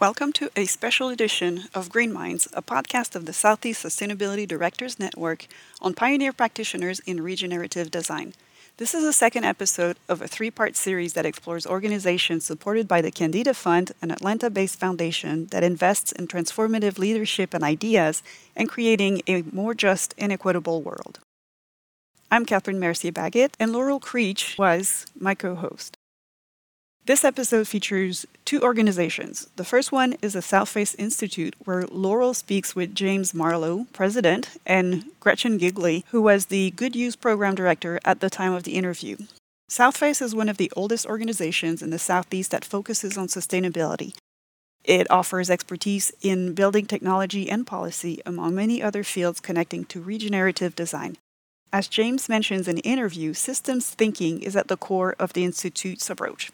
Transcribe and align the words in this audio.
Welcome 0.00 0.32
to 0.34 0.48
a 0.54 0.66
special 0.66 1.08
edition 1.08 1.64
of 1.74 1.90
Green 1.90 2.12
Minds, 2.12 2.46
a 2.52 2.62
podcast 2.62 3.16
of 3.16 3.26
the 3.26 3.32
Southeast 3.32 3.84
Sustainability 3.84 4.46
Directors 4.46 5.00
Network 5.00 5.48
on 5.80 5.92
pioneer 5.92 6.32
practitioners 6.32 7.00
in 7.00 7.20
regenerative 7.20 7.90
design. 7.90 8.34
This 8.76 8.94
is 8.94 9.02
the 9.02 9.12
second 9.12 9.42
episode 9.42 9.96
of 10.08 10.22
a 10.22 10.28
three 10.28 10.52
part 10.52 10.76
series 10.76 11.14
that 11.14 11.26
explores 11.26 11.66
organizations 11.66 12.44
supported 12.44 12.86
by 12.86 13.02
the 13.02 13.10
Kendeda 13.10 13.56
Fund, 13.56 13.90
an 14.00 14.12
Atlanta 14.12 14.50
based 14.50 14.78
foundation 14.78 15.46
that 15.46 15.64
invests 15.64 16.12
in 16.12 16.28
transformative 16.28 17.00
leadership 17.00 17.52
and 17.52 17.64
ideas 17.64 18.22
and 18.54 18.68
creating 18.68 19.22
a 19.26 19.42
more 19.50 19.74
just 19.74 20.14
and 20.16 20.30
equitable 20.30 20.80
world. 20.80 21.18
I'm 22.30 22.46
Catherine 22.46 22.78
Mercier 22.78 23.10
Baggett, 23.10 23.56
and 23.58 23.72
Laurel 23.72 23.98
Creech 23.98 24.54
was 24.60 25.06
my 25.18 25.34
co 25.34 25.56
host. 25.56 25.97
This 27.08 27.24
episode 27.24 27.66
features 27.66 28.26
two 28.44 28.60
organizations. 28.60 29.48
The 29.56 29.64
first 29.64 29.90
one 29.92 30.16
is 30.20 30.34
the 30.34 30.40
Southface 30.40 30.94
Institute, 30.98 31.56
where 31.64 31.86
Laurel 31.86 32.34
speaks 32.34 32.76
with 32.76 32.94
James 32.94 33.32
Marlowe, 33.32 33.86
president, 33.94 34.58
and 34.66 35.06
Gretchen 35.18 35.56
Gigley, 35.56 36.04
who 36.10 36.20
was 36.20 36.46
the 36.46 36.70
Good 36.72 36.94
Use 36.94 37.16
program 37.16 37.54
director 37.54 37.98
at 38.04 38.20
the 38.20 38.28
time 38.28 38.52
of 38.52 38.64
the 38.64 38.74
interview. 38.74 39.16
Southface 39.70 40.20
is 40.20 40.34
one 40.34 40.50
of 40.50 40.58
the 40.58 40.70
oldest 40.76 41.06
organizations 41.06 41.80
in 41.80 41.88
the 41.88 41.98
Southeast 41.98 42.50
that 42.50 42.62
focuses 42.62 43.16
on 43.16 43.28
sustainability. 43.28 44.14
It 44.84 45.10
offers 45.10 45.48
expertise 45.48 46.12
in 46.20 46.52
building 46.52 46.84
technology 46.84 47.48
and 47.48 47.66
policy, 47.66 48.20
among 48.26 48.54
many 48.54 48.82
other 48.82 49.02
fields 49.02 49.40
connecting 49.40 49.86
to 49.86 50.02
regenerative 50.02 50.76
design. 50.76 51.16
As 51.72 51.88
James 51.88 52.28
mentions 52.28 52.68
in 52.68 52.76
the 52.76 52.82
interview, 52.82 53.32
systems 53.32 53.88
thinking 53.88 54.42
is 54.42 54.54
at 54.54 54.68
the 54.68 54.76
core 54.76 55.16
of 55.18 55.32
the 55.32 55.44
Institute's 55.44 56.10
approach. 56.10 56.52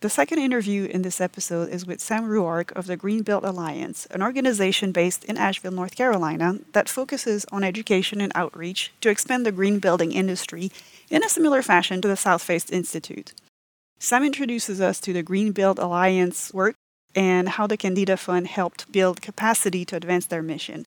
The 0.00 0.08
second 0.08 0.38
interview 0.38 0.84
in 0.84 1.02
this 1.02 1.20
episode 1.20 1.70
is 1.70 1.84
with 1.84 2.00
Sam 2.00 2.28
Ruark 2.28 2.70
of 2.76 2.86
the 2.86 2.96
Greenbuilt 2.96 3.42
Alliance, 3.42 4.06
an 4.12 4.22
organization 4.22 4.92
based 4.92 5.24
in 5.24 5.36
Asheville, 5.36 5.72
North 5.72 5.96
Carolina, 5.96 6.60
that 6.72 6.88
focuses 6.88 7.44
on 7.50 7.64
education 7.64 8.20
and 8.20 8.30
outreach 8.36 8.92
to 9.00 9.10
expand 9.10 9.44
the 9.44 9.50
green 9.50 9.80
building 9.80 10.12
industry 10.12 10.70
in 11.10 11.24
a 11.24 11.28
similar 11.28 11.62
fashion 11.62 12.00
to 12.00 12.06
the 12.06 12.14
Southface 12.14 12.70
Institute. 12.70 13.32
Sam 13.98 14.22
introduces 14.22 14.80
us 14.80 15.00
to 15.00 15.12
the 15.12 15.24
Greenbuilt 15.24 15.80
Alliance 15.80 16.54
work 16.54 16.76
and 17.16 17.48
how 17.48 17.66
the 17.66 17.76
Kendeda 17.76 18.16
Fund 18.16 18.46
helped 18.46 18.92
build 18.92 19.20
capacity 19.20 19.84
to 19.86 19.96
advance 19.96 20.26
their 20.26 20.44
mission. 20.44 20.84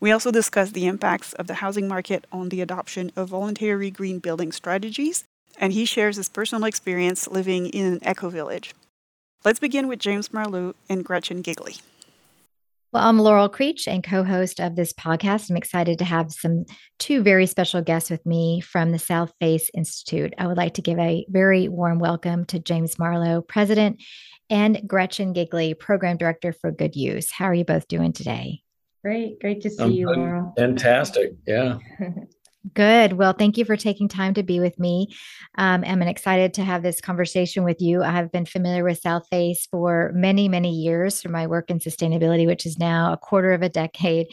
We 0.00 0.10
also 0.10 0.32
discuss 0.32 0.72
the 0.72 0.88
impacts 0.88 1.34
of 1.34 1.46
the 1.46 1.62
housing 1.62 1.86
market 1.86 2.26
on 2.32 2.48
the 2.48 2.62
adoption 2.62 3.12
of 3.14 3.28
voluntary 3.28 3.92
green 3.92 4.18
building 4.18 4.50
strategies 4.50 5.22
and 5.60 5.72
he 5.72 5.84
shares 5.84 6.16
his 6.16 6.28
personal 6.28 6.64
experience 6.64 7.28
living 7.28 7.68
in 7.68 7.86
an 7.86 8.00
eco 8.04 8.30
village. 8.30 8.74
Let's 9.44 9.60
begin 9.60 9.86
with 9.86 10.00
James 10.00 10.32
Marlowe 10.32 10.74
and 10.88 11.04
Gretchen 11.04 11.42
Gigley. 11.42 11.76
Well, 12.92 13.06
I'm 13.06 13.20
Laurel 13.20 13.48
Creech 13.48 13.86
and 13.86 14.02
co-host 14.02 14.58
of 14.58 14.74
this 14.74 14.92
podcast. 14.92 15.48
I'm 15.48 15.56
excited 15.56 16.00
to 16.00 16.04
have 16.04 16.32
some 16.32 16.64
two 16.98 17.22
very 17.22 17.46
special 17.46 17.82
guests 17.82 18.10
with 18.10 18.26
me 18.26 18.60
from 18.60 18.90
the 18.90 18.98
Southface 18.98 19.68
Institute. 19.74 20.34
I 20.36 20.48
would 20.48 20.56
like 20.56 20.74
to 20.74 20.82
give 20.82 20.98
a 20.98 21.24
very 21.28 21.68
warm 21.68 22.00
welcome 22.00 22.46
to 22.46 22.58
James 22.58 22.98
Marlowe, 22.98 23.42
president, 23.42 24.02
and 24.48 24.82
Gretchen 24.88 25.32
Gigley, 25.32 25.74
program 25.74 26.16
director 26.16 26.52
for 26.52 26.72
Good 26.72 26.96
Use. 26.96 27.30
How 27.30 27.44
are 27.44 27.54
you 27.54 27.64
both 27.64 27.86
doing 27.86 28.12
today? 28.12 28.62
Great, 29.04 29.40
great 29.40 29.60
to 29.62 29.70
see 29.70 29.82
um, 29.82 29.92
you, 29.92 30.08
Laurel. 30.08 30.52
Fantastic, 30.56 31.34
yeah. 31.46 31.78
Good. 32.74 33.14
Well, 33.14 33.32
thank 33.32 33.56
you 33.56 33.64
for 33.64 33.74
taking 33.74 34.06
time 34.06 34.34
to 34.34 34.42
be 34.42 34.60
with 34.60 34.78
me. 34.78 35.08
Um, 35.56 35.82
I'm 35.86 36.02
excited 36.02 36.52
to 36.54 36.62
have 36.62 36.82
this 36.82 37.00
conversation 37.00 37.64
with 37.64 37.80
you. 37.80 38.02
I 38.02 38.10
have 38.10 38.30
been 38.30 38.44
familiar 38.44 38.84
with 38.84 39.02
Southface 39.02 39.66
for 39.70 40.12
many, 40.14 40.46
many 40.46 40.70
years 40.70 41.20
through 41.20 41.32
my 41.32 41.46
work 41.46 41.70
in 41.70 41.78
sustainability, 41.78 42.46
which 42.46 42.66
is 42.66 42.78
now 42.78 43.14
a 43.14 43.16
quarter 43.16 43.52
of 43.52 43.62
a 43.62 43.70
decade. 43.70 44.26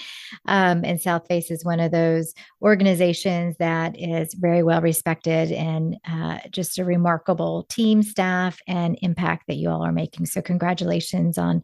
Um, 0.45 0.83
and 0.83 0.99
Southface 0.99 1.49
is 1.49 1.63
one 1.63 1.79
of 1.79 1.91
those 1.91 2.33
organizations 2.61 3.55
that 3.59 3.97
is 3.97 4.33
very 4.33 4.61
well 4.61 4.81
respected 4.81 5.53
and 5.53 5.95
uh, 6.05 6.39
just 6.51 6.79
a 6.79 6.83
remarkable 6.83 7.63
team, 7.69 8.03
staff, 8.03 8.59
and 8.67 8.99
impact 9.01 9.45
that 9.47 9.55
you 9.55 9.69
all 9.69 9.85
are 9.85 9.93
making. 9.93 10.25
So, 10.25 10.41
congratulations 10.41 11.37
on 11.37 11.61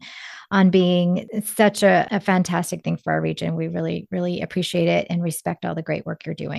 on 0.50 0.70
being 0.70 1.26
such 1.44 1.82
a, 1.82 2.06
a 2.10 2.20
fantastic 2.20 2.84
thing 2.84 2.96
for 2.96 3.12
our 3.12 3.20
region. 3.20 3.56
We 3.56 3.66
really, 3.68 4.06
really 4.10 4.40
appreciate 4.40 4.88
it 4.88 5.06
and 5.10 5.22
respect 5.22 5.64
all 5.64 5.74
the 5.74 5.82
great 5.82 6.06
work 6.06 6.24
you're 6.24 6.34
doing. 6.34 6.53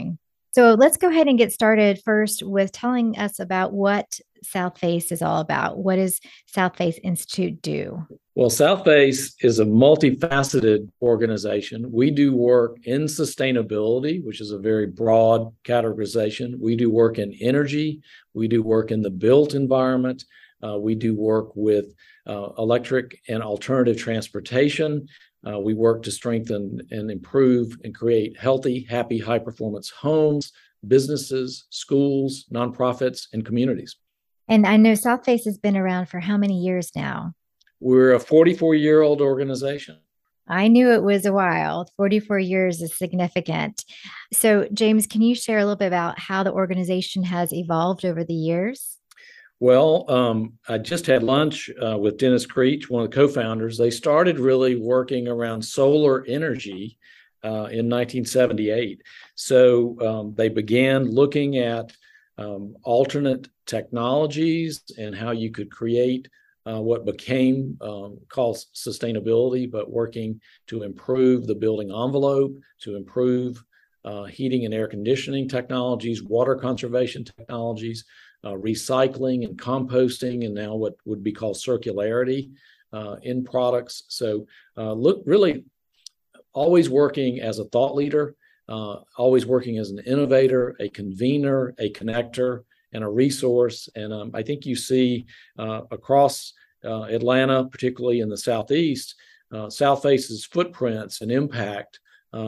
So 0.56 0.74
let's 0.74 0.96
go 0.96 1.10
ahead 1.10 1.28
and 1.28 1.38
get 1.38 1.52
started 1.52 2.02
first 2.06 2.42
with 2.42 2.72
telling 2.72 3.18
us 3.18 3.40
about 3.40 3.74
what 3.74 4.20
Southface 4.46 5.12
is 5.12 5.22
all 5.22 5.42
about. 5.42 5.80
What 5.80 5.98
does 5.98 6.22
Southface 6.56 6.98
Institute 7.04 7.62
do? 7.62 8.08
Well, 8.36 8.50
Southface 8.50 9.34
is 9.42 9.60
a 9.60 9.66
multifaceted 9.66 10.90
organization. 11.02 11.92
We 11.92 12.10
do 12.10 12.34
work 12.34 12.78
in 12.86 13.04
sustainability, 13.04 14.24
which 14.24 14.40
is 14.40 14.52
a 14.52 14.58
very 14.58 14.88
broad 14.88 15.54
categorization. 15.64 16.58
We 16.60 16.78
do 16.78 16.90
work 16.90 17.18
in 17.18 17.34
energy. 17.42 18.02
We 18.34 18.48
do 18.48 18.64
work 18.64 18.92
in 18.92 19.02
the 19.02 19.10
built 19.10 19.56
environment. 19.56 20.24
Uh, 20.66 20.78
we 20.78 20.96
do 20.96 21.16
work 21.16 21.52
with 21.56 21.94
uh, 22.28 22.50
electric 22.58 23.20
and 23.28 23.44
alternative 23.44 23.98
transportation. 23.98 25.08
Uh, 25.48 25.60
we 25.60 25.74
work 25.74 26.02
to 26.04 26.12
strengthen 26.12 26.82
and 26.92 27.12
improve 27.12 27.78
and 27.84 27.94
create 27.94 28.38
healthy, 28.40 28.86
happy, 28.90 29.20
high 29.20 29.40
performance 29.40 29.90
homes, 29.90 30.52
businesses, 30.88 31.66
schools, 31.70 32.46
nonprofits, 32.52 33.28
and 33.34 33.46
communities. 33.46 33.96
And 34.48 34.66
I 34.66 34.78
know 34.78 34.94
Southface 34.94 35.46
has 35.46 35.58
been 35.58 35.78
around 35.78 36.08
for 36.08 36.20
how 36.20 36.38
many 36.38 36.60
years 36.60 36.92
now? 36.96 37.34
We're 37.80 38.14
a 38.14 38.20
44 38.20 38.76
year 38.76 39.02
old 39.02 39.22
organization. 39.22 40.00
I 40.48 40.68
knew 40.68 40.92
it 40.92 41.04
was 41.04 41.26
a 41.26 41.34
while. 41.34 41.90
44 41.98 42.38
years 42.40 42.82
is 42.82 42.96
significant. 42.96 43.84
So, 44.32 44.68
James, 44.74 45.08
can 45.08 45.22
you 45.22 45.34
share 45.34 45.58
a 45.58 45.64
little 45.64 45.76
bit 45.76 45.88
about 45.88 46.20
how 46.20 46.44
the 46.44 46.54
organization 46.54 47.24
has 47.24 47.52
evolved 47.52 48.06
over 48.06 48.24
the 48.24 48.36
years? 48.36 48.95
Well, 49.66 50.06
um, 50.12 50.60
I 50.70 50.78
just 50.78 51.08
had 51.08 51.24
lunch 51.24 51.72
uh, 51.84 51.98
with 51.98 52.20
Dennis 52.20 52.46
Creech, 52.46 52.88
one 52.88 53.04
of 53.04 53.10
the 53.10 53.16
co-founders. 53.16 53.80
They 53.80 53.90
started 53.90 54.38
really 54.38 54.76
working 54.76 55.28
around 55.28 55.60
solar 55.64 56.24
energy 56.28 57.00
uh, 57.44 57.74
in 57.74 57.90
1978. 57.90 59.02
So 59.34 60.00
um, 60.02 60.36
they 60.36 60.50
began 60.50 61.10
looking 61.10 61.58
at 61.58 61.92
um, 62.38 62.76
alternate 62.84 63.48
technologies 63.66 64.84
and 65.00 65.16
how 65.16 65.32
you 65.32 65.50
could 65.50 65.72
create 65.72 66.28
uh, 66.68 66.80
what 66.80 67.04
became 67.04 67.76
um, 67.82 68.20
called 68.30 68.58
sustainability, 68.76 69.72
but 69.72 69.90
working 69.90 70.40
to 70.68 70.84
improve 70.84 71.48
the 71.48 71.56
building 71.56 71.90
envelope, 71.90 72.56
to 72.82 72.98
improve 72.98 73.64
uh, 74.04 74.26
heating 74.26 74.66
and 74.66 74.76
air 74.76 74.88
conditioning 74.88 75.50
technologies, 75.50 76.22
water 76.22 76.54
conservation 76.54 77.24
technologies 77.24 78.06
uh, 78.46 78.54
recycling 78.54 79.44
and 79.44 79.58
composting, 79.58 80.46
and 80.46 80.54
now 80.54 80.76
what 80.76 80.96
would 81.06 81.24
be 81.24 81.32
called 81.32 81.56
circularity 81.56 82.52
uh, 82.94 83.16
in 83.24 83.44
products. 83.44 84.04
So, 84.08 84.46
uh, 84.78 84.94
look, 84.94 85.24
really 85.26 85.66
always 86.54 86.88
working 86.90 87.42
as 87.42 87.58
a 87.58 87.66
thought 87.66 87.96
leader, 87.96 88.36
uh, 88.70 88.98
always 89.18 89.46
working 89.46 89.80
as 89.80 89.90
an 89.90 90.00
innovator, 90.00 90.76
a 90.80 90.90
convener, 90.90 91.74
a 91.80 91.92
connector, 91.92 92.64
and 92.94 93.04
a 93.04 93.10
resource. 93.10 93.90
And 93.96 94.14
um, 94.14 94.32
I 94.34 94.44
think 94.44 94.66
you 94.66 94.76
see 94.76 95.26
uh, 95.60 95.82
across 95.92 96.54
Atlanta, 96.84 97.66
particularly 97.66 98.20
in 98.20 98.30
the 98.30 98.38
Southeast, 98.38 99.16
Southface's 99.70 100.46
footprints 100.46 101.22
and 101.22 101.32
impact 101.32 102.00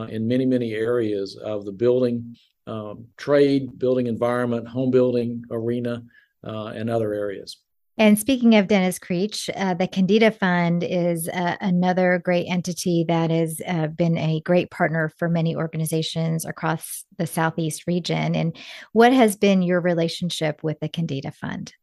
in 0.09 0.27
many, 0.27 0.45
many 0.45 0.73
areas 0.73 1.35
of 1.37 1.65
the 1.65 1.71
building 1.71 2.37
um, 2.67 3.07
trade, 3.17 3.79
building 3.79 4.07
environment, 4.07 4.67
home 4.67 4.91
building 4.91 5.43
arena, 5.49 6.03
uh, 6.43 6.67
and 6.67 6.89
other 6.89 7.13
areas. 7.13 7.57
And 7.99 8.19
speaking 8.19 8.53
of 8.55 8.67
Dennis 8.67 8.99
Creech, 8.99 9.49
uh, 9.55 9.73
the 9.73 9.87
Kendeda 9.87 10.31
Fund 10.31 10.83
is 10.83 11.27
uh, 11.29 11.55
another 11.61 12.21
great 12.23 12.45
entity 12.45 13.03
that 13.07 13.31
has 13.31 13.59
uh, 13.67 13.87
been 13.87 14.17
a 14.19 14.39
great 14.41 14.69
partner 14.69 15.11
for 15.17 15.27
many 15.27 15.55
organizations 15.55 16.45
across 16.45 17.05
the 17.17 17.25
Southeast 17.25 17.87
region. 17.87 18.35
And 18.35 18.55
what 18.93 19.13
has 19.13 19.35
been 19.35 19.63
your 19.63 19.81
relationship 19.81 20.61
with 20.61 20.79
the 20.79 20.89
Kendeda 20.89 21.33
Fund? 21.33 21.73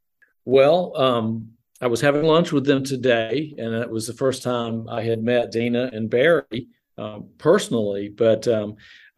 Well, 0.45 0.97
um, 0.97 1.55
I 1.81 1.89
was 1.89 2.01
having 2.01 2.23
lunch 2.23 2.53
with 2.53 2.65
them 2.65 2.85
today, 2.85 3.53
and 3.59 3.75
it 3.75 3.91
was 3.91 4.07
the 4.07 4.13
first 4.13 4.45
time 4.45 4.89
I 4.89 5.03
had 5.03 5.21
met 5.21 5.51
Dina 5.51 5.91
and 5.93 6.09
Barry 6.09 6.69
um, 6.97 7.31
personally. 7.39 8.09
But 8.09 8.47
um, 8.47 8.77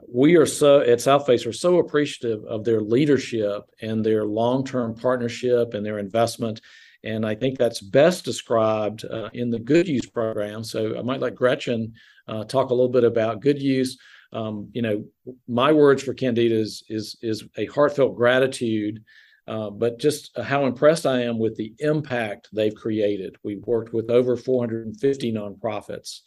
we 0.08 0.37
are 0.37 0.47
so 0.47 0.81
at 0.81 1.00
South 1.00 1.26
Southface 1.26 1.47
are 1.47 1.53
so 1.53 1.79
appreciative 1.79 2.44
of 2.44 2.64
their 2.64 2.81
leadership 2.81 3.62
and 3.81 4.05
their 4.05 4.25
long-term 4.25 4.94
partnership 4.94 5.75
and 5.75 5.85
their 5.85 5.99
investment. 5.99 6.61
And 7.05 7.25
I 7.25 7.35
think 7.35 7.58
that's 7.58 7.81
best 7.81 8.25
described 8.25 9.05
uh, 9.05 9.31
in 9.32 9.50
the 9.50 9.58
Good 9.58 9.87
Use 9.87 10.06
program. 10.06 10.64
So 10.64 10.99
I 10.99 11.03
might 11.03 11.20
let 11.20 11.35
Gretchen 11.35 11.93
uh, 12.26 12.44
talk 12.44 12.70
a 12.70 12.75
little 12.75 12.91
bit 12.91 13.05
about 13.05 13.41
Good 13.41 13.61
Use. 13.62 13.99
Um, 14.32 14.69
you 14.73 14.82
know, 14.82 15.05
my 15.47 15.73
words 15.73 16.03
for 16.03 16.14
Kendeda 16.14 16.50
is, 16.50 16.82
is, 16.88 17.17
is 17.23 17.44
a 17.56 17.67
heartfelt 17.67 18.17
gratitude 18.17 19.03
Uh, 19.49 19.70
but 19.70 20.00
just 20.00 20.37
how 20.38 20.67
impressed 20.67 21.06
I 21.06 21.23
am 21.23 21.38
with 21.38 21.56
the 21.56 21.73
impact 21.79 22.49
they've 22.53 22.75
created. 22.75 23.37
We've 23.44 23.64
worked 23.64 23.93
with 23.93 24.11
over 24.11 24.37
450 24.37 25.32
nonprofits, 25.32 26.23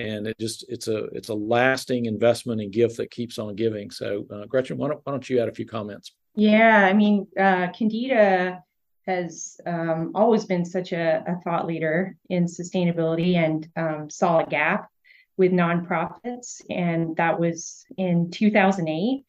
and 0.00 0.26
it 0.26 0.38
just 0.38 0.64
it's 0.68 0.88
a 0.88 1.04
it's 1.06 1.28
a 1.28 1.34
lasting 1.34 2.06
investment 2.06 2.60
and 2.60 2.72
gift 2.72 2.96
that 2.96 3.10
keeps 3.10 3.38
on 3.38 3.54
giving. 3.54 3.90
So, 3.90 4.26
uh, 4.32 4.46
Gretchen, 4.46 4.76
why 4.76 4.88
don't, 4.88 5.00
why 5.04 5.12
don't 5.12 5.28
you 5.28 5.40
add 5.40 5.48
a 5.48 5.54
few 5.54 5.66
comments? 5.66 6.12
Yeah, 6.34 6.86
I 6.86 6.92
mean, 6.92 7.26
uh, 7.38 7.68
Kendeda 7.68 8.62
has 9.06 9.60
um, 9.66 10.12
always 10.14 10.44
been 10.44 10.64
such 10.64 10.92
a, 10.92 11.24
a, 11.26 11.40
thought 11.42 11.66
leader 11.66 12.16
in 12.28 12.44
sustainability 12.44 13.34
and 13.34 13.68
um, 13.76 14.10
saw 14.10 14.40
a 14.40 14.46
gap 14.46 14.88
with 15.36 15.52
nonprofits, 15.52 16.62
and 16.70 17.16
that 17.16 17.40
was 17.40 17.84
in 17.96 18.30
2008 18.30 19.24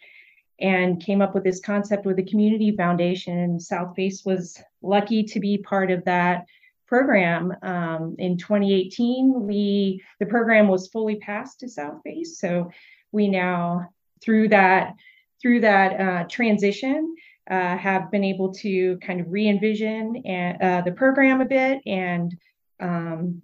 and 0.59 1.01
came 1.01 1.21
up 1.21 1.33
with 1.33 1.43
this 1.43 1.59
concept 1.59 2.05
with 2.05 2.17
the 2.17 2.23
community 2.23 2.75
foundation 2.75 3.57
Southface 3.57 4.25
was 4.25 4.61
lucky 4.83 5.23
to 5.23 5.39
be 5.39 5.57
part 5.57 5.89
of 5.89 6.05
that 6.05 6.45
program 6.91 7.53
um, 7.61 8.17
in 8.19 8.37
2018 8.37 9.47
we 9.47 10.03
the 10.19 10.25
program 10.25 10.67
was 10.67 10.89
fully 10.89 11.15
passed 11.15 11.61
to 11.61 11.67
Southface 11.67 12.33
so 12.43 12.69
we 13.13 13.29
now 13.29 13.87
through 14.21 14.49
that 14.49 14.95
through 15.41 15.61
that 15.61 15.99
uh, 16.01 16.23
transition 16.27 17.15
uh, 17.49 17.77
have 17.77 18.11
been 18.11 18.25
able 18.25 18.53
to 18.53 18.97
kind 18.97 19.21
of 19.21 19.27
re-envision 19.29 20.21
and, 20.25 20.61
uh, 20.61 20.81
the 20.81 20.91
program 20.91 21.39
a 21.39 21.45
bit 21.45 21.79
and 21.85 22.35
um, 22.81 23.41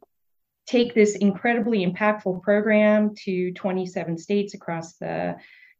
take 0.65 0.93
this 0.93 1.15
incredibly 1.15 1.85
impactful 1.85 2.41
program 2.43 3.15
to 3.15 3.53
27 3.53 4.17
states 4.17 4.55
across 4.55 4.97
the 4.97 5.37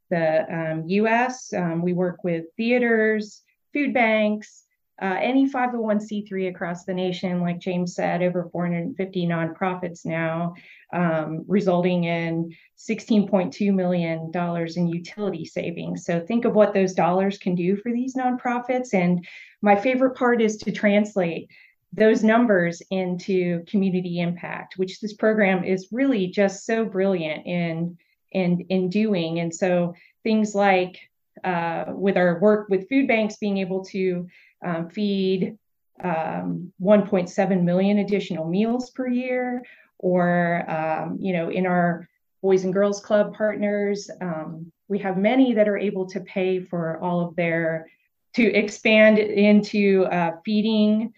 the 0.10 0.25
um, 0.58 0.84
US. 0.88 1.52
Um, 1.52 1.81
we 1.81 1.92
work 1.92 2.24
with 2.24 2.46
theaters, 2.56 3.42
food 3.74 3.94
banks, 3.94 4.64
uh, 5.00 5.18
any 5.20 5.50
501c3 5.50 6.50
across 6.50 6.84
the 6.84 6.94
nation, 6.94 7.42
like 7.42 7.60
James 7.60 7.94
said, 7.94 8.24
over 8.24 8.50
450 8.52 9.28
nonprofits 9.28 10.06
now, 10.06 10.56
um, 10.92 11.46
resulting 11.48 12.06
in 12.06 12.56
$16.2 12.80 13.74
million 13.74 14.32
in 14.76 14.88
utility 14.88 15.46
savings. 15.46 16.04
So 16.04 16.20
think 16.20 16.46
of 16.46 16.56
what 16.56 16.74
those 16.74 16.94
dollars 16.94 17.38
can 17.38 17.54
do 17.54 17.76
for 17.76 17.92
these 17.92 18.16
nonprofits. 18.16 18.94
And 18.94 19.26
my 19.62 19.76
favorite 19.76 20.16
part 20.16 20.42
is 20.42 20.58
to 20.58 20.72
translate 20.72 21.50
those 21.94 22.24
numbers 22.24 22.82
into 22.90 23.64
community 23.66 24.20
impact, 24.20 24.78
which 24.78 25.00
this 25.00 25.14
program 25.14 25.64
is 25.64 25.90
really 25.92 26.28
just 26.28 26.66
so 26.66 26.86
brilliant 26.86 27.46
in 27.46 27.98
in 28.32 28.62
in 28.70 28.90
doing. 28.90 29.40
And 29.40 29.54
so 29.54 29.94
things 30.24 30.54
like 30.54 31.00
uh, 31.44 31.86
with 31.90 32.18
our 32.18 32.40
work 32.40 32.68
with 32.70 32.90
food 32.90 33.08
banks, 33.08 33.38
being 33.38 33.58
able 33.58 33.86
to 33.86 34.28
um, 34.65 34.89
feed 34.89 35.57
um, 36.04 36.71
1.7 36.81 37.63
million 37.63 38.00
additional 38.00 38.48
meals 38.48 38.92
per 38.92 39.07
year, 39.07 39.63
or 40.00 40.69
um, 40.69 41.18
you 41.19 41.33
know, 41.33 41.50
in 41.50 41.65
our 41.65 42.07
Boys 42.42 42.63
and 42.63 42.74
Girls 42.74 43.01
Club 43.01 43.33
partners, 43.33 44.09
um, 44.21 44.71
we 44.88 45.00
have 45.00 45.18
many 45.18 45.54
that 45.54 45.68
are 45.68 45.77
able 45.77 46.07
to 46.07 46.19
pay 46.21 46.59
for 46.59 47.00
all 47.00 47.27
of 47.27 47.36
their 47.36 47.88
to 48.36 48.44
expand 48.54 49.18
into 49.18 50.06
uh, 50.06 50.31
feeding 50.45 51.12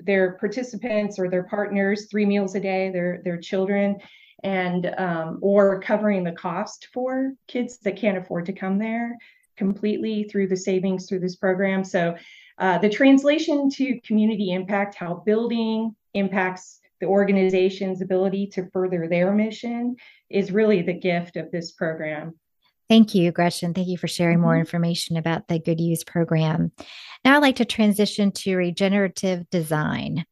their 0.00 0.32
participants 0.32 1.18
or 1.18 1.30
their 1.30 1.44
partners 1.44 2.06
three 2.10 2.26
meals 2.26 2.54
a 2.54 2.60
day, 2.60 2.90
their 2.90 3.22
their 3.24 3.38
children, 3.38 3.96
and 4.44 4.94
um, 4.98 5.38
or 5.40 5.80
covering 5.80 6.22
the 6.22 6.32
cost 6.32 6.88
for 6.92 7.32
kids 7.48 7.78
that 7.78 7.96
can't 7.96 8.18
afford 8.18 8.46
to 8.46 8.52
come 8.52 8.78
there 8.78 9.16
completely 9.56 10.24
through 10.24 10.46
the 10.46 10.56
savings 10.56 11.08
through 11.08 11.20
this 11.20 11.36
program. 11.36 11.82
So 11.82 12.14
uh, 12.58 12.78
the 12.78 12.88
translation 12.88 13.70
to 13.70 14.00
community 14.00 14.52
impact, 14.52 14.94
how 14.94 15.22
building 15.26 15.94
impacts 16.14 16.80
the 17.00 17.06
organization's 17.06 18.00
ability 18.00 18.46
to 18.46 18.70
further 18.72 19.06
their 19.08 19.32
mission 19.32 19.96
is 20.30 20.50
really 20.50 20.82
the 20.82 20.94
gift 20.94 21.36
of 21.36 21.50
this 21.50 21.72
program. 21.72 22.34
Thank 22.88 23.14
you, 23.14 23.32
Gretchen. 23.32 23.74
Thank 23.74 23.88
you 23.88 23.98
for 23.98 24.08
sharing 24.08 24.40
more 24.40 24.52
mm-hmm. 24.52 24.60
information 24.60 25.16
about 25.16 25.48
the 25.48 25.58
Good 25.58 25.80
Use 25.80 26.04
program. 26.04 26.72
Now 27.24 27.36
I'd 27.36 27.42
like 27.42 27.56
to 27.56 27.64
transition 27.64 28.30
to 28.32 28.56
regenerative 28.56 29.50
design. 29.50 30.24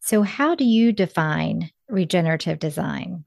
So, 0.00 0.22
how 0.22 0.54
do 0.54 0.64
you 0.64 0.92
define 0.92 1.70
regenerative 1.88 2.58
design? 2.58 3.24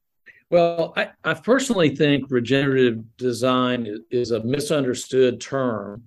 Well, 0.50 0.94
I, 0.96 1.10
I 1.24 1.34
personally 1.34 1.96
think 1.96 2.26
regenerative 2.30 3.18
design 3.18 4.04
is 4.12 4.32
a 4.32 4.44
misunderstood 4.44 5.42
term 5.42 6.04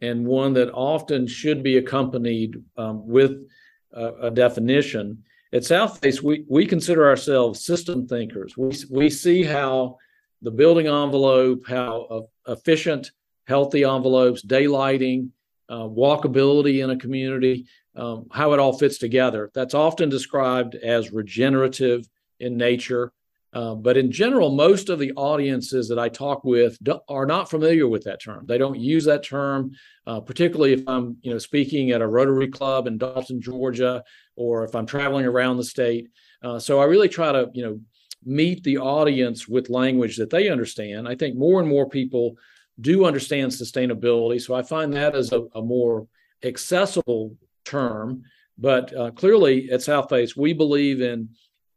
and 0.00 0.26
one 0.26 0.52
that 0.54 0.72
often 0.72 1.26
should 1.26 1.62
be 1.62 1.78
accompanied 1.78 2.62
um, 2.76 3.06
with 3.06 3.48
a, 3.92 4.12
a, 4.22 4.30
definition. 4.30 5.22
At 5.52 5.62
Southface, 5.62 6.22
we, 6.22 6.44
we 6.48 6.66
consider 6.66 7.06
ourselves 7.06 7.64
system 7.64 8.06
thinkers. 8.06 8.56
We, 8.56 8.76
we 8.90 9.10
see 9.10 9.42
how 9.42 9.96
the 10.42 10.50
building 10.50 10.86
envelope, 10.86 11.66
how 11.66 12.28
uh, 12.46 12.52
efficient, 12.52 13.10
healthy 13.46 13.84
envelopes, 13.84 14.44
daylighting, 14.44 15.30
uh, 15.68 15.84
walkability 15.84 16.84
in 16.84 16.90
a 16.90 16.96
community, 16.96 17.66
um, 17.96 18.26
how 18.30 18.52
it 18.52 18.60
all 18.60 18.76
fits 18.76 18.98
together. 18.98 19.50
That's 19.54 19.74
often 19.74 20.08
described 20.08 20.74
as 20.74 21.12
regenerative 21.12 22.06
in 22.38 22.56
nature. 22.56 23.12
Uh, 23.56 23.74
but 23.74 23.96
in 23.96 24.12
general, 24.12 24.50
most 24.50 24.90
of 24.90 24.98
the 24.98 25.12
audiences 25.16 25.88
that 25.88 25.98
I 25.98 26.10
talk 26.10 26.44
with 26.44 26.76
do, 26.82 27.00
are 27.08 27.24
not 27.24 27.48
familiar 27.48 27.88
with 27.88 28.04
that 28.04 28.20
term. 28.20 28.44
They 28.44 28.58
don't 28.58 28.78
use 28.78 29.06
that 29.06 29.24
term, 29.24 29.70
uh, 30.06 30.20
particularly 30.20 30.74
if 30.74 30.82
I'm, 30.86 31.16
you 31.22 31.30
know, 31.32 31.38
speaking 31.38 31.90
at 31.90 32.02
a 32.02 32.06
Rotary 32.06 32.48
Club 32.48 32.86
in 32.86 32.98
Dalton, 32.98 33.40
Georgia, 33.40 34.04
or 34.36 34.64
if 34.64 34.74
I'm 34.74 34.84
traveling 34.84 35.24
around 35.24 35.56
the 35.56 35.64
state. 35.64 36.08
Uh, 36.42 36.58
so 36.58 36.80
I 36.80 36.84
really 36.84 37.08
try 37.08 37.32
to, 37.32 37.48
you 37.54 37.64
know, 37.64 37.80
meet 38.26 38.62
the 38.62 38.76
audience 38.76 39.48
with 39.48 39.70
language 39.70 40.18
that 40.18 40.28
they 40.28 40.50
understand. 40.50 41.08
I 41.08 41.14
think 41.14 41.34
more 41.34 41.58
and 41.58 41.68
more 41.68 41.88
people 41.88 42.36
do 42.82 43.06
understand 43.06 43.52
sustainability, 43.52 44.38
so 44.38 44.54
I 44.54 44.64
find 44.64 44.92
that 44.92 45.14
as 45.14 45.32
a, 45.32 45.46
a 45.54 45.62
more 45.62 46.06
accessible 46.44 47.34
term. 47.64 48.24
But 48.58 48.94
uh, 48.94 49.12
clearly, 49.12 49.70
at 49.70 49.80
Southface, 49.80 50.36
we 50.36 50.52
believe 50.52 51.00
in 51.00 51.30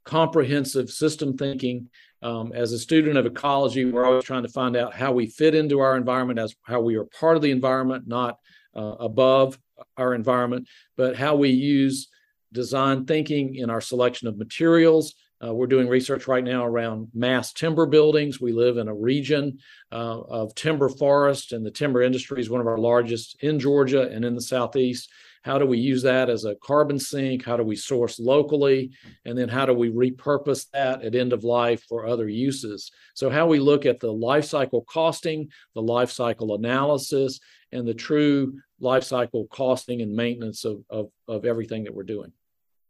comprehensive 0.04 0.90
system 0.90 1.38
thinking. 1.38 1.90
Um, 2.22 2.52
as 2.54 2.74
a 2.74 2.80
student 2.80 3.18
of 3.18 3.26
ecology, 3.26 3.86
we're 3.86 4.06
always 4.06 4.26
trying 4.26 4.44
to 4.44 4.50
find 4.50 4.76
out 4.76 4.94
how 4.94 5.14
we 5.14 5.28
fit 5.28 5.56
into 5.56 5.80
our 5.80 5.96
environment, 5.96 6.40
as 6.40 6.54
how 6.64 6.82
we 6.82 6.96
are 6.96 7.06
part 7.06 7.38
of 7.38 7.42
the 7.42 7.52
environment, 7.52 8.08
not 8.08 8.38
uh, 8.76 8.96
above 9.00 9.58
our 9.96 10.14
environment, 10.14 10.68
but 10.98 11.16
how 11.16 11.36
we 11.36 11.50
use 11.50 12.10
design 12.52 13.06
thinking 13.06 13.56
in 13.56 13.70
our 13.70 13.82
selection 13.82 14.28
of 14.28 14.38
materials. 14.38 15.16
Uh, 15.42 15.54
we're 15.54 15.68
doing 15.68 15.88
research 15.88 16.28
right 16.28 16.44
now 16.44 16.66
around 16.66 17.08
mass 17.14 17.54
timber 17.54 17.86
buildings. 17.86 18.42
We 18.42 18.52
live 18.52 18.78
in 18.78 18.90
a 18.90 18.94
region 18.94 19.60
uh, 19.92 20.20
of 20.22 20.54
timber 20.56 20.90
forest, 20.90 21.54
and 21.54 21.66
the 21.66 21.72
timber 21.72 22.02
industry 22.02 22.42
is 22.42 22.50
one 22.50 22.60
of 22.60 22.68
our 22.68 22.78
largest 22.78 23.42
in 23.42 23.60
Georgia 23.60 24.10
and 24.10 24.26
in 24.26 24.36
the 24.36 24.42
Southeast. 24.42 25.10
How 25.44 25.58
do 25.58 25.66
we 25.66 25.78
use 25.78 26.04
that 26.04 26.30
as 26.30 26.46
a 26.46 26.56
carbon 26.56 27.00
sink? 27.00 27.46
How 27.46 27.58
do 27.58 27.64
we 27.64 27.76
source 27.76 28.20
locally? 28.20 28.92
And 29.26 29.38
then 29.38 29.50
how 29.50 29.66
do 29.66 29.74
we 29.74 29.90
repurpose 29.90 30.68
that 30.74 31.04
at 31.04 31.16
end 31.16 31.34
of 31.34 31.44
life 31.44 31.84
for 31.88 32.06
other 32.06 32.28
uses? 32.28 32.92
So, 33.14 33.30
how 33.30 33.48
we 33.48 33.60
look 33.60 33.86
at 33.86 34.00
the 34.00 34.12
life 34.12 34.46
cycle 34.46 34.84
costing, 34.84 35.50
the 35.76 35.82
life 35.82 36.12
cycle 36.12 36.56
analysis, 36.56 37.40
and 37.72 37.88
the 37.88 37.94
true 37.94 38.60
life 38.80 39.04
cycle 39.04 39.48
costing 39.48 40.02
and 40.02 40.14
maintenance 40.14 40.66
of, 40.66 40.84
of, 40.90 41.10
of 41.28 41.46
everything 41.46 41.84
that 41.84 41.94
we're 41.94 42.04
doing. 42.04 42.32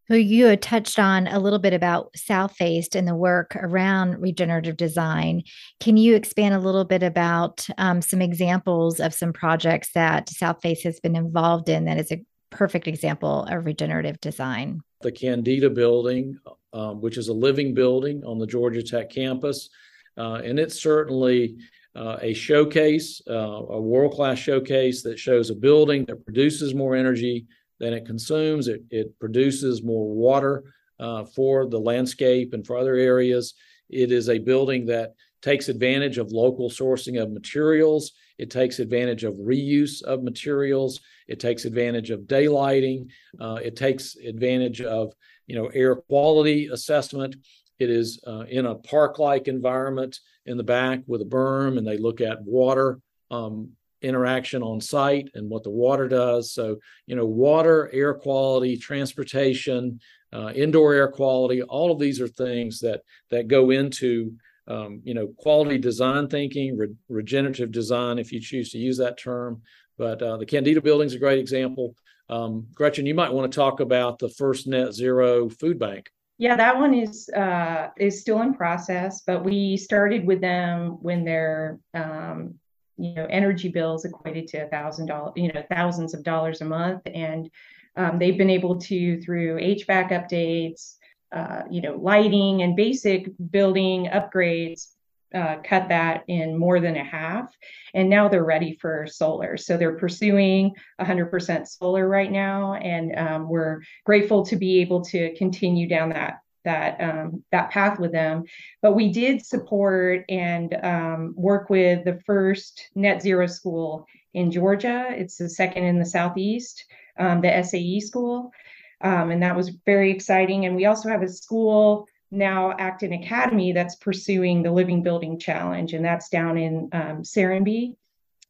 So 0.09 0.15
you 0.15 0.45
had 0.47 0.63
touched 0.63 0.97
on 0.97 1.27
a 1.27 1.37
little 1.37 1.59
bit 1.59 1.73
about 1.73 2.13
Southface 2.17 2.95
and 2.95 3.07
the 3.07 3.13
work 3.13 3.55
around 3.55 4.19
regenerative 4.19 4.75
design. 4.75 5.43
Can 5.79 5.97
you 5.97 6.15
expand 6.15 6.55
a 6.55 6.59
little 6.59 6.83
bit 6.83 7.03
about 7.03 7.67
um, 7.77 8.01
some 8.01 8.19
examples 8.19 8.99
of 8.99 9.13
some 9.13 9.33
projects 9.33 9.91
that 9.93 10.25
Southface 10.25 10.81
has 10.81 10.99
been 10.99 11.15
involved 11.15 11.69
in 11.69 11.85
that 11.85 11.99
is 11.99 12.11
a 12.11 12.25
perfect 12.49 12.87
example 12.87 13.45
of 13.49 13.65
regenerative 13.65 14.19
design. 14.21 14.81
The 15.01 15.11
Kendeda 15.11 15.73
building, 15.73 16.37
um, 16.73 17.01
which 17.01 17.17
is 17.17 17.27
a 17.27 17.33
living 17.33 17.73
building 17.73 18.23
on 18.25 18.37
the 18.37 18.47
Georgia 18.47 18.83
Tech 18.83 19.09
campus, 19.09 19.69
uh, 20.17 20.41
and 20.43 20.59
it's 20.59 20.81
certainly 20.81 21.57
uh, 21.95 22.17
a 22.21 22.33
showcase, 22.33 23.21
uh, 23.29 23.33
a 23.33 23.81
world 23.81 24.13
class 24.13 24.37
showcase 24.37 25.01
that 25.03 25.17
shows 25.17 25.49
a 25.49 25.55
building 25.55 26.05
that 26.05 26.23
produces 26.25 26.75
more 26.75 26.95
energy 26.95 27.47
than 27.79 27.93
it 27.93 28.05
consumes. 28.05 28.67
It, 28.67 28.83
it 28.89 29.17
produces 29.19 29.83
more 29.83 30.13
water 30.13 30.63
uh, 30.99 31.23
for 31.25 31.67
the 31.67 31.79
landscape 31.79 32.53
and 32.53 32.65
for 32.65 32.77
other 32.77 32.95
areas. 32.95 33.53
It 33.89 34.11
is 34.11 34.29
a 34.29 34.37
building 34.37 34.85
that 34.87 35.13
takes 35.41 35.69
advantage 35.69 36.17
of 36.17 36.31
local 36.31 36.69
sourcing 36.69 37.21
of 37.21 37.31
materials. 37.31 38.11
It 38.39 38.49
takes 38.49 38.79
advantage 38.79 39.23
of 39.23 39.35
reuse 39.35 40.01
of 40.01 40.23
materials. 40.23 41.01
It 41.27 41.39
takes 41.39 41.65
advantage 41.65 42.09
of 42.09 42.21
daylighting. 42.21 43.09
Uh, 43.39 43.59
it 43.61 43.75
takes 43.75 44.15
advantage 44.15 44.81
of 44.81 45.13
you 45.45 45.55
know 45.55 45.67
air 45.67 45.95
quality 45.95 46.69
assessment. 46.71 47.35
It 47.77 47.89
is 47.89 48.19
uh, 48.25 48.45
in 48.49 48.65
a 48.65 48.75
park-like 48.75 49.47
environment 49.47 50.19
in 50.45 50.57
the 50.57 50.63
back 50.63 51.01
with 51.05 51.21
a 51.21 51.25
berm, 51.25 51.77
and 51.77 51.85
they 51.85 51.97
look 51.97 52.21
at 52.21 52.41
water 52.41 52.99
um, 53.29 53.71
interaction 54.01 54.63
on 54.63 54.79
site 54.81 55.29
and 55.33 55.49
what 55.49 55.63
the 55.63 55.69
water 55.69 56.07
does. 56.07 56.53
So, 56.53 56.77
you 57.05 57.15
know, 57.15 57.25
water, 57.25 57.89
air 57.93 58.13
quality, 58.13 58.77
transportation, 58.77 59.99
uh, 60.31 60.51
indoor 60.55 60.93
air 60.93 61.09
quality, 61.09 61.61
all 61.61 61.91
of 61.91 61.99
these 61.99 62.21
are 62.21 62.27
things 62.27 62.79
that 62.79 63.01
that 63.31 63.47
go 63.47 63.71
into 63.71 64.33
um, 64.69 65.01
you 65.03 65.13
know 65.13 65.27
quality 65.37 65.77
design 65.77 66.27
thinking, 66.27 66.77
re- 66.77 66.95
regenerative 67.09 67.71
design, 67.71 68.19
if 68.19 68.31
you 68.31 68.39
choose 68.39 68.71
to 68.71 68.77
use 68.77 68.97
that 68.97 69.17
term. 69.17 69.61
But 69.97 70.21
uh, 70.21 70.37
the 70.37 70.45
Kendeda 70.45 70.81
building 70.81 71.07
is 71.07 71.15
a 71.15 71.19
great 71.19 71.39
example. 71.39 71.95
Um, 72.29 72.67
Gretchen, 72.73 73.05
you 73.05 73.15
might 73.15 73.33
want 73.33 73.51
to 73.51 73.55
talk 73.55 73.79
about 73.79 74.19
the 74.19 74.29
first 74.29 74.67
net 74.67 74.93
zero 74.93 75.49
food 75.49 75.79
bank. 75.79 76.09
Yeah, 76.37 76.55
that 76.55 76.77
one 76.77 76.93
is 76.93 77.29
uh, 77.29 77.89
is 77.97 78.21
still 78.21 78.41
in 78.41 78.53
process, 78.53 79.23
but 79.27 79.43
we 79.43 79.75
started 79.75 80.25
with 80.25 80.39
them 80.39 80.97
when 81.01 81.25
their 81.25 81.79
um, 81.93 82.55
you 82.97 83.13
know 83.15 83.25
energy 83.29 83.67
bills 83.67 84.05
equated 84.05 84.47
to 84.49 84.65
a 84.65 84.69
thousand 84.69 85.07
dollars, 85.07 85.33
you 85.35 85.51
know, 85.51 85.63
thousands 85.69 86.13
of 86.13 86.23
dollars 86.23 86.61
a 86.61 86.65
month, 86.65 87.01
and 87.13 87.49
um, 87.97 88.19
they've 88.19 88.37
been 88.37 88.49
able 88.49 88.79
to 88.79 89.19
through 89.21 89.57
HVAC 89.57 90.11
updates, 90.11 90.95
uh, 91.31 91.63
you 91.69 91.81
know, 91.81 91.95
lighting 91.95 92.61
and 92.61 92.75
basic 92.75 93.29
building 93.51 94.07
upgrades, 94.07 94.87
uh, 95.33 95.57
cut 95.63 95.89
that 95.89 96.23
in 96.27 96.57
more 96.57 96.79
than 96.79 96.95
a 96.95 97.03
half. 97.03 97.55
And 97.93 98.09
now 98.09 98.27
they're 98.27 98.43
ready 98.43 98.77
for 98.81 99.05
solar. 99.07 99.57
So 99.57 99.77
they're 99.77 99.97
pursuing 99.97 100.73
100% 100.99 101.67
solar 101.67 102.07
right 102.07 102.31
now, 102.31 102.73
and 102.73 103.17
um, 103.17 103.49
we're 103.49 103.81
grateful 104.05 104.45
to 104.47 104.55
be 104.55 104.81
able 104.81 105.03
to 105.05 105.35
continue 105.35 105.87
down 105.87 106.09
that 106.09 106.39
that 106.65 106.99
um, 106.99 107.43
that 107.51 107.71
path 107.71 107.99
with 107.99 108.11
them. 108.11 108.43
But 108.81 108.93
we 108.93 109.11
did 109.11 109.45
support 109.45 110.25
and 110.29 110.75
um, 110.83 111.33
work 111.37 111.69
with 111.69 112.05
the 112.05 112.19
first 112.25 112.89
net 112.95 113.21
zero 113.21 113.47
school 113.47 114.05
in 114.33 114.51
Georgia. 114.51 115.07
It's 115.09 115.37
the 115.37 115.49
second 115.49 115.85
in 115.85 115.99
the 115.99 116.05
southeast, 116.05 116.85
um, 117.17 117.41
the 117.41 117.63
SAE 117.63 118.01
school, 118.01 118.51
um, 119.01 119.31
and 119.31 119.43
that 119.43 119.55
was 119.55 119.69
very 119.85 120.11
exciting. 120.11 120.65
And 120.65 120.75
we 120.75 120.85
also 120.85 121.09
have 121.09 121.21
a 121.21 121.29
school 121.29 122.07
now, 122.31 122.75
Acton 122.77 123.13
Academy, 123.13 123.71
that's 123.71 123.95
pursuing 123.95 124.61
the 124.61 124.71
Living 124.71 125.01
Building 125.01 125.39
Challenge, 125.39 125.93
and 125.93 126.05
that's 126.05 126.29
down 126.29 126.57
in 126.57 126.89
um, 126.91 127.23
Serenbe. 127.23 127.95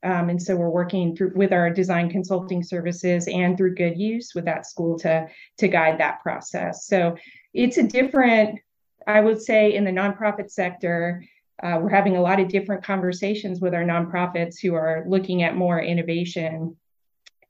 Um, 0.04 0.30
and 0.30 0.42
so 0.42 0.56
we're 0.56 0.70
working 0.70 1.16
through 1.16 1.34
with 1.36 1.52
our 1.52 1.70
design 1.70 2.10
consulting 2.10 2.64
services 2.64 3.28
and 3.28 3.58
through 3.58 3.76
good 3.76 3.98
use 3.98 4.34
with 4.34 4.46
that 4.46 4.66
school 4.66 4.98
to 5.00 5.28
to 5.58 5.68
guide 5.68 6.00
that 6.00 6.22
process. 6.22 6.86
So 6.86 7.18
it's 7.54 7.78
a 7.78 7.84
different, 7.84 8.60
I 9.06 9.20
would 9.20 9.42
say, 9.42 9.76
in 9.76 9.84
the 9.84 9.92
nonprofit 9.92 10.52
sector. 10.52 11.26
Uh, 11.62 11.78
we're 11.82 11.90
having 11.90 12.16
a 12.16 12.22
lot 12.22 12.40
of 12.40 12.48
different 12.48 12.86
conversations 12.86 13.60
with 13.60 13.74
our 13.74 13.84
nonprofits 13.84 14.62
who 14.62 14.76
are 14.76 15.04
looking 15.06 15.44
at 15.44 15.58
more 15.58 15.82
innovation, 15.82 16.78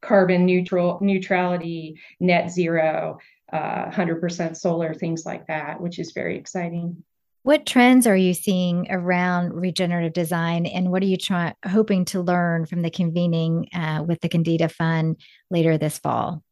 carbon 0.01 0.45
neutral 0.45 0.99
neutrality, 1.01 1.99
net 2.19 2.51
zero, 2.51 3.19
uh, 3.51 3.89
100% 3.89 4.55
solar, 4.55 4.93
things 4.93 5.25
like 5.25 5.47
that, 5.47 5.81
which 5.81 5.99
is 5.99 6.11
very 6.11 6.37
exciting. 6.37 7.03
What 7.43 7.65
trends 7.65 8.05
are 8.05 8.17
you 8.17 8.33
seeing 8.33 8.87
around 8.91 9.53
regenerative 9.53 10.13
design, 10.13 10.65
and 10.65 10.91
what 10.91 11.01
are 11.01 11.07
you 11.07 11.17
trying 11.17 11.53
hoping 11.65 12.05
to 12.05 12.21
learn 12.21 12.65
from 12.65 12.81
the 12.81 12.91
convening 12.91 13.69
uh, 13.73 14.03
with 14.05 14.19
the 14.21 14.29
Kendeda 14.29 14.69
Fund 14.69 15.21
later 15.49 15.77
this 15.77 15.97
fall? 15.97 16.43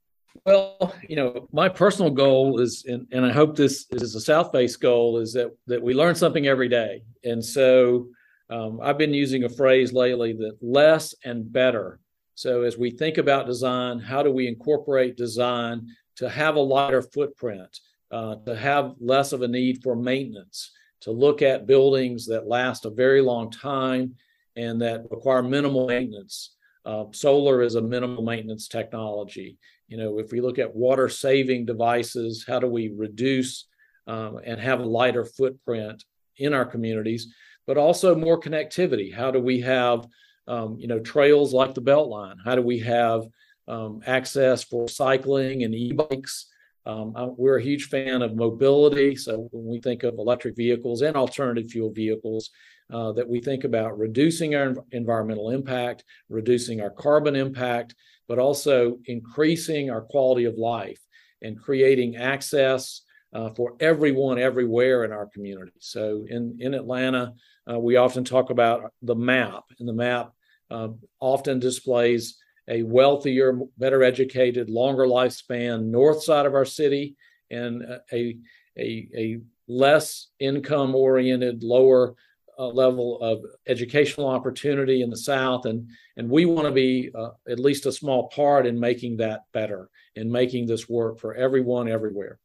Well, 0.45 0.93
you 1.07 1.15
know, 1.15 1.49
my 1.51 1.67
personal 1.67 2.11
goal 2.11 2.59
is, 2.59 2.85
and, 2.87 3.05
and 3.11 3.25
I 3.25 3.31
hope 3.31 3.55
this 3.55 3.85
is 3.91 4.15
a 4.15 4.19
Southface 4.19 4.79
goal, 4.79 5.17
is 5.17 5.33
that 5.33 5.51
that 5.67 5.81
we 5.81 5.93
learn 5.93 6.15
something 6.15 6.47
every 6.47 6.69
day. 6.69 7.03
And 7.23 7.43
so 7.43 8.07
um, 8.49 8.79
I've 8.81 8.97
been 8.97 9.13
using 9.13 9.43
a 9.43 9.49
phrase 9.49 9.91
lately 9.91 10.33
that 10.33 10.57
less 10.61 11.13
and 11.25 11.51
better. 11.51 11.99
So 12.37 12.61
as 12.61 12.77
we 12.77 12.91
think 12.91 13.17
about 13.17 13.47
design, 13.47 13.97
how 13.97 14.21
do 14.21 14.31
we 14.31 14.47
incorporate 14.47 15.17
design 15.17 15.87
to 16.17 16.29
have 16.29 16.55
a 16.55 16.59
lighter 16.59 17.01
footprint, 17.01 17.79
uh, 18.11 18.35
to 18.45 18.55
have 18.55 18.93
less 18.99 19.33
of 19.33 19.41
a 19.41 19.47
need 19.47 19.81
for 19.81 19.95
maintenance, 19.95 20.71
to 21.01 21.11
look 21.11 21.41
at 21.41 21.65
buildings 21.65 22.27
that 22.27 22.45
last 22.45 22.85
a 22.85 22.91
very 22.91 23.21
long 23.21 23.49
time 23.49 24.13
and 24.55 24.79
that 24.83 25.09
require 25.09 25.41
minimal 25.41 25.87
maintenance. 25.87 26.55
Uh, 26.85 27.05
solar 27.11 27.63
is 27.63 27.73
a 27.73 27.81
minimal 27.81 28.23
maintenance 28.23 28.67
technology. 28.67 29.57
You 29.87 29.97
know, 29.97 30.19
if 30.19 30.31
we 30.31 30.39
look 30.39 30.59
at 30.59 30.75
water 30.75 31.09
saving 31.09 31.65
devices, 31.65 32.45
how 32.47 32.59
do 32.59 32.67
we 32.67 32.93
reduce 32.95 33.65
um, 34.05 34.39
and 34.45 34.61
have 34.61 34.79
a 34.79 34.85
lighter 34.85 35.25
footprint 35.25 36.03
in 36.37 36.53
our 36.53 36.65
communities, 36.65 37.33
but 37.65 37.77
also 37.77 38.13
more 38.13 38.39
connectivity? 38.39 39.11
How 39.11 39.31
do 39.31 39.39
we 39.39 39.59
have, 39.61 40.05
um, 40.47 40.77
you 40.79 40.87
know, 40.87 40.99
trails 40.99 41.53
like 41.53 41.73
the 41.73 41.81
Beltline? 41.81 42.37
How 42.43 42.55
do 42.55 42.61
we 42.61 42.79
have 42.79 43.23
um, 43.67 44.01
access 44.05 44.63
for 44.63 44.87
cycling 44.87 45.63
and 45.63 45.75
e-bikes? 45.75 46.47
Um, 46.85 47.13
I, 47.15 47.25
we're 47.25 47.57
a 47.57 47.63
huge 47.63 47.89
fan 47.89 48.21
of 48.21 48.35
mobility. 48.35 49.15
So 49.15 49.49
when 49.51 49.65
we 49.65 49.81
think 49.81 50.03
of 50.03 50.17
electric 50.17 50.55
vehicles 50.55 51.01
and 51.01 51.17
alternative 51.17 51.69
fuel 51.69 51.91
vehicles, 51.91 52.49
uh, 52.91 53.11
that 53.11 53.27
we 53.27 53.41
think 53.41 53.65
about 53.65 53.99
reducing 53.99 54.55
our 54.55 54.73
environmental 54.91 55.49
impact, 55.49 56.05
reducing 56.29 56.79
our 56.79 56.89
carbon 56.89 57.35
impact, 57.35 57.93
but 58.29 58.39
also 58.39 58.99
increasing 59.05 59.89
our 59.89 60.01
quality 60.01 60.45
of 60.45 60.57
life 60.57 60.99
and 61.41 61.61
creating 61.61 62.15
access 62.15 63.01
uh, 63.33 63.49
for 63.49 63.75
everyone 63.81 64.39
everywhere 64.39 65.03
in 65.03 65.11
our 65.11 65.27
community. 65.27 65.73
So 65.79 66.25
in, 66.29 66.57
in 66.61 66.73
Atlanta, 66.73 67.33
uh, 67.69 67.77
we 67.77 67.97
often 67.97 68.23
talk 68.23 68.49
about 68.49 68.93
the 69.01 69.15
map, 69.15 69.63
and 69.79 69.87
the 69.87 69.93
map 69.93 70.31
uh, 70.69 70.89
often 71.19 71.59
displays 71.59 72.37
a 72.67 72.83
wealthier, 72.83 73.59
better 73.77 74.03
educated, 74.03 74.69
longer 74.69 75.05
lifespan 75.05 75.85
north 75.85 76.23
side 76.23 76.45
of 76.45 76.53
our 76.53 76.65
city 76.65 77.15
and 77.49 77.83
a, 78.11 78.37
a, 78.77 79.07
a 79.15 79.39
less 79.67 80.27
income 80.39 80.95
oriented, 80.95 81.63
lower 81.63 82.15
uh, 82.59 82.67
level 82.67 83.21
of 83.21 83.43
educational 83.67 84.27
opportunity 84.27 85.01
in 85.01 85.09
the 85.09 85.17
South, 85.17 85.65
and 85.65 85.89
and 86.17 86.29
we 86.29 86.45
want 86.45 86.67
to 86.67 86.73
be 86.73 87.11
uh, 87.13 87.29
at 87.47 87.59
least 87.59 87.85
a 87.85 87.91
small 87.91 88.29
part 88.29 88.65
in 88.65 88.79
making 88.79 89.17
that 89.17 89.43
better, 89.53 89.89
in 90.15 90.31
making 90.31 90.65
this 90.65 90.89
work 90.89 91.19
for 91.19 91.35
everyone 91.35 91.87
everywhere. 91.87 92.39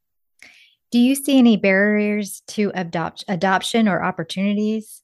Do 0.90 0.98
you 0.98 1.14
see 1.14 1.38
any 1.38 1.56
barriers 1.56 2.42
to 2.48 2.70
adopt 2.74 3.24
adoption 3.26 3.88
or 3.88 4.02
opportunities? 4.02 5.02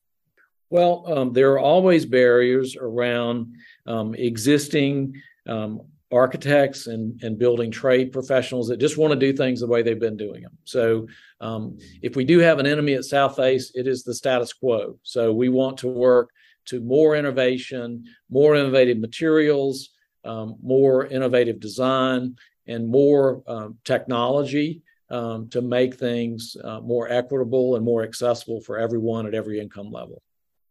Well, 0.70 1.04
um, 1.06 1.32
there 1.32 1.52
are 1.52 1.58
always 1.58 2.04
barriers 2.04 2.76
around 2.76 3.54
um, 3.86 4.14
existing 4.14 5.20
um, 5.46 5.80
architects 6.12 6.86
and, 6.86 7.22
and 7.22 7.38
building 7.38 7.70
trade 7.70 8.12
professionals 8.12 8.68
that 8.68 8.78
just 8.78 8.98
want 8.98 9.12
to 9.12 9.18
do 9.18 9.32
things 9.32 9.60
the 9.60 9.66
way 9.66 9.82
they've 9.82 9.98
been 9.98 10.16
doing 10.16 10.42
them. 10.42 10.56
So 10.64 11.06
um, 11.40 11.78
if 12.02 12.16
we 12.16 12.24
do 12.24 12.38
have 12.38 12.58
an 12.58 12.66
enemy 12.66 12.94
at 12.94 13.02
Southface, 13.02 13.70
it 13.74 13.86
is 13.86 14.04
the 14.04 14.14
status 14.14 14.52
quo. 14.52 14.98
So 15.02 15.32
we 15.32 15.48
want 15.48 15.78
to 15.78 15.88
work 15.88 16.30
to 16.66 16.80
more 16.80 17.16
innovation, 17.16 18.04
more 18.30 18.54
innovative 18.56 18.98
materials, 18.98 19.90
um, 20.24 20.56
more 20.62 21.06
innovative 21.06 21.60
design, 21.60 22.36
and 22.66 22.86
more 22.86 23.42
um, 23.46 23.78
technology 23.84 24.82
um, 25.10 25.48
to 25.48 25.62
make 25.62 25.94
things 25.94 26.56
uh, 26.62 26.80
more 26.80 27.10
equitable 27.10 27.76
and 27.76 27.84
more 27.84 28.02
accessible 28.02 28.60
for 28.60 28.78
everyone 28.78 29.26
at 29.26 29.34
every 29.34 29.58
income 29.58 29.90
level. 29.90 30.22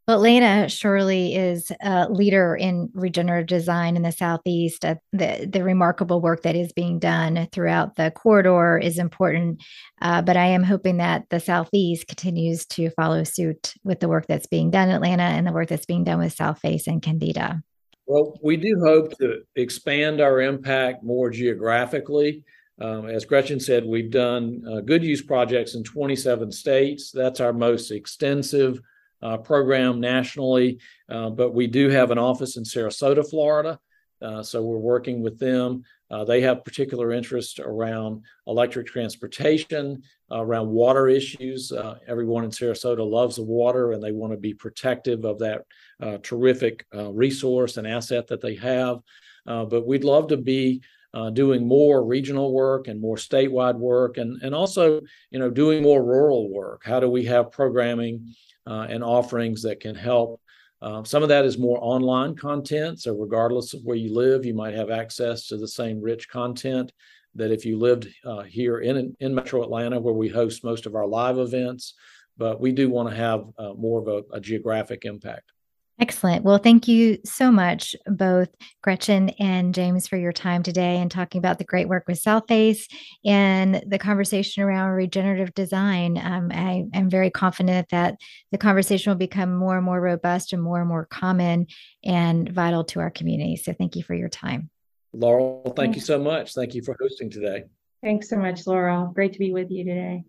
Well, 0.07 0.19
Atlanta 0.19 0.69
surely 0.69 1.35
is 1.35 1.69
a 1.81 2.09
leader 2.09 2.55
in 2.55 2.89
regenerative 2.93 3.47
design 3.47 3.97
in 3.97 4.03
the 4.03 4.13
Southeast. 4.13 4.85
Uh, 4.85 4.95
the, 5.11 5.49
the 5.51 5.65
remarkable 5.65 6.21
work 6.21 6.43
that 6.43 6.55
is 6.55 6.71
being 6.71 6.97
done 6.97 7.49
throughout 7.51 7.97
the 7.97 8.11
corridor 8.11 8.77
is 8.77 8.99
important. 8.99 9.61
Uh, 10.01 10.21
but 10.21 10.37
I 10.37 10.45
am 10.45 10.63
hoping 10.63 10.97
that 10.97 11.25
the 11.29 11.41
Southeast 11.41 12.07
continues 12.07 12.65
to 12.67 12.89
follow 12.91 13.25
suit 13.25 13.73
with 13.83 13.99
the 13.99 14.07
work 14.07 14.27
that's 14.27 14.47
being 14.47 14.71
done 14.71 14.87
in 14.87 14.95
Atlanta 14.95 15.23
and 15.23 15.45
the 15.45 15.51
work 15.51 15.67
that's 15.67 15.85
being 15.85 16.05
done 16.05 16.19
with 16.19 16.37
Southface 16.37 16.87
and 16.87 17.01
Kendeda. 17.01 17.61
Well, 18.05 18.39
we 18.41 18.55
do 18.55 18.81
hope 18.85 19.11
to 19.17 19.41
expand 19.57 20.21
our 20.21 20.39
impact 20.39 21.03
more 21.03 21.29
geographically. 21.29 22.45
Um, 22.79 23.09
as 23.09 23.25
Gretchen 23.25 23.59
said, 23.59 23.83
we've 23.83 24.11
done 24.11 24.63
uh, 24.71 24.79
good 24.79 25.03
use 25.03 25.21
projects 25.21 25.75
in 25.75 25.83
27 25.83 26.49
states. 26.53 27.11
That's 27.11 27.41
our 27.41 27.51
most 27.51 27.91
extensive 27.91 28.79
uh, 29.21 29.37
program 29.37 29.99
nationally, 29.99 30.79
uh, 31.09 31.29
but 31.29 31.53
we 31.53 31.67
do 31.67 31.89
have 31.89 32.11
an 32.11 32.17
office 32.17 32.57
in 32.57 32.63
Sarasota, 32.63 33.27
Florida. 33.27 33.79
Uh, 34.21 34.41
so 34.41 34.63
we're 34.63 34.77
working 34.77 35.21
with 35.21 35.37
them. 35.37 35.83
Uh, 36.09 36.23
they 36.23 36.41
have 36.41 36.65
particular 36.65 37.11
interest 37.11 37.59
around 37.59 38.23
electric 38.47 38.87
transportation, 38.87 40.01
around 40.31 40.69
water 40.69 41.07
issues. 41.07 41.71
Uh, 41.71 41.95
everyone 42.07 42.43
in 42.43 42.49
Sarasota 42.49 43.07
loves 43.07 43.35
the 43.35 43.43
water 43.43 43.91
and 43.91 44.03
they 44.03 44.11
want 44.11 44.33
to 44.33 44.37
be 44.37 44.53
protective 44.53 45.23
of 45.23 45.37
that 45.39 45.63
uh, 46.01 46.17
terrific 46.23 46.85
resource 46.93 47.77
and 47.77 47.85
asset 47.85 48.27
that 48.27 48.41
they 48.41 48.55
have. 48.55 49.01
but 49.45 49.85
we'd 49.85 50.03
love 50.03 50.27
to 50.29 50.37
be 50.37 50.81
uh, 51.13 51.29
doing 51.29 51.67
more 51.67 52.05
regional 52.05 52.53
work 52.53 52.87
and 52.87 52.99
more 52.99 53.17
statewide 53.17 53.75
work 53.75 54.17
and, 54.17 54.41
and 54.43 54.53
also 54.53 55.01
you 55.31 55.39
know 55.39 55.49
doing 55.49 55.81
more 55.81 56.03
rural 56.03 56.51
work 56.53 56.81
how 56.85 56.99
do 56.99 57.09
we 57.09 57.25
have 57.25 57.51
programming 57.51 58.33
uh, 58.65 58.85
and 58.89 59.03
offerings 59.03 59.61
that 59.61 59.79
can 59.79 59.95
help 59.95 60.39
Um, 60.81 61.05
some 61.05 61.23
of 61.23 61.29
that 61.29 61.45
is 61.45 61.57
more 61.57 61.79
online 61.81 62.35
content. 62.35 63.01
So, 63.01 63.11
regardless 63.13 63.73
of 63.73 63.81
where 63.83 63.97
you 63.97 64.13
live, 64.13 64.45
you 64.45 64.53
might 64.53 64.75
have 64.75 64.91
access 64.91 65.47
to 65.47 65.57
the 65.57 65.67
same 65.67 65.97
rich 66.01 66.29
content 66.29 66.91
that 67.33 67.51
if 67.51 67.65
you 67.65 67.79
lived 67.79 68.07
uh, 68.23 68.43
here 68.43 68.79
in, 68.79 69.15
in 69.19 69.33
Metro 69.33 69.63
Atlanta, 69.63 69.99
where 69.99 70.13
we 70.13 70.29
host 70.29 70.63
most 70.63 70.85
of 70.85 70.93
our 70.93 71.07
live 71.07 71.39
events. 71.39 71.95
But 72.37 72.61
we 72.61 72.71
do 72.71 72.89
want 72.89 73.09
to 73.09 73.15
have 73.15 73.41
uh, 73.57 73.73
more 73.73 73.99
of 74.01 74.07
a, 74.07 74.37
a 74.37 74.39
geographic 74.39 75.05
impact. 75.05 75.51
Excellent. 75.99 76.43
Well, 76.43 76.59
thank 76.59 76.87
you 76.87 77.17
so 77.25 77.51
much, 77.51 77.95
both 78.05 78.49
Gretchen 78.83 79.29
and 79.39 79.73
James, 79.73 80.07
for 80.07 80.15
your 80.15 80.31
time 80.31 80.61
today 80.61 80.97
and 80.97 81.09
talking 81.09 81.39
about 81.39 81.57
the 81.57 81.63
great 81.63 81.87
work 81.87 82.03
with 82.07 82.21
Southface 82.21 82.83
and 83.25 83.83
the 83.87 83.97
conversation 83.97 84.61
around 84.61 84.91
regenerative 84.91 85.55
design. 85.55 86.19
Um, 86.23 86.51
I 86.53 86.85
am 86.93 87.09
very 87.09 87.31
confident 87.31 87.89
that 87.89 88.15
the 88.51 88.59
conversation 88.59 89.09
will 89.09 89.17
become 89.17 89.55
more 89.55 89.77
and 89.77 89.85
more 89.85 89.99
robust 89.99 90.53
and 90.53 90.61
more 90.61 90.79
and 90.79 90.87
more 90.87 91.05
common 91.05 91.65
and 92.03 92.47
vital 92.47 92.83
to 92.85 92.99
our 92.99 93.09
community. 93.09 93.55
So, 93.55 93.73
thank 93.73 93.95
you 93.95 94.03
for 94.03 94.13
your 94.13 94.29
time. 94.29 94.69
Laurel, 95.13 95.63
thank 95.65 95.77
Thanks. 95.77 95.95
you 95.97 96.01
so 96.01 96.19
much. 96.19 96.53
Thank 96.53 96.75
you 96.75 96.83
for 96.83 96.95
hosting 97.01 97.31
today. 97.31 97.63
Thanks 98.03 98.29
so 98.29 98.35
much, 98.35 98.67
Laurel. 98.67 99.07
Great 99.07 99.33
to 99.33 99.39
be 99.39 99.51
with 99.51 99.71
you 99.71 99.83
today. 99.83 100.25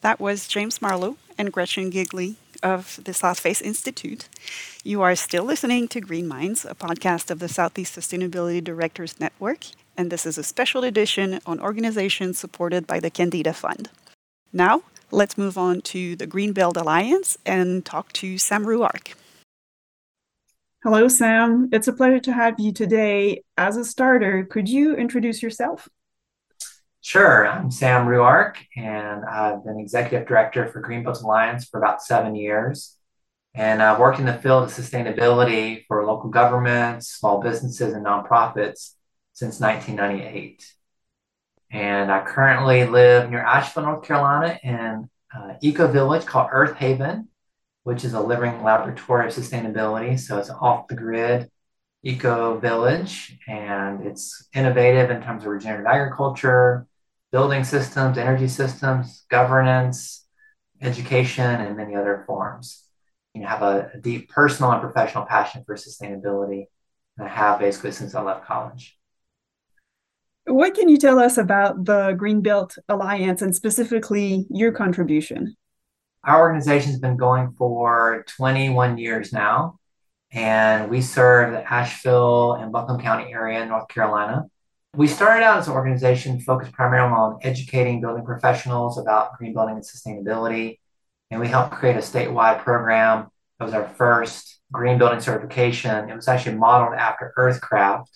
That 0.00 0.18
was 0.18 0.48
James 0.48 0.82
Marlowe 0.82 1.18
and 1.38 1.52
Gretchen 1.52 1.90
Gigley 1.90 2.36
of 2.64 2.98
the 3.04 3.12
Southface 3.12 3.62
Institute. 3.62 4.28
You 4.82 5.02
are 5.02 5.14
still 5.14 5.44
listening 5.44 5.86
to 5.88 6.00
Green 6.00 6.26
Minds, 6.26 6.64
a 6.64 6.74
podcast 6.74 7.30
of 7.30 7.38
the 7.38 7.48
Southeast 7.48 7.96
Sustainability 7.96 8.64
Directors 8.64 9.20
Network, 9.20 9.66
and 9.96 10.10
this 10.10 10.26
is 10.26 10.38
a 10.38 10.42
special 10.42 10.82
edition 10.82 11.38
on 11.46 11.60
organizations 11.60 12.38
supported 12.38 12.86
by 12.86 12.98
the 12.98 13.10
Kendeda 13.10 13.54
Fund. 13.54 13.90
Now, 14.52 14.82
let's 15.10 15.38
move 15.38 15.56
on 15.56 15.82
to 15.82 16.16
the 16.16 16.26
Greenbuilt 16.26 16.76
Alliance 16.76 17.36
and 17.44 17.84
talk 17.84 18.12
to 18.14 18.38
Sam 18.38 18.64
Ruark. 18.64 19.14
Hello, 20.82 21.08
Sam. 21.08 21.68
It's 21.72 21.88
a 21.88 21.92
pleasure 21.92 22.20
to 22.20 22.32
have 22.32 22.56
you 22.58 22.72
today. 22.72 23.42
As 23.56 23.76
a 23.76 23.84
starter, 23.84 24.44
could 24.44 24.68
you 24.68 24.94
introduce 24.96 25.42
yourself? 25.42 25.88
Sure. 27.04 27.46
I'm 27.46 27.70
Sam 27.70 28.06
Ruark, 28.06 28.56
and 28.78 29.26
I've 29.26 29.62
been 29.62 29.78
executive 29.78 30.26
director 30.26 30.68
for 30.68 30.80
Greenbuilt 30.80 31.20
Alliance 31.20 31.66
for 31.66 31.76
about 31.76 32.02
seven 32.02 32.34
years. 32.34 32.96
And 33.54 33.82
I've 33.82 33.98
worked 33.98 34.20
in 34.20 34.24
the 34.24 34.38
field 34.38 34.64
of 34.64 34.70
sustainability 34.70 35.84
for 35.86 36.06
local 36.06 36.30
governments, 36.30 37.10
small 37.10 37.42
businesses, 37.42 37.92
and 37.92 38.06
nonprofits 38.06 38.94
since 39.34 39.60
1998. 39.60 40.66
And 41.70 42.10
I 42.10 42.24
currently 42.24 42.86
live 42.86 43.28
near 43.28 43.42
Asheville, 43.42 43.82
North 43.82 44.04
Carolina, 44.04 44.58
in 44.62 45.10
an 45.34 45.58
eco 45.60 45.86
village 45.86 46.24
called 46.24 46.52
Earthaven, 46.52 47.26
which 47.82 48.02
is 48.06 48.14
a 48.14 48.20
living 48.20 48.62
laboratory 48.62 49.26
of 49.26 49.34
sustainability. 49.34 50.18
So 50.18 50.38
it's 50.38 50.48
off 50.48 50.88
the 50.88 50.96
grid 50.96 51.50
eco 52.02 52.58
village, 52.58 53.38
and 53.46 54.06
it's 54.06 54.48
innovative 54.54 55.10
in 55.10 55.22
terms 55.22 55.42
of 55.42 55.50
regenerative 55.50 55.86
agriculture, 55.86 56.86
building 57.34 57.64
systems, 57.64 58.16
energy 58.16 58.46
systems, 58.46 59.24
governance, 59.28 60.24
education, 60.80 61.44
and 61.44 61.76
many 61.76 61.96
other 61.96 62.22
forms. 62.28 62.84
You 63.34 63.44
have 63.44 63.60
a, 63.60 63.90
a 63.92 63.98
deep 63.98 64.30
personal 64.30 64.70
and 64.70 64.80
professional 64.80 65.24
passion 65.24 65.64
for 65.66 65.74
sustainability, 65.74 66.66
and 67.18 67.26
I 67.26 67.28
have 67.28 67.58
basically 67.58 67.90
since 67.90 68.14
I 68.14 68.22
left 68.22 68.44
college. 68.44 68.96
What 70.46 70.74
can 70.74 70.88
you 70.88 70.96
tell 70.96 71.18
us 71.18 71.36
about 71.36 71.84
the 71.84 72.12
Greenbuilt 72.16 72.78
Alliance 72.88 73.42
and 73.42 73.52
specifically 73.52 74.46
your 74.48 74.70
contribution? 74.70 75.56
Our 76.22 76.40
organization 76.40 76.92
has 76.92 77.00
been 77.00 77.16
going 77.16 77.50
for 77.58 78.24
21 78.28 78.96
years 78.98 79.32
now, 79.32 79.80
and 80.30 80.88
we 80.88 81.00
serve 81.00 81.50
the 81.50 81.68
Asheville 81.68 82.52
and 82.52 82.70
Buncombe 82.70 83.00
County 83.00 83.32
area 83.32 83.60
in 83.60 83.70
North 83.70 83.88
Carolina. 83.88 84.44
We 84.96 85.08
started 85.08 85.42
out 85.42 85.58
as 85.58 85.66
an 85.66 85.74
organization 85.74 86.40
focused 86.40 86.72
primarily 86.72 87.12
on 87.12 87.38
educating 87.42 88.00
building 88.00 88.24
professionals 88.24 88.96
about 88.96 89.36
green 89.36 89.52
building 89.52 89.74
and 89.74 89.84
sustainability. 89.84 90.78
And 91.32 91.40
we 91.40 91.48
helped 91.48 91.72
create 91.72 91.96
a 91.96 92.00
statewide 92.00 92.60
program. 92.62 93.26
That 93.58 93.64
was 93.64 93.74
our 93.74 93.88
first 93.88 94.60
green 94.70 94.98
building 94.98 95.20
certification. 95.20 96.08
It 96.08 96.14
was 96.14 96.28
actually 96.28 96.56
modeled 96.56 96.94
after 96.94 97.32
Earthcraft 97.36 98.06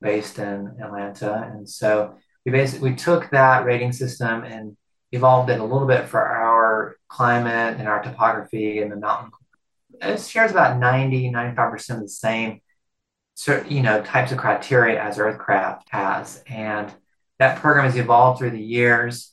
based 0.00 0.38
in 0.38 0.74
Atlanta. 0.82 1.50
And 1.52 1.68
so 1.68 2.16
we 2.46 2.52
basically 2.52 2.90
we 2.90 2.96
took 2.96 3.28
that 3.30 3.66
rating 3.66 3.92
system 3.92 4.42
and 4.44 4.76
evolved 5.12 5.50
it 5.50 5.60
a 5.60 5.64
little 5.64 5.86
bit 5.86 6.08
for 6.08 6.20
our 6.20 6.96
climate 7.08 7.78
and 7.78 7.86
our 7.86 8.02
topography 8.02 8.80
and 8.80 8.90
the 8.90 8.96
mountain. 8.96 9.32
It 10.00 10.20
shares 10.20 10.50
about 10.50 10.78
90, 10.78 11.30
95% 11.30 11.90
of 11.90 12.00
the 12.00 12.08
same 12.08 12.60
certain, 13.34 13.72
you 13.72 13.82
know, 13.82 14.02
types 14.02 14.32
of 14.32 14.38
criteria 14.38 15.02
as 15.02 15.18
Earthcraft 15.18 15.82
has. 15.90 16.42
And 16.46 16.92
that 17.38 17.58
program 17.58 17.86
has 17.86 17.96
evolved 17.96 18.38
through 18.38 18.50
the 18.50 18.62
years. 18.62 19.32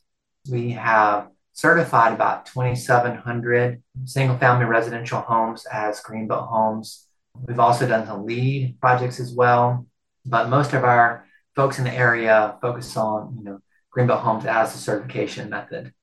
We 0.49 0.71
have 0.71 1.29
certified 1.53 2.13
about 2.13 2.45
2,700 2.45 3.83
single 4.05 4.37
family 4.37 4.65
residential 4.65 5.19
homes 5.21 5.65
as 5.71 5.99
Greenbuilt 5.99 6.47
homes. 6.47 7.07
We've 7.35 7.59
also 7.59 7.87
done 7.87 8.07
some 8.07 8.25
LEED 8.25 8.79
projects 8.79 9.19
as 9.19 9.33
well, 9.33 9.85
but 10.25 10.49
most 10.49 10.73
of 10.73 10.83
our 10.83 11.25
folks 11.55 11.77
in 11.77 11.83
the 11.83 11.93
area 11.93 12.57
focus 12.61 12.95
on, 12.95 13.35
you 13.37 13.43
know, 13.43 13.59
Greenbuilt 13.91 14.21
homes 14.21 14.45
as 14.45 14.71
the 14.71 14.79
certification 14.79 15.49
method. 15.49 15.93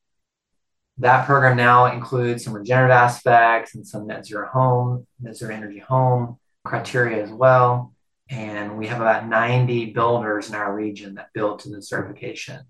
That 0.98 1.26
program 1.26 1.56
now 1.56 1.92
includes 1.92 2.44
some 2.44 2.54
regenerative 2.54 2.94
aspects 2.94 3.74
and 3.74 3.86
some 3.86 4.06
net 4.06 4.26
zero 4.26 4.48
home, 4.48 5.06
net 5.20 5.36
zero 5.36 5.54
energy 5.54 5.78
home, 5.78 6.38
criteria 6.66 7.22
as 7.22 7.30
well. 7.30 7.92
And 8.28 8.76
we 8.76 8.88
have 8.88 9.00
about 9.00 9.28
90 9.28 9.92
builders 9.92 10.48
in 10.48 10.54
our 10.54 10.74
region 10.74 11.14
that 11.14 11.32
build 11.32 11.60
to 11.60 11.70
the 11.70 11.80
certification. 11.80 12.60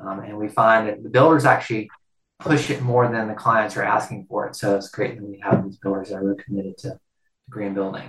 Um, 0.00 0.20
and 0.20 0.38
we 0.38 0.48
find 0.48 0.88
that 0.88 1.02
the 1.02 1.10
builders 1.10 1.44
actually 1.44 1.90
push 2.38 2.70
it 2.70 2.82
more 2.82 3.08
than 3.08 3.28
the 3.28 3.34
clients 3.34 3.76
are 3.76 3.82
asking 3.82 4.26
for 4.28 4.46
it. 4.46 4.56
So 4.56 4.76
it's 4.76 4.90
great 4.90 5.16
that 5.16 5.24
we 5.24 5.40
have 5.40 5.64
these 5.64 5.78
builders 5.78 6.08
that 6.08 6.16
are 6.16 6.24
really 6.24 6.42
committed 6.42 6.78
to, 6.78 6.98
green 7.50 7.74
building. 7.74 8.08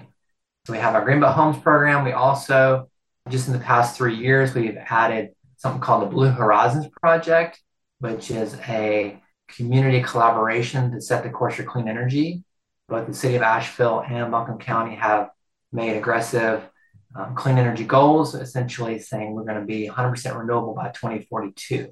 So 0.65 0.73
we 0.73 0.79
have 0.79 0.95
our 0.95 1.03
Greenbuilt 1.03 1.33
Homes 1.33 1.57
program. 1.59 2.03
We 2.03 2.13
also, 2.13 2.89
just 3.29 3.47
in 3.47 3.53
the 3.53 3.59
past 3.59 3.95
three 3.95 4.15
years, 4.15 4.55
we've 4.55 4.77
added 4.77 5.31
something 5.57 5.81
called 5.81 6.03
the 6.03 6.07
Blue 6.07 6.29
Horizons 6.29 6.87
Project, 6.99 7.61
which 7.99 8.31
is 8.31 8.55
a 8.67 9.21
community 9.47 10.01
collaboration 10.01 10.91
to 10.91 11.01
set 11.01 11.23
the 11.23 11.29
course 11.29 11.55
for 11.55 11.63
clean 11.63 11.87
energy. 11.87 12.43
Both 12.87 13.07
the 13.07 13.13
city 13.13 13.35
of 13.35 13.41
Asheville 13.41 14.03
and 14.07 14.31
Buncombe 14.31 14.59
County 14.59 14.95
have 14.95 15.29
made 15.71 15.97
aggressive 15.97 16.69
um, 17.15 17.35
clean 17.35 17.57
energy 17.57 17.85
goals, 17.85 18.35
essentially 18.35 18.99
saying 18.99 19.33
we're 19.33 19.45
going 19.45 19.59
to 19.59 19.65
be 19.65 19.87
100% 19.87 20.37
renewable 20.37 20.73
by 20.73 20.89
2042. 20.89 21.89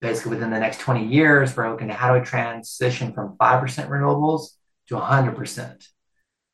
Basically, 0.00 0.30
within 0.30 0.50
the 0.50 0.60
next 0.60 0.80
20 0.80 1.06
years, 1.06 1.56
we're 1.56 1.70
looking 1.70 1.90
at 1.90 1.96
how 1.96 2.12
do 2.12 2.20
we 2.20 2.24
transition 2.24 3.12
from 3.14 3.36
5% 3.38 3.88
renewables 3.88 4.50
to 4.88 4.94
100%. 4.94 5.86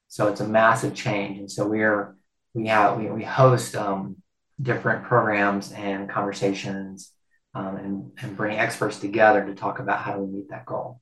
So 0.09 0.29
it's 0.29 0.41
a 0.41 0.47
massive 0.47 0.95
change. 0.95 1.38
And 1.38 1.51
so 1.51 1.67
we're, 1.67 2.17
we 2.55 2.69
have, 2.69 2.99
we, 2.99 3.11
we 3.11 3.25
host 3.25 3.75
um, 3.75 4.17
different 4.61 5.05
programs 5.05 5.73
and 5.73 6.09
conversations 6.09 7.11
um, 7.55 7.77
and, 7.77 8.12
and 8.23 8.37
bring 8.37 8.57
experts 8.57 8.99
together 8.99 9.45
to 9.45 9.55
talk 9.55 9.81
about 9.81 10.01
how 10.01 10.15
do 10.15 10.23
we 10.23 10.38
meet 10.38 10.51
that 10.51 10.67
goal. 10.67 11.01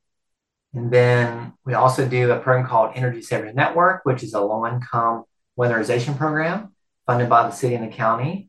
And 0.75 0.91
then 0.91 1.53
we 1.65 1.75
also 1.75 2.09
do 2.09 2.31
a 2.31 2.39
program 2.39 2.67
called 2.67 2.93
Energy 2.95 3.23
Savers 3.23 3.55
Network, 3.55 4.05
which 4.05 4.23
is 4.23 4.35
a 4.35 4.41
low 4.41 4.67
income 4.67 5.25
weatherization 5.59 6.17
program 6.17 6.75
funded 7.07 7.29
by 7.29 7.43
the 7.43 7.51
city 7.51 7.75
and 7.75 7.91
the 7.91 7.95
county 7.95 8.49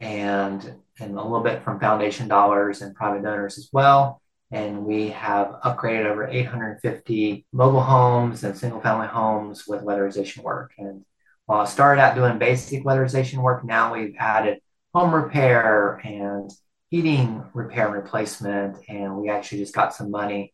and, 0.00 0.74
and 1.00 1.18
a 1.18 1.22
little 1.22 1.40
bit 1.40 1.62
from 1.62 1.80
foundation 1.80 2.28
dollars 2.28 2.82
and 2.82 2.94
private 2.94 3.22
donors 3.22 3.56
as 3.56 3.70
well. 3.72 4.20
And 4.50 4.84
we 4.84 5.08
have 5.08 5.48
upgraded 5.64 6.04
over 6.04 6.28
850 6.28 7.46
mobile 7.52 7.82
homes 7.82 8.44
and 8.44 8.56
single 8.56 8.82
family 8.82 9.06
homes 9.06 9.66
with 9.66 9.82
weatherization 9.82 10.42
work. 10.42 10.72
And 10.76 11.06
while 11.46 11.60
I 11.60 11.64
started 11.64 12.02
out 12.02 12.14
doing 12.14 12.38
basic 12.38 12.84
weatherization 12.84 13.38
work, 13.38 13.64
now 13.64 13.94
we've 13.94 14.14
added 14.18 14.60
home 14.92 15.14
repair 15.14 16.02
and 16.04 16.50
heating 16.90 17.42
repair 17.54 17.86
and 17.86 17.94
replacement. 17.94 18.76
And 18.90 19.16
we 19.16 19.30
actually 19.30 19.58
just 19.58 19.74
got 19.74 19.94
some 19.94 20.10
money 20.10 20.52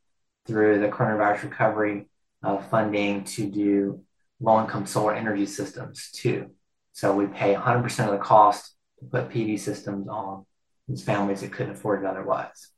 through 0.49 0.81
the 0.81 0.89
coronavirus 0.89 1.45
recovery 1.45 2.09
uh, 2.43 2.59
funding 2.59 3.23
to 3.23 3.49
do 3.49 4.03
low 4.41 4.61
income 4.61 4.87
solar 4.87 5.15
energy 5.15 5.47
systems 5.47 6.11
too. 6.11 6.51
So 6.93 7.15
we 7.15 7.27
pay 7.27 7.55
100% 7.55 8.07
of 8.07 8.13
the 8.13 8.19
cost 8.19 8.75
to 8.99 9.05
put 9.05 9.29
PV 9.29 9.61
systems 9.61 10.09
on 10.09 10.47
these 10.89 11.05
families 11.05 11.43
that 11.43 11.53
couldn't 11.53 11.73
afford 11.73 12.03
it 12.03 12.07
otherwise. 12.07 12.71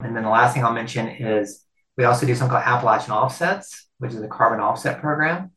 And 0.00 0.16
then 0.16 0.22
the 0.22 0.30
last 0.30 0.54
thing 0.54 0.64
I'll 0.64 0.72
mention 0.72 1.08
is 1.08 1.64
we 1.96 2.04
also 2.04 2.26
do 2.26 2.34
something 2.34 2.56
called 2.56 2.66
Appalachian 2.66 3.12
Offsets, 3.12 3.88
which 3.98 4.12
is 4.12 4.22
a 4.22 4.28
carbon 4.28 4.60
offset 4.60 5.00
program. 5.00 5.50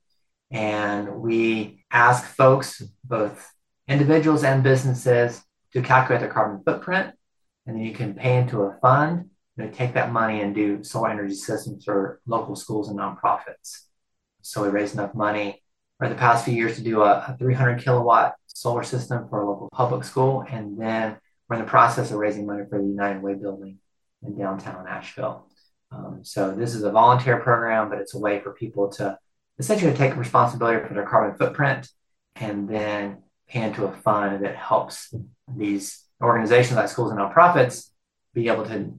And 0.52 1.17
we 1.17 1.86
ask 1.91 2.26
folks, 2.26 2.82
both 3.04 3.52
individuals 3.88 4.43
and 4.43 4.63
businesses, 4.63 5.41
to 5.73 5.82
calculate 5.82 6.21
their 6.21 6.32
carbon 6.32 6.63
footprint. 6.63 7.13
And 7.65 7.76
then 7.76 7.84
you 7.84 7.93
can 7.93 8.13
pay 8.13 8.38
into 8.38 8.62
a 8.62 8.78
fund 8.82 9.30
and 9.57 9.73
take 9.73 9.93
that 9.93 10.11
money 10.11 10.41
and 10.41 10.53
do 10.53 10.83
solar 10.83 11.09
energy 11.09 11.33
systems 11.33 11.83
for 11.83 12.21
local 12.25 12.55
schools 12.55 12.89
and 12.89 12.99
nonprofits. 12.99 13.85
so 14.41 14.63
we 14.63 14.69
raised 14.69 14.93
enough 14.93 15.15
money 15.15 15.61
for 15.97 16.07
the 16.07 16.15
past 16.15 16.45
few 16.45 16.53
years 16.53 16.75
to 16.75 16.83
do 16.83 17.01
a, 17.01 17.25
a 17.27 17.35
300 17.39 17.83
kilowatt 17.83 18.35
solar 18.47 18.83
system 18.83 19.27
for 19.29 19.41
a 19.41 19.49
local 19.49 19.69
public 19.73 20.03
school. 20.03 20.45
And 20.49 20.79
then 20.79 21.17
we're 21.47 21.57
in 21.57 21.63
the 21.63 21.69
process 21.69 22.11
of 22.11 22.17
raising 22.17 22.45
money 22.45 22.63
for 22.69 22.79
the 22.79 22.87
United 22.87 23.21
Way 23.21 23.33
building 23.33 23.79
in 24.23 24.37
downtown 24.37 24.87
Asheville. 24.87 25.47
Um, 25.91 26.19
so 26.23 26.53
this 26.53 26.75
is 26.75 26.83
a 26.83 26.91
volunteer 26.91 27.37
program, 27.39 27.89
but 27.89 27.99
it's 27.99 28.13
a 28.13 28.19
way 28.19 28.39
for 28.39 28.51
people 28.51 28.89
to 28.93 29.17
essentially 29.57 29.93
take 29.93 30.15
responsibility 30.15 30.85
for 30.87 30.93
their 30.93 31.05
carbon 31.05 31.37
footprint 31.37 31.89
and 32.35 32.69
then 32.69 33.23
pay 33.47 33.61
into 33.61 33.85
a 33.85 33.91
fund 33.91 34.43
that 34.43 34.55
helps 34.55 35.13
these 35.55 36.03
organizations 36.21 36.75
like 36.75 36.89
schools 36.89 37.11
and 37.11 37.19
nonprofits 37.19 37.89
be 38.33 38.49
able 38.49 38.65
to 38.65 38.93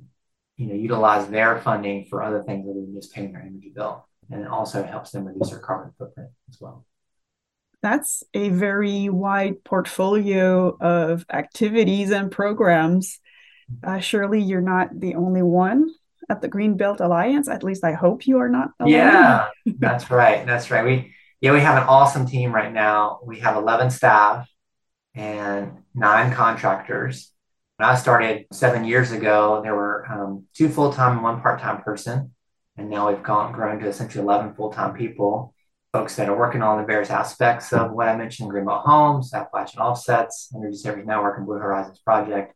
you 0.58 0.66
know 0.66 0.74
utilize 0.74 1.26
their 1.28 1.58
funding 1.60 2.04
for 2.10 2.22
other 2.22 2.42
things 2.42 2.66
other 2.68 2.80
than 2.80 2.94
just 2.94 3.14
paying 3.14 3.32
their 3.32 3.40
energy 3.40 3.72
bill 3.74 4.06
and 4.30 4.42
it 4.42 4.48
also 4.48 4.82
helps 4.82 5.10
them 5.10 5.24
reduce 5.24 5.50
their 5.50 5.60
carbon 5.60 5.90
footprint 5.96 6.28
as 6.50 6.60
well 6.60 6.84
that's 7.80 8.22
a 8.34 8.50
very 8.50 9.08
wide 9.08 9.64
portfolio 9.64 10.76
of 10.80 11.24
activities 11.32 12.10
and 12.10 12.30
programs 12.30 13.20
uh, 13.82 13.98
surely 13.98 14.42
you're 14.42 14.60
not 14.60 14.98
the 14.98 15.14
only 15.14 15.42
one 15.42 15.88
at 16.28 16.42
the 16.42 16.48
Greenbuilt 16.48 17.00
Alliance. 17.00 17.48
At 17.48 17.62
least 17.62 17.84
I 17.84 17.92
hope 17.92 18.26
you 18.26 18.38
are 18.38 18.48
not. 18.48 18.70
Alone. 18.80 18.92
Yeah, 18.92 19.48
that's 19.66 20.10
right. 20.10 20.46
That's 20.46 20.70
right. 20.70 20.84
We 20.84 21.14
yeah 21.40 21.52
we 21.52 21.60
have 21.60 21.80
an 21.80 21.88
awesome 21.88 22.26
team 22.26 22.54
right 22.54 22.72
now. 22.72 23.20
We 23.24 23.40
have 23.40 23.56
11 23.56 23.90
staff 23.90 24.48
and 25.14 25.78
nine 25.94 26.32
contractors. 26.32 27.32
When 27.78 27.88
I 27.88 27.94
started 27.94 28.46
seven 28.52 28.84
years 28.84 29.12
ago, 29.12 29.60
there 29.62 29.74
were 29.74 30.06
um, 30.10 30.46
two 30.52 30.68
full 30.68 30.92
time 30.92 31.12
and 31.12 31.22
one 31.22 31.40
part 31.40 31.60
time 31.60 31.82
person, 31.82 32.32
and 32.76 32.90
now 32.90 33.08
we've 33.08 33.22
gone 33.22 33.52
grown 33.52 33.78
to 33.80 33.88
essentially 33.88 34.22
11 34.22 34.54
full 34.54 34.70
time 34.70 34.94
people. 34.94 35.54
Folks 35.92 36.16
that 36.16 36.28
are 36.28 36.36
working 36.36 36.60
on 36.60 36.78
the 36.78 36.84
various 36.84 37.08
aspects 37.08 37.72
of 37.72 37.92
what 37.92 38.08
I 38.08 38.16
mentioned: 38.16 38.50
Greenbuilt 38.50 38.82
Homes, 38.84 39.32
Appalachian 39.32 39.80
Offsets, 39.80 40.52
Energy 40.54 40.76
Savers 40.76 41.06
Network, 41.06 41.38
and 41.38 41.46
Blue 41.46 41.58
Horizons 41.58 42.00
Project 42.00 42.54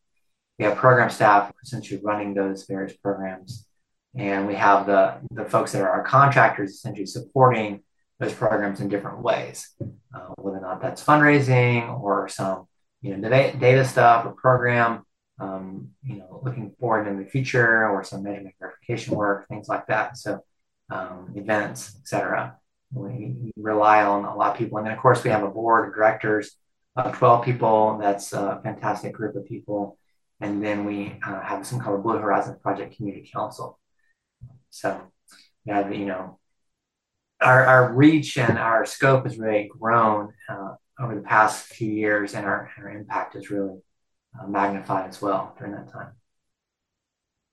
we 0.63 0.69
have 0.69 0.77
program 0.77 1.11
staff 1.11 1.53
essentially 1.63 2.01
running 2.05 2.35
those 2.35 2.65
various 2.67 2.97
programs. 2.97 3.67
And 4.15 4.47
we 4.47 4.55
have 4.55 4.87
the, 4.87 5.19
the 5.33 5.45
folks 5.45 5.73
that 5.73 5.83
are 5.83 5.91
our 5.91 6.05
contractors 6.05 6.71
essentially 6.71 7.07
supporting 7.07 7.83
those 8.21 8.33
programs 8.33 8.81
in 8.81 8.89
different 8.89 9.23
ways, 9.23 9.71
uh, 9.81 10.29
whether 10.37 10.59
or 10.59 10.61
not 10.61 10.81
that's 10.81 11.03
fundraising 11.03 12.01
or 12.01 12.29
some 12.29 12.69
you 13.01 13.17
know 13.17 13.29
data 13.29 13.85
stuff 13.85 14.25
or 14.27 14.33
program, 14.33 15.03
um, 15.43 15.91
you 16.05 16.17
know, 16.17 16.41
looking 16.43 16.75
forward 16.79 17.07
in 17.09 17.19
the 17.19 17.29
future 17.29 17.89
or 17.89 18.05
some 18.05 18.23
measurement 18.23 18.55
verification 18.61 19.15
work, 19.15 19.49
things 19.49 19.69
like 19.69 19.87
that. 19.89 20.17
So 20.17 20.41
um, 20.91 21.33
events, 21.35 21.97
etc. 22.01 22.57
We, 22.93 23.35
we 23.43 23.53
rely 23.57 24.05
on 24.05 24.25
a 24.25 24.37
lot 24.37 24.53
of 24.53 24.59
people, 24.59 24.79
and 24.79 24.87
then 24.87 24.95
of 24.95 25.01
course 25.01 25.25
we 25.25 25.31
have 25.31 25.43
a 25.43 25.51
board 25.51 25.89
of 25.89 25.95
directors 25.95 26.57
of 26.97 27.17
12 27.17 27.45
people. 27.45 27.99
That's 28.01 28.33
a 28.33 28.61
fantastic 28.63 29.13
group 29.15 29.35
of 29.37 29.47
people 29.47 29.99
and 30.43 30.63
then 30.63 30.85
we 30.85 31.15
uh, 31.25 31.41
have 31.41 31.65
some 31.65 31.79
called 31.79 32.03
Blue 32.03 32.19
Horizon 32.19 32.59
Project 32.61 32.97
Community 32.97 33.31
Council. 33.33 33.79
So, 34.71 35.01
yeah, 35.65 35.89
you 35.89 36.07
know, 36.07 36.41
our, 37.41 37.65
our 37.65 37.93
reach 37.93 38.37
and 38.37 38.59
our 38.59 38.85
scope 38.85 39.25
has 39.25 39.39
really 39.39 39.71
grown 39.79 40.33
uh, 40.49 40.75
over 41.01 41.15
the 41.15 41.23
past 41.23 41.67
few 41.67 41.91
years, 41.91 42.35
and 42.35 42.45
our, 42.45 42.71
our 42.77 42.91
impact 42.91 43.37
is 43.37 43.51
really 43.51 43.79
uh, 44.41 44.47
magnified 44.47 45.09
as 45.09 45.21
well 45.21 45.55
during 45.59 45.73
that 45.75 45.93
time. 45.93 46.13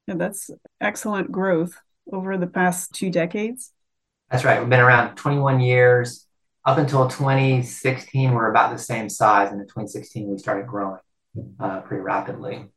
Yeah, 0.07 0.15
that's 0.15 0.49
excellent 0.81 1.31
growth 1.31 1.79
over 2.11 2.37
the 2.37 2.47
past 2.47 2.93
two 2.93 3.09
decades. 3.09 3.71
That's 4.31 4.43
right. 4.43 4.59
We've 4.59 4.69
been 4.69 4.79
around 4.79 5.15
21 5.15 5.59
years. 5.59 6.25
Up 6.65 6.77
until 6.77 7.07
2016, 7.07 8.31
we're 8.31 8.51
about 8.51 8.71
the 8.71 8.77
same 8.77 9.09
size, 9.09 9.51
and 9.51 9.61
in 9.61 9.67
2016, 9.67 10.29
we 10.29 10.37
started 10.37 10.67
growing 10.67 10.99
uh, 11.59 11.79
pretty 11.81 12.01
rapidly 12.01 12.69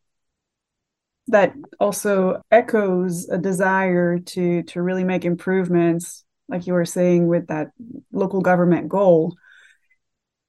that 1.29 1.55
also 1.79 2.43
echoes 2.51 3.29
a 3.29 3.39
desire 3.39 4.19
to 4.19 4.63
to 4.65 4.83
really 4.83 5.05
make 5.05 5.25
improvements 5.25 6.25
like 6.49 6.67
you 6.67 6.73
were 6.73 6.85
saying 6.85 7.27
with 7.29 7.47
that 7.47 7.69
local 8.13 8.41
government 8.41 8.89
goal 8.89 9.35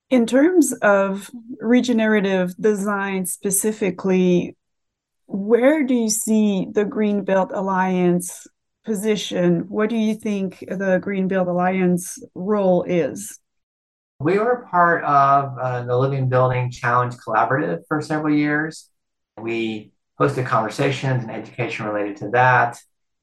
in 0.10 0.26
terms 0.26 0.74
of 0.82 1.30
regenerative 1.60 2.56
design 2.58 3.26
specifically 3.26 4.56
where 5.26 5.84
do 5.84 5.96
you 5.96 6.10
see 6.10 6.68
the 6.72 6.86
greenbuilt 6.86 7.52
alliance 7.54 8.46
position? 8.86 9.66
What 9.70 9.90
do 9.90 9.96
you 9.96 10.16
think 10.16 10.60
the 10.60 11.00
greenbuilt 11.02 11.48
alliance 11.48 12.22
role 12.36 12.84
is? 12.84 13.40
We 14.20 14.38
were 14.38 14.68
part 14.70 15.04
of 15.04 15.58
uh, 15.58 15.84
the 15.84 15.98
living 15.98 16.30
building 16.30 16.72
challenge 16.72 17.16
collaborative 17.16 17.80
for 17.88 18.02
several 18.02 18.36
years. 18.36 18.90
We 19.42 19.92
hosted 20.20 20.46
conversations 20.46 21.24
and 21.24 21.32
education 21.32 21.86
related 21.86 22.18
to 22.18 22.30
that. 22.30 22.80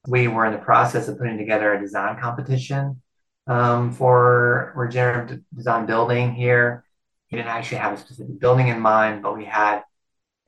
We 0.07 0.27
were 0.27 0.45
in 0.45 0.51
the 0.51 0.59
process 0.59 1.07
of 1.07 1.17
putting 1.17 1.37
together 1.37 1.73
a 1.73 1.79
design 1.79 2.19
competition 2.19 3.01
um, 3.47 3.91
for 3.91 4.73
regenerative 4.75 5.41
design 5.55 5.85
building 5.85 6.33
here. 6.33 6.83
We 7.31 7.37
didn't 7.37 7.49
actually 7.49 7.77
have 7.77 7.93
a 7.93 7.97
specific 7.97 8.39
building 8.39 8.67
in 8.67 8.79
mind, 8.79 9.23
but 9.23 9.37
we 9.37 9.45
had 9.45 9.83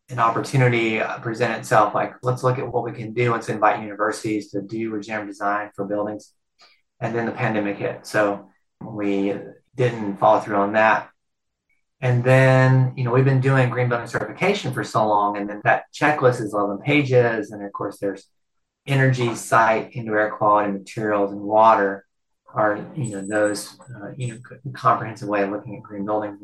an 0.10 0.20
opportunity 0.20 1.00
uh, 1.00 1.20
present 1.20 1.54
itself 1.54 1.96
like, 1.96 2.14
let's 2.22 2.44
look 2.44 2.60
at 2.60 2.72
what 2.72 2.84
we 2.84 2.92
can 2.92 3.14
do. 3.14 3.32
Let's 3.32 3.50
invite 3.50 3.82
universities 3.82 4.52
to 4.52 4.62
do 4.62 4.90
regenerative 4.92 5.30
design 5.30 5.72
for 5.76 5.86
buildings. 5.86 6.34
And 7.00 7.16
then 7.16 7.26
the 7.26 7.32
pandemic 7.32 7.78
hit. 7.78 8.06
So 8.06 8.50
we 8.82 9.34
didn't 9.76 10.18
follow 10.18 10.42
through 10.42 10.58
on 10.58 10.74
that. 10.74 11.10
And 12.02 12.22
then, 12.22 12.94
you 12.98 13.06
know, 13.06 13.12
we've 13.12 13.24
been 13.24 13.40
doing 13.40 13.70
green 13.70 13.88
building 13.88 14.08
certification 14.08 14.74
for 14.74 14.84
so 14.84 15.08
long, 15.08 15.38
and 15.38 15.50
then 15.50 15.62
that 15.64 15.86
checklist 15.94 16.42
is 16.42 16.54
11 16.54 16.80
pages. 16.80 17.52
And 17.52 17.64
of 17.64 17.72
course, 17.72 17.98
there's 17.98 18.28
energy, 18.86 19.34
site, 19.36 19.92
indoor 19.94 20.20
air 20.20 20.32
quality, 20.32 20.74
materials, 20.74 21.32
and 21.32 21.40
water 21.40 22.06
are, 22.54 22.86
you 22.96 23.12
know, 23.12 23.22
those, 23.26 23.78
uh, 23.96 24.12
you 24.16 24.28
know, 24.28 24.72
comprehensive 24.74 25.28
way 25.28 25.44
of 25.44 25.50
looking 25.50 25.76
at 25.76 25.84
green 25.84 26.06
buildings. 26.06 26.40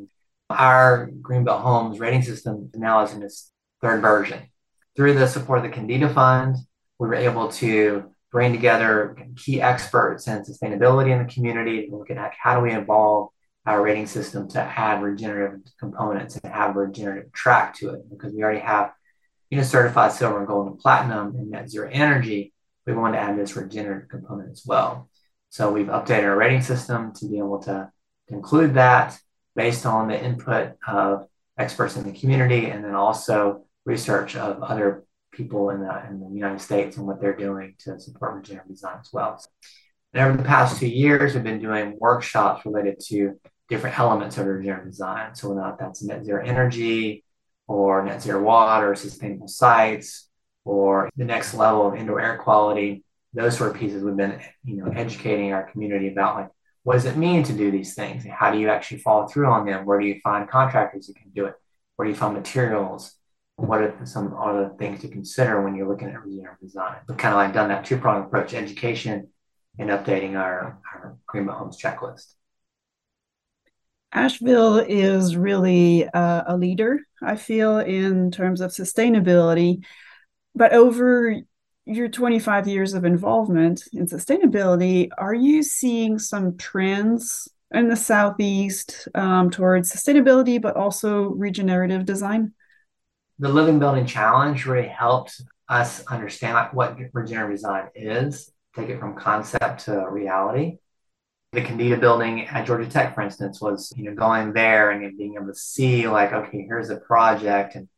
Our 0.50 1.12
Greenbuilt 1.22 1.62
Homes 1.62 2.00
rating 2.00 2.24
system 2.24 2.72
now 2.74 3.04
is 3.04 3.14
in 3.14 3.22
its 3.22 3.52
third 3.82 4.02
version. 4.02 4.40
Through 4.96 5.14
the 5.14 5.28
support 5.28 5.64
of 5.64 5.72
the 5.72 5.78
Kendeda 5.78 6.14
Fund, 6.14 6.58
we 6.98 7.08
were 7.08 7.16
able 7.16 7.50
to 7.54 8.12
bring 8.32 8.52
together 8.52 9.16
key 9.38 9.62
experts 9.62 10.28
in 10.28 10.44
sustainability 10.44 11.12
in 11.12 11.26
the 11.26 11.32
community 11.32 11.88
to 11.88 11.96
look 11.96 12.10
at 12.10 12.34
how 12.42 12.56
do 12.56 12.62
we 12.62 12.74
evolve 12.74 13.30
our 13.66 13.82
rating 13.82 14.08
system 14.08 14.48
to 14.50 14.60
add 14.60 15.02
regenerative 15.02 15.62
components 15.80 16.38
and 16.38 16.54
have 16.54 16.76
a 16.76 16.80
regenerative 16.80 17.32
track 17.32 17.76
to 17.76 17.90
it 17.90 18.10
because 18.10 18.34
we 18.34 18.44
already 18.44 18.60
have 18.60 18.92
you 19.50 19.58
know 19.58 19.64
certified 19.64 20.12
silver 20.12 20.40
and 20.40 20.48
gold 20.48 20.68
and 20.68 20.80
platinum 20.80 21.36
and 21.36 21.52
net 21.52 21.70
zero 21.70 21.90
energy 21.92 22.54
we 22.86 22.94
want 22.94 23.14
to 23.14 23.20
add 23.20 23.38
this 23.38 23.56
regenerative 23.56 24.10
component 24.10 24.52
as 24.52 24.64
well 24.66 25.10
so 25.50 25.72
we've 25.72 25.88
updated 25.88 26.24
our 26.24 26.38
rating 26.38 26.62
system 26.62 27.14
to 27.16 27.28
be 27.28 27.38
able 27.38 27.60
to, 27.64 27.92
include 28.32 28.76
that 28.76 29.18
based 29.56 29.88
on 29.88 30.08
the 30.08 30.24
input 30.24 30.74
of 30.88 31.28
experts 31.58 31.98
in 31.98 32.04
the 32.04 32.12
community 32.12 32.68
and 32.68 32.84
then 32.84 32.94
also 32.94 33.64
research 33.86 34.36
of 34.36 34.62
other 34.62 35.04
people 35.32 35.72
in 35.72 35.82
the, 35.82 36.04
in 36.08 36.20
the 36.20 36.30
United 36.30 36.62
States 36.62 36.98
and 36.98 37.08
what 37.08 37.20
they're 37.20 37.36
doing 37.36 37.74
to 37.80 38.00
support 38.00 38.36
regenerative 38.36 38.70
design 38.70 38.98
as 39.02 39.10
well. 39.12 39.44
And 40.14 40.28
over 40.28 40.38
the 40.38 40.44
past 40.44 40.80
two 40.80 40.88
years, 40.88 41.34
we've 41.34 41.44
been 41.44 41.60
doing 41.60 41.98
workshops 42.00 42.66
related 42.66 43.00
to 43.08 43.40
different 43.68 43.98
elements 43.98 44.38
of 44.38 44.46
regenerative 44.46 44.92
design. 44.92 45.34
So 45.36 45.50
whether 45.50 45.76
that's 45.80 46.04
net 46.04 46.26
zero 46.26 46.44
energy 46.46 47.24
or 47.68 48.04
net 48.04 48.22
zero 48.22 48.42
water, 48.42 48.96
sustainable 48.96 49.48
sites, 49.48 50.30
or 50.66 51.10
the 51.16 51.26
next 51.26 51.54
level 51.54 51.88
of 51.88 51.96
indoor 51.96 52.20
air 52.20 52.38
quality, 52.38 53.04
those 53.34 53.58
sort 53.58 53.72
of 53.72 53.78
pieces 53.78 54.04
we've 54.04 54.16
been, 54.16 54.40
you 54.64 54.78
know, 54.78 54.92
educating 54.92 55.54
our 55.54 55.70
community 55.72 56.08
about 56.08 56.36
like 56.36 56.50
what 56.84 56.94
does 56.94 57.06
it 57.06 57.18
mean 57.18 57.44
to 57.44 57.54
do 57.54 57.72
these 57.72 57.94
things? 57.94 58.24
and 58.24 58.34
How 58.34 58.52
do 58.52 58.58
you 58.58 58.70
actually 58.70 59.00
follow 59.00 59.28
through 59.28 59.48
on 59.48 59.66
them? 59.66 59.86
Where 59.86 60.00
do 60.00 60.08
you 60.08 60.20
find 60.24 60.50
contractors 60.50 61.08
who 61.08 61.14
can 61.14 61.30
do 61.36 61.46
it? 61.46 61.54
Where 61.96 62.06
do 62.06 62.12
you 62.12 62.18
find 62.18 62.34
materials? 62.34 63.16
What 63.58 63.82
are 63.82 64.06
some 64.06 64.34
other 64.34 64.72
things 64.80 65.02
to 65.02 65.10
consider 65.10 65.62
when 65.62 65.76
you're 65.76 65.88
looking 65.88 66.08
at 66.08 66.24
regenerative 66.24 66.62
design? 66.62 66.96
We've 67.08 67.18
kind 67.18 67.34
of 67.34 67.38
like 67.38 67.54
done 67.54 67.68
that 67.70 67.86
two-pronged 67.86 68.26
approach, 68.26 68.54
education 68.54 69.28
and 69.78 69.90
updating 69.90 70.38
our, 70.38 70.80
our 70.94 71.18
Greenbuilt 71.28 71.58
Homes 71.58 71.82
checklist. 71.82 72.34
Asheville 74.12 74.78
is 74.78 75.36
really 75.36 76.08
uh, 76.08 76.44
a 76.48 76.58
leader, 76.58 77.02
I 77.22 77.36
feel, 77.36 77.80
in 77.80 78.32
terms 78.32 78.62
of 78.62 78.72
sustainability. 78.72 79.86
But 80.56 80.74
over 80.74 81.36
your 81.90 82.08
25 82.08 82.68
years 82.68 82.94
of 82.94 83.04
involvement 83.04 83.84
in 83.94 84.06
sustainability, 84.06 85.10
are 85.18 85.34
you 85.34 85.64
seeing 85.64 86.20
some 86.20 86.56
trends 86.56 87.50
in 87.72 87.90
the 87.90 87.96
Southeast 87.96 89.08
um, 89.16 89.50
towards 89.50 89.92
sustainability, 89.92 90.62
but 90.62 90.76
also 90.76 91.30
regenerative 91.30 92.06
design? 92.06 92.54
The 93.40 93.50
Living 93.50 93.80
Building 93.80 94.06
Challenge 94.06 94.66
really 94.66 94.88
helped 94.88 95.42
us 95.68 96.06
understand 96.06 96.70
what 96.74 96.98
regenerative 97.14 97.58
design 97.58 97.88
is, 97.96 98.52
take 98.76 98.90
it 98.90 99.00
from 99.00 99.16
concept 99.16 99.86
to 99.86 100.08
reality. 100.10 100.78
The 101.54 101.62
Kendeda 101.62 102.00
building 102.00 102.46
at 102.46 102.68
Georgia 102.68 102.88
Tech, 102.88 103.16
for 103.16 103.22
instance, 103.22 103.60
was 103.60 103.92
you 103.96 104.04
know 104.04 104.14
going 104.14 104.54
there 104.54 104.92
and 104.92 105.18
being 105.18 105.36
able 105.36 105.48
to 105.48 105.56
see 105.56 106.08
like, 106.08 106.32
okay, 106.32 106.62
here's 106.68 106.92
a 106.92 106.98
project, 106.98 107.74
and 107.74 107.90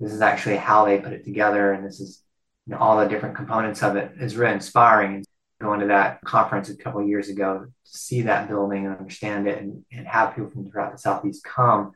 this 0.00 0.12
is 0.12 0.20
actually 0.20 0.56
how 0.56 0.84
they 0.86 0.98
put 0.98 1.12
it 1.12 1.24
together, 1.24 1.72
and 1.72 1.86
this 1.86 2.00
is 2.00 2.22
you 2.66 2.74
know, 2.74 2.78
all 2.78 2.98
the 2.98 3.08
different 3.08 3.36
components 3.36 3.82
of 3.82 3.96
it 3.96 4.12
is 4.20 4.36
really 4.36 4.54
inspiring. 4.54 5.24
Going 5.60 5.80
to 5.80 5.86
that 5.86 6.20
conference 6.20 6.68
a 6.68 6.76
couple 6.76 7.02
years 7.06 7.30
ago 7.30 7.64
to 7.64 7.70
see 7.84 8.22
that 8.22 8.46
building 8.46 8.84
and 8.84 8.96
understand 8.96 9.48
it, 9.48 9.62
and, 9.62 9.84
and 9.90 10.06
have 10.06 10.34
people 10.34 10.50
from 10.50 10.70
throughout 10.70 10.92
the 10.92 10.98
southeast 10.98 11.44
come 11.44 11.92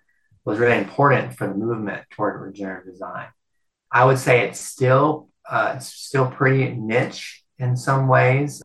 was 0.46 0.58
really 0.58 0.78
important 0.78 1.36
for 1.36 1.46
the 1.46 1.54
movement 1.54 2.04
toward 2.10 2.40
regenerative 2.40 2.92
design. 2.92 3.26
I 3.92 4.06
would 4.06 4.18
say 4.18 4.46
it's 4.46 4.60
still 4.60 5.28
uh, 5.48 5.74
it's 5.76 5.92
still 5.92 6.30
pretty 6.30 6.74
niche 6.74 7.42
in 7.58 7.76
some 7.76 8.08
ways. 8.08 8.62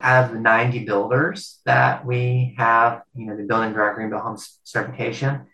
Out 0.00 0.24
of 0.24 0.32
the 0.32 0.40
90 0.40 0.84
builders 0.84 1.60
that 1.64 2.04
we 2.04 2.56
have, 2.58 3.02
you 3.14 3.26
know, 3.26 3.36
the 3.36 3.44
Building 3.44 3.72
Direct 3.72 3.94
Greenbuilt 3.94 4.22
Homes 4.22 4.58
certification, 4.64 5.46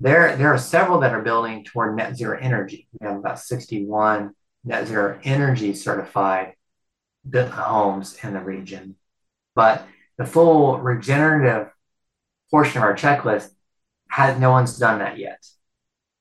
there, 0.00 0.36
there 0.36 0.52
are 0.52 0.58
several 0.58 0.98
that 1.00 1.14
are 1.14 1.22
building 1.22 1.62
toward 1.62 1.96
net 1.96 2.16
zero 2.16 2.36
energy. 2.40 2.88
We 2.98 3.06
have 3.06 3.18
about 3.18 3.38
61 3.38 4.34
net 4.64 4.86
zero 4.86 5.18
energy 5.24 5.74
certified 5.74 6.54
homes 7.32 8.18
in 8.22 8.34
the 8.34 8.40
region. 8.40 8.96
But 9.54 9.86
the 10.18 10.24
full 10.24 10.78
regenerative 10.78 11.70
portion 12.50 12.78
of 12.78 12.84
our 12.84 12.94
checklist 12.94 13.50
has 14.08 14.38
no 14.38 14.50
one's 14.50 14.78
done 14.78 14.98
that 14.98 15.18
yet. 15.18 15.44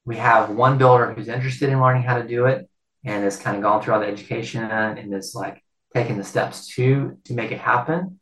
We 0.05 0.17
have 0.17 0.49
one 0.49 0.77
builder 0.77 1.13
who's 1.13 1.27
interested 1.27 1.69
in 1.69 1.81
learning 1.81 2.03
how 2.03 2.17
to 2.17 2.27
do 2.27 2.45
it 2.45 2.69
and 3.03 3.23
has 3.23 3.37
kind 3.37 3.57
of 3.57 3.63
gone 3.63 3.81
through 3.81 3.95
all 3.95 3.99
the 3.99 4.07
education 4.07 4.63
and 4.63 5.13
is 5.13 5.35
like 5.35 5.63
taking 5.93 6.17
the 6.17 6.23
steps 6.23 6.67
to 6.75 7.17
to 7.25 7.33
make 7.33 7.51
it 7.51 7.59
happen. 7.59 8.19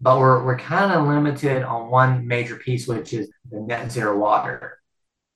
But 0.00 0.18
we're 0.18 0.44
we're 0.44 0.58
kind 0.58 0.92
of 0.92 1.06
limited 1.06 1.62
on 1.62 1.90
one 1.90 2.26
major 2.26 2.56
piece, 2.56 2.88
which 2.88 3.12
is 3.12 3.30
the 3.50 3.60
net 3.60 3.92
zero 3.92 4.18
water. 4.18 4.81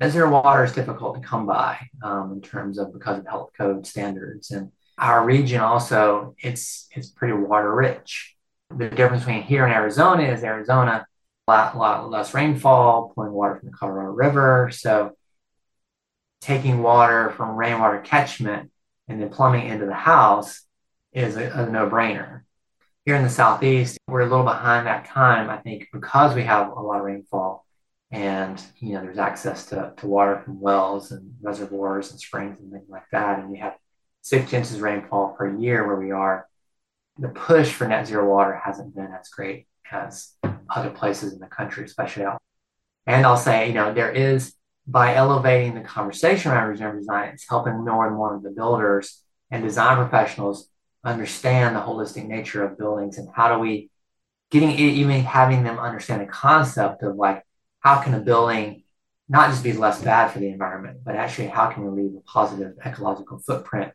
Zero 0.05 0.31
water 0.31 0.63
is 0.63 0.73
difficult 0.73 1.15
to 1.15 1.27
come 1.27 1.47
by 1.47 1.89
um, 2.03 2.33
in 2.33 2.43
terms 2.43 2.79
of 2.79 2.93
because 2.93 3.19
of 3.19 3.27
health 3.27 3.51
code 3.57 3.87
standards, 3.87 4.51
and 4.51 4.71
our 4.99 5.25
region 5.25 5.61
also 5.61 6.35
it's 6.39 6.87
it's 6.95 7.09
pretty 7.09 7.33
water 7.33 7.75
rich. 7.75 8.37
The 8.77 8.91
difference 8.91 9.25
between 9.25 9.43
here 9.43 9.65
and 9.65 9.73
Arizona 9.73 10.25
is 10.25 10.45
Arizona 10.45 11.07
a 11.49 11.51
lot, 11.51 11.77
lot 11.79 12.11
less 12.11 12.35
rainfall, 12.35 13.13
pulling 13.15 13.33
water 13.33 13.57
from 13.57 13.71
the 13.71 13.77
Colorado 13.77 14.11
River, 14.11 14.71
so 14.73 15.13
taking 16.41 16.83
water 16.83 17.31
from 17.31 17.57
rainwater 17.57 18.01
catchment 18.01 18.71
and 19.09 19.21
then 19.21 19.31
plumbing 19.31 19.67
into 19.67 19.87
the 19.87 19.95
house 19.95 20.63
is 21.13 21.37
a, 21.37 21.49
a 21.51 21.71
no 21.71 21.89
brainer. 21.89 22.43
Here 23.05 23.15
in 23.15 23.23
the 23.23 23.31
Southeast, 23.31 23.99
we're 24.09 24.21
a 24.21 24.29
little 24.29 24.45
behind 24.45 24.87
that 24.87 25.07
time, 25.07 25.49
I 25.49 25.59
think, 25.59 25.89
because 25.93 26.35
we 26.35 26.43
have 26.43 26.69
a 26.69 26.81
lot 26.81 26.99
of 26.99 27.05
rainfall 27.05 27.66
and 28.11 28.63
you 28.79 28.95
know 28.95 29.03
there's 29.03 29.19
access 29.19 29.67
to, 29.67 29.93
to 29.97 30.07
water 30.07 30.41
from 30.45 30.61
wells 30.61 31.11
and 31.11 31.35
reservoirs 31.43 32.11
and 32.11 32.21
springs 32.21 32.59
and 32.61 32.73
things 32.73 32.89
like 32.89 33.09
that. 33.13 33.39
And 33.39 33.51
we 33.51 33.59
have 33.59 33.77
six 34.23 34.53
inches 34.53 34.81
rainfall 34.81 35.35
per 35.37 35.57
year 35.59 35.87
where 35.87 35.97
we 35.97 36.11
are. 36.11 36.47
The 37.19 37.29
push 37.29 37.73
for 37.73 37.89
net 37.89 38.07
zero 38.07 38.29
water 38.29 38.61
hasn't 38.63 38.95
been 38.95 39.13
as 39.19 39.29
great 39.29 39.67
as 39.91 40.35
other 40.69 40.91
places 40.91 41.33
in 41.33 41.39
the 41.39 41.47
country 41.47 41.85
especially 41.85 42.25
out. 42.25 42.41
And 43.07 43.25
i'll 43.25 43.37
say 43.37 43.69
you 43.69 43.75
know 43.75 43.95
there 43.95 44.13
is 44.13 44.57
by 44.87 45.15
elevating 45.15 45.75
the 45.75 45.81
conversation 45.81 46.53
around 46.53 46.69
regenerative 46.69 47.01
design, 47.01 47.31
it's 47.31 47.49
helping 47.49 47.85
more 47.85 48.07
and 48.07 48.15
more 48.15 48.37
of 48.37 48.43
the 48.43 48.51
builders 48.51 49.23
and 49.51 49.63
design 49.63 49.97
professionals 49.97 50.69
understand 51.05 51.75
the 51.75 51.81
holistic 51.81 52.27
nature 52.27 52.65
of 52.65 52.79
buildings 52.79 53.19
and 53.19 53.29
how 53.35 53.53
do 53.55 53.61
we 53.61 53.91
getting 54.51 54.71
even 54.71 55.23
having 55.23 55.65
them 55.65 55.79
understand 55.79 56.21
the 56.21 56.27
concept 56.27 57.03
of 57.03 57.17
like 57.17 57.45
how 57.87 58.03
can 58.03 58.15
a 58.15 58.19
building 58.19 58.83
not 59.29 59.49
just 59.49 59.63
be 59.63 59.73
less 59.73 60.03
bad 60.03 60.33
for 60.33 60.41
the 60.41 60.49
environment, 60.49 60.99
but 61.05 61.15
actually 61.15 61.47
how 61.47 61.71
can 61.71 61.85
we 61.85 62.03
leave 62.03 62.17
a 62.17 62.21
positive 62.23 62.73
ecological 62.85 63.39
footprint 63.39 63.93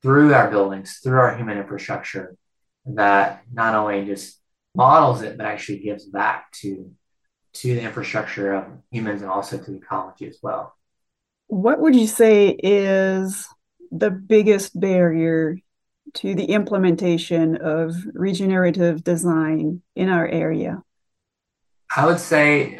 through 0.00 0.32
our 0.32 0.48
buildings, 0.48 1.00
through 1.02 1.18
our 1.18 1.36
human 1.36 1.58
infrastructure 1.58 2.36
that 2.84 3.42
not 3.52 3.74
only 3.74 4.04
just 4.04 4.40
models 4.76 5.22
it, 5.22 5.36
but 5.36 5.44
actually 5.44 5.80
gives 5.80 6.04
back 6.04 6.52
to 6.52 6.92
to 7.54 7.74
the 7.74 7.80
infrastructure 7.80 8.52
of 8.52 8.64
humans 8.92 9.22
and 9.22 9.30
also 9.30 9.58
to 9.58 9.72
the 9.72 9.78
ecology 9.78 10.28
as 10.28 10.38
well. 10.40 10.76
What 11.48 11.80
would 11.80 11.96
you 11.96 12.06
say 12.06 12.50
is 12.50 13.48
the 13.90 14.10
biggest 14.10 14.78
barrier 14.78 15.58
to 16.14 16.34
the 16.36 16.44
implementation 16.44 17.56
of 17.56 17.92
regenerative 18.12 19.02
design 19.02 19.82
in 19.96 20.10
our 20.10 20.28
area? 20.28 20.82
I 21.96 22.04
would 22.04 22.20
say 22.20 22.78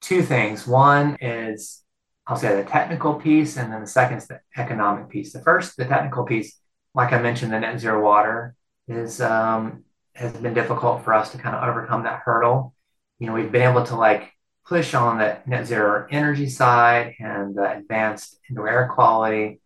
two 0.00 0.22
things. 0.22 0.66
One 0.66 1.16
is 1.20 1.82
I'll 2.26 2.36
say 2.36 2.54
the 2.56 2.68
technical 2.68 3.14
piece, 3.14 3.56
and 3.56 3.72
then 3.72 3.80
the 3.80 3.86
second 3.86 4.18
is 4.18 4.26
the 4.26 4.40
economic 4.56 5.08
piece. 5.08 5.32
The 5.32 5.40
first, 5.40 5.76
the 5.76 5.86
technical 5.86 6.24
piece, 6.24 6.58
like 6.94 7.12
I 7.12 7.20
mentioned, 7.20 7.52
the 7.52 7.60
net 7.60 7.80
zero 7.80 8.02
water 8.02 8.54
is 8.86 9.20
um, 9.20 9.84
has 10.14 10.32
been 10.32 10.54
difficult 10.54 11.04
for 11.04 11.14
us 11.14 11.32
to 11.32 11.38
kind 11.38 11.56
of 11.56 11.66
overcome 11.68 12.02
that 12.04 12.20
hurdle 12.24 12.74
you 13.18 13.26
know, 13.26 13.32
we've 13.32 13.52
been 13.52 13.68
able 13.68 13.84
to 13.84 13.96
like 13.96 14.32
push 14.66 14.94
on 14.94 15.18
the 15.18 15.38
net 15.46 15.66
zero 15.66 16.06
energy 16.10 16.48
side 16.48 17.14
and 17.18 17.54
the 17.54 17.78
advanced 17.78 18.38
indoor 18.48 18.68
air 18.68 18.90
quality 18.94 19.60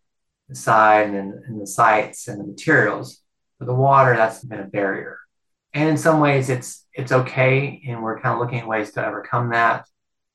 side 0.53 1.09
and, 1.09 1.33
and 1.45 1.61
the 1.61 1.67
sites 1.67 2.27
and 2.27 2.39
the 2.39 2.45
materials. 2.45 3.21
But 3.59 3.65
the 3.65 3.75
water, 3.75 4.15
that's 4.15 4.43
been 4.43 4.59
a 4.59 4.65
barrier. 4.65 5.19
And 5.73 5.89
in 5.89 5.97
some 5.97 6.19
ways 6.19 6.49
it's 6.49 6.85
it's 6.93 7.11
okay. 7.11 7.81
And 7.87 8.03
we're 8.03 8.19
kind 8.19 8.33
of 8.33 8.39
looking 8.39 8.59
at 8.59 8.67
ways 8.67 8.91
to 8.91 9.05
overcome 9.05 9.49
that. 9.51 9.87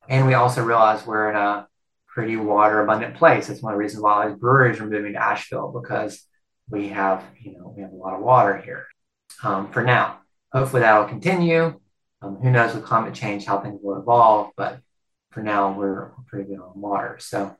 And 0.08 0.26
we 0.26 0.34
also 0.34 0.64
realize 0.64 1.06
we're 1.06 1.30
in 1.30 1.36
a 1.36 1.68
pretty 2.06 2.36
water 2.36 2.80
abundant 2.80 3.14
place. 3.14 3.46
That's 3.46 3.62
one 3.62 3.74
of 3.74 3.76
the 3.76 3.82
reasons 3.82 4.02
why 4.02 4.28
these 4.28 4.38
breweries 4.38 4.80
are 4.80 4.86
moving 4.86 5.12
to 5.12 5.22
Asheville 5.22 5.70
because 5.70 6.24
we 6.68 6.88
have, 6.88 7.24
you 7.40 7.52
know, 7.52 7.72
we 7.76 7.82
have 7.82 7.92
a 7.92 7.96
lot 7.96 8.14
of 8.14 8.22
water 8.22 8.56
here 8.56 8.86
um, 9.42 9.70
for 9.70 9.82
now. 9.82 10.18
Hopefully 10.52 10.80
that 10.80 10.98
will 10.98 11.06
continue. 11.06 11.78
Um, 12.20 12.36
who 12.36 12.50
knows 12.50 12.74
with 12.74 12.84
climate 12.84 13.14
change 13.14 13.44
how 13.44 13.60
things 13.60 13.78
will 13.82 14.00
evolve, 14.00 14.50
but 14.56 14.80
for 15.30 15.42
now 15.42 15.72
we're 15.72 16.10
pretty 16.26 16.48
good 16.48 16.58
on 16.58 16.72
water. 16.74 17.18
So, 17.20 17.56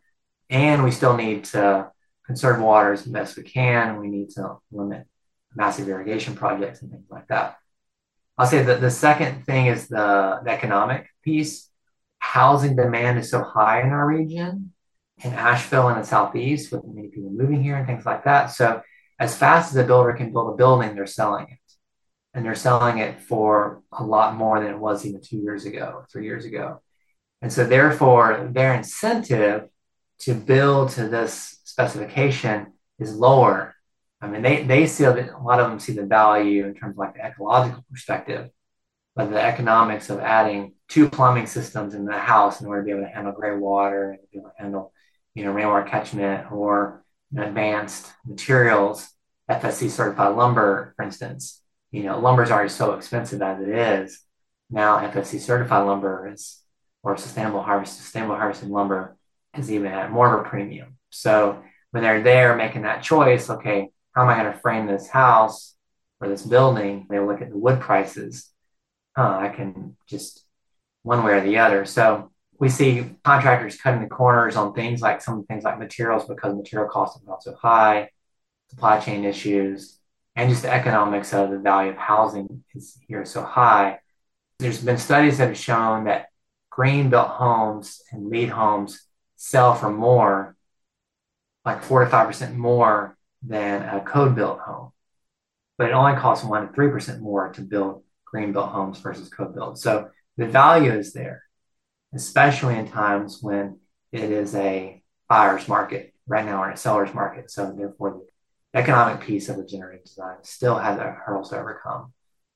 and 0.51 0.83
we 0.83 0.91
still 0.91 1.17
need 1.17 1.45
to 1.45 1.93
conserve 2.27 2.61
water 2.61 2.93
as 2.93 3.07
best 3.07 3.37
we 3.37 3.45
can. 3.45 4.01
We 4.01 4.09
need 4.09 4.31
to 4.31 4.57
limit 4.73 5.07
massive 5.55 5.89
irrigation 5.89 6.35
projects 6.35 6.83
and 6.83 6.91
things 6.91 7.07
like 7.11 7.29
that. 7.29 7.59
I'll 8.37 8.47
say 8.47 8.63
that 8.63 8.81
the 8.81 8.91
second 8.91 9.45
thing 9.45 9.67
is 9.67 9.89
the, 9.89 10.41
the 10.45 10.51
economic 10.51 11.09
piece. 11.23 11.68
Housing 12.19 12.77
demand 12.77 13.19
is 13.19 13.31
so 13.31 13.43
high 13.43 13.83
in 13.83 13.91
our 13.91 14.07
region, 14.07 14.73
in 15.25 15.33
Asheville 15.33 15.89
and 15.89 16.01
the 16.01 16.07
southeast, 16.07 16.71
with 16.73 16.85
many 16.85 17.09
people 17.09 17.31
moving 17.31 17.63
here 17.63 17.77
and 17.77 17.87
things 17.87 18.07
like 18.07 18.25
that. 18.25 18.47
So, 18.47 18.83
as 19.19 19.37
fast 19.37 19.73
as 19.73 19.77
a 19.77 19.85
builder 19.85 20.13
can 20.13 20.33
build 20.33 20.53
a 20.53 20.57
building, 20.57 20.95
they're 20.95 21.07
selling 21.07 21.47
it 21.51 21.59
and 22.35 22.45
they're 22.45 22.55
selling 22.55 22.99
it 22.99 23.21
for 23.21 23.83
a 23.93 24.05
lot 24.05 24.37
more 24.37 24.61
than 24.61 24.71
it 24.71 24.79
was 24.79 25.05
even 25.05 25.21
two 25.21 25.39
years 25.39 25.65
ago, 25.65 26.05
three 26.13 26.25
years 26.25 26.45
ago. 26.45 26.81
And 27.43 27.53
so, 27.53 27.65
therefore, 27.65 28.49
their 28.53 28.75
incentive 28.75 29.69
to 30.21 30.35
build 30.35 30.91
to 30.91 31.09
this 31.09 31.59
specification 31.65 32.73
is 32.99 33.15
lower. 33.15 33.75
I 34.21 34.27
mean, 34.27 34.43
they, 34.43 34.65
they 34.65 34.87
see 34.87 35.05
a 35.05 35.13
lot 35.41 35.61
of 35.61 35.71
them 35.71 35.79
see 35.79 35.93
the 35.93 36.05
value 36.05 36.67
in 36.67 36.75
terms 36.75 36.95
of 36.95 36.99
like 36.99 37.15
the 37.15 37.25
ecological 37.25 37.85
perspective, 37.91 38.51
but 39.15 39.31
the 39.31 39.41
economics 39.41 40.11
of 40.11 40.19
adding 40.19 40.75
two 40.89 41.09
plumbing 41.09 41.47
systems 41.47 41.95
in 41.95 42.05
the 42.05 42.19
house 42.19 42.61
in 42.61 42.67
order 42.67 42.83
to 42.83 42.85
be 42.87 42.91
able 42.93 43.03
to 43.03 43.09
handle 43.09 43.33
gray 43.33 43.57
water 43.57 44.13
and 44.13 44.21
be 44.33 44.39
able 44.39 44.51
to 44.51 44.63
handle, 44.63 44.93
you 45.35 45.45
know, 45.45 45.53
rainwater 45.53 45.89
catchment 45.89 46.51
or 46.51 47.05
advanced 47.37 48.11
materials, 48.27 49.09
FSC 49.51 49.91
certified 49.91 50.35
lumber, 50.35 50.95
for 50.97 51.05
instance, 51.05 51.63
you 51.91 52.03
know, 52.03 52.19
lumber 52.19 52.43
is 52.43 52.51
already 52.51 52.69
so 52.69 52.95
expensive 52.95 53.43
as 53.43 53.61
it 53.61 53.69
is. 53.69 54.23
Now 54.71 54.99
FSC 54.99 55.41
certified 55.41 55.87
lumber 55.87 56.31
is, 56.33 56.63
or 57.03 57.17
sustainable 57.17 57.63
harvest, 57.63 57.97
sustainable 57.97 58.37
harvested 58.37 58.69
lumber 58.69 59.17
is 59.57 59.71
even 59.71 59.93
at 59.93 60.11
more 60.11 60.35
of 60.35 60.47
a 60.47 60.49
premium. 60.49 60.97
So 61.11 61.63
when 61.91 62.03
they're 62.03 62.23
there 62.23 62.57
making 62.57 62.83
that 62.83 63.03
choice, 63.03 63.49
okay, 63.49 63.91
how 64.13 64.23
am 64.23 64.29
I 64.29 64.43
going 64.43 64.53
to 64.53 64.59
frame 64.59 64.87
this 64.87 65.09
house 65.09 65.75
or 66.21 66.29
this 66.29 66.43
building? 66.43 67.07
They 67.09 67.19
look 67.19 67.41
at 67.41 67.51
the 67.51 67.57
wood 67.57 67.81
prices. 67.81 68.51
Huh, 69.17 69.39
I 69.41 69.49
can 69.49 69.97
just 70.07 70.45
one 71.09 71.25
way 71.25 71.33
or 71.33 71.41
the 71.41 71.57
other. 71.57 71.87
So 71.87 72.31
we 72.59 72.69
see 72.69 73.17
contractors 73.25 73.81
cutting 73.81 74.03
the 74.03 74.09
corners 74.09 74.57
on 74.57 74.75
things 74.75 75.01
like 75.01 75.23
some 75.23 75.47
things 75.47 75.65
like 75.65 75.79
materials 75.79 76.29
because 76.29 76.55
material 76.55 76.91
costs 76.91 77.19
are 77.19 77.27
not 77.27 77.43
so 77.43 77.55
high, 77.55 78.11
supply 78.69 79.01
chain 79.01 79.25
issues, 79.25 79.99
and 80.37 80.51
just 80.51 80.63
the 80.63 80.71
economics 80.71 81.33
of 81.33 81.51
the 81.51 81.59
value 81.59 81.93
of 81.93 81.97
housing 81.97 82.63
is 82.75 82.99
here 83.09 83.25
so 83.25 83.43
high. 83.43 84.01
There's 84.59 84.85
been 84.85 84.99
studies 84.99 85.39
that 85.39 85.49
have 85.49 85.57
shown 85.57 86.05
that 86.05 86.27
green 86.69 87.09
built 87.09 87.29
homes 87.29 88.03
and 88.13 88.29
LEED 88.29 88.51
homes 88.51 89.07
sell 89.37 89.75
for 89.75 89.91
more, 89.91 90.57
like 91.65 91.83
four 91.83 92.05
to 92.05 92.11
five 92.11 92.27
percent 92.27 92.55
more 92.55 93.17
than 93.43 93.83
a 93.83 94.01
code 94.03 94.35
built 94.35 94.59
home. 94.61 94.91
But 95.79 95.89
it 95.89 95.93
only 95.93 96.21
costs 96.21 96.45
one 96.45 96.67
to 96.67 96.73
three 96.75 96.91
percent 96.91 97.23
more 97.23 97.51
to 97.55 97.63
build 97.63 98.03
green 98.27 98.53
built 98.53 98.69
homes 98.69 98.99
versus 98.99 99.31
code 99.31 99.55
built. 99.55 99.79
So 99.79 100.11
the 100.39 100.47
value 100.47 100.93
is 100.93 101.13
there, 101.13 101.43
especially 102.15 102.79
in 102.79 102.89
times 102.89 103.41
when 103.43 103.81
it 104.13 104.31
is 104.31 104.55
a 104.55 105.03
buyer's 105.29 105.69
market. 105.69 106.15
Right 106.27 106.47
now, 106.47 106.61
we're 106.61 106.69
in 106.69 106.75
a 106.75 106.77
seller's 106.77 107.13
market. 107.13 107.51
So 107.51 107.75
therefore, 107.77 108.23
the 108.73 108.79
economic 108.79 109.21
piece 109.21 109.49
of 109.49 109.57
the 109.57 109.63
regenerative 109.63 110.05
design 110.05 110.37
still 110.43 110.79
has 110.79 110.99
hurdles 110.99 111.51
to 111.51 111.59
overcome. 111.59 112.13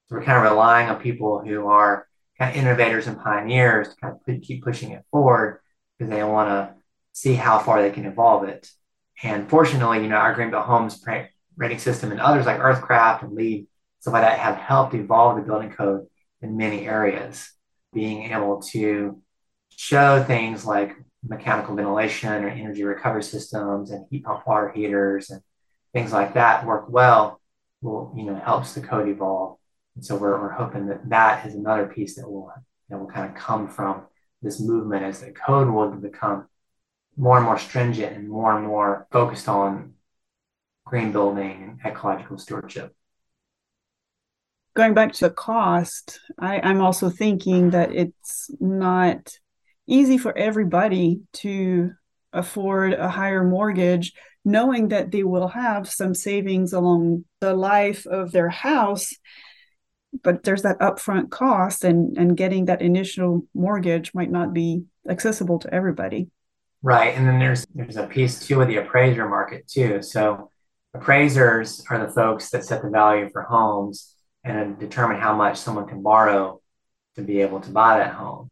So 0.06 0.16
we're 0.16 0.24
kind 0.24 0.38
of 0.38 0.50
relying 0.50 0.88
on 0.88 1.02
people 1.02 1.42
who 1.44 1.66
are 1.66 2.06
kind 2.38 2.50
of 2.50 2.62
innovators 2.62 3.08
and 3.08 3.18
pioneers 3.18 3.88
to 3.88 3.96
kind 3.96 4.14
of 4.14 4.42
keep 4.42 4.62
pushing 4.62 4.92
it 4.92 5.04
forward 5.10 5.60
because 5.98 6.10
they 6.10 6.22
want 6.22 6.50
to 6.50 6.74
see 7.12 7.34
how 7.34 7.58
far 7.58 7.82
they 7.82 7.90
can 7.90 8.06
evolve 8.06 8.44
it. 8.44 8.70
And 9.22 9.50
fortunately, 9.50 10.02
you 10.02 10.08
know, 10.08 10.16
our 10.16 10.34
Greenbuilt 10.34 10.64
Homes 10.64 11.04
rating 11.56 11.78
system 11.78 12.12
and 12.12 12.20
others 12.20 12.46
like 12.46 12.60
Earthcraft 12.60 13.22
and 13.22 13.32
LEED, 13.32 13.66
stuff 13.98 14.14
like 14.14 14.22
that, 14.22 14.38
have 14.38 14.56
helped 14.56 14.94
evolve 14.94 15.36
the 15.36 15.42
building 15.42 15.70
code 15.70 16.06
in 16.40 16.56
many 16.56 16.86
areas. 16.86 17.52
Being 17.92 18.32
able 18.32 18.62
to 18.72 19.20
show 19.70 20.22
things 20.22 20.64
like 20.64 20.96
mechanical 21.26 21.74
ventilation 21.74 22.44
or 22.44 22.48
energy 22.48 22.84
recovery 22.84 23.22
systems 23.22 23.90
and 23.90 24.06
heat 24.10 24.24
pump 24.24 24.46
water 24.46 24.70
heaters 24.70 25.30
and 25.30 25.40
things 25.92 26.12
like 26.12 26.34
that 26.34 26.66
work 26.66 26.86
well 26.88 27.40
will 27.80 28.12
you 28.16 28.24
know 28.24 28.34
helps 28.34 28.74
the 28.74 28.80
code 28.80 29.08
evolve 29.08 29.56
and 29.94 30.04
so 30.04 30.16
we're, 30.16 30.40
we're 30.40 30.50
hoping 30.50 30.86
that 30.86 31.08
that 31.08 31.46
is 31.46 31.54
another 31.54 31.86
piece 31.86 32.16
that 32.16 32.28
will 32.28 32.52
that 32.88 32.98
will 32.98 33.06
kind 33.06 33.30
of 33.30 33.36
come 33.36 33.68
from 33.68 34.02
this 34.42 34.60
movement 34.60 35.04
as 35.04 35.20
the 35.20 35.30
code 35.30 35.68
will 35.68 35.90
become 35.90 36.48
more 37.16 37.36
and 37.36 37.46
more 37.46 37.58
stringent 37.58 38.16
and 38.16 38.28
more 38.28 38.56
and 38.56 38.66
more 38.66 39.06
focused 39.10 39.48
on 39.48 39.94
green 40.84 41.12
building 41.12 41.78
and 41.84 41.92
ecological 41.92 42.38
stewardship. 42.38 42.94
Going 44.74 44.94
back 44.94 45.12
to 45.14 45.28
the 45.28 45.34
cost, 45.34 46.20
I, 46.38 46.60
I'm 46.60 46.80
also 46.80 47.10
thinking 47.10 47.70
that 47.70 47.92
it's 47.92 48.50
not 48.58 49.32
easy 49.86 50.16
for 50.16 50.36
everybody 50.36 51.20
to 51.34 51.90
afford 52.32 52.94
a 52.94 53.08
higher 53.08 53.44
mortgage, 53.44 54.14
knowing 54.44 54.88
that 54.88 55.10
they 55.10 55.24
will 55.24 55.48
have 55.48 55.90
some 55.90 56.14
savings 56.14 56.72
along 56.72 57.26
the 57.40 57.54
life 57.54 58.06
of 58.06 58.32
their 58.32 58.48
house. 58.48 59.14
But 60.22 60.42
there's 60.42 60.62
that 60.62 60.78
upfront 60.78 61.30
cost, 61.30 61.84
and, 61.84 62.16
and 62.16 62.36
getting 62.36 62.66
that 62.66 62.82
initial 62.82 63.46
mortgage 63.54 64.12
might 64.14 64.30
not 64.30 64.54
be 64.54 64.84
accessible 65.08 65.58
to 65.60 65.74
everybody. 65.74 66.30
Right. 66.82 67.14
And 67.14 67.26
then 67.26 67.38
there's 67.38 67.66
there's 67.74 67.96
a 67.96 68.06
piece 68.06 68.46
too 68.46 68.58
with 68.58 68.68
the 68.68 68.78
appraiser 68.78 69.28
market 69.28 69.68
too. 69.68 70.02
So 70.02 70.50
appraisers 70.94 71.84
are 71.88 72.04
the 72.04 72.12
folks 72.12 72.50
that 72.50 72.64
set 72.64 72.82
the 72.82 72.90
value 72.90 73.30
for 73.30 73.42
homes 73.42 74.14
and 74.44 74.78
determine 74.78 75.20
how 75.20 75.34
much 75.34 75.58
someone 75.58 75.86
can 75.86 76.02
borrow 76.02 76.60
to 77.16 77.22
be 77.22 77.40
able 77.40 77.60
to 77.60 77.70
buy 77.70 77.98
that 77.98 78.14
home. 78.14 78.50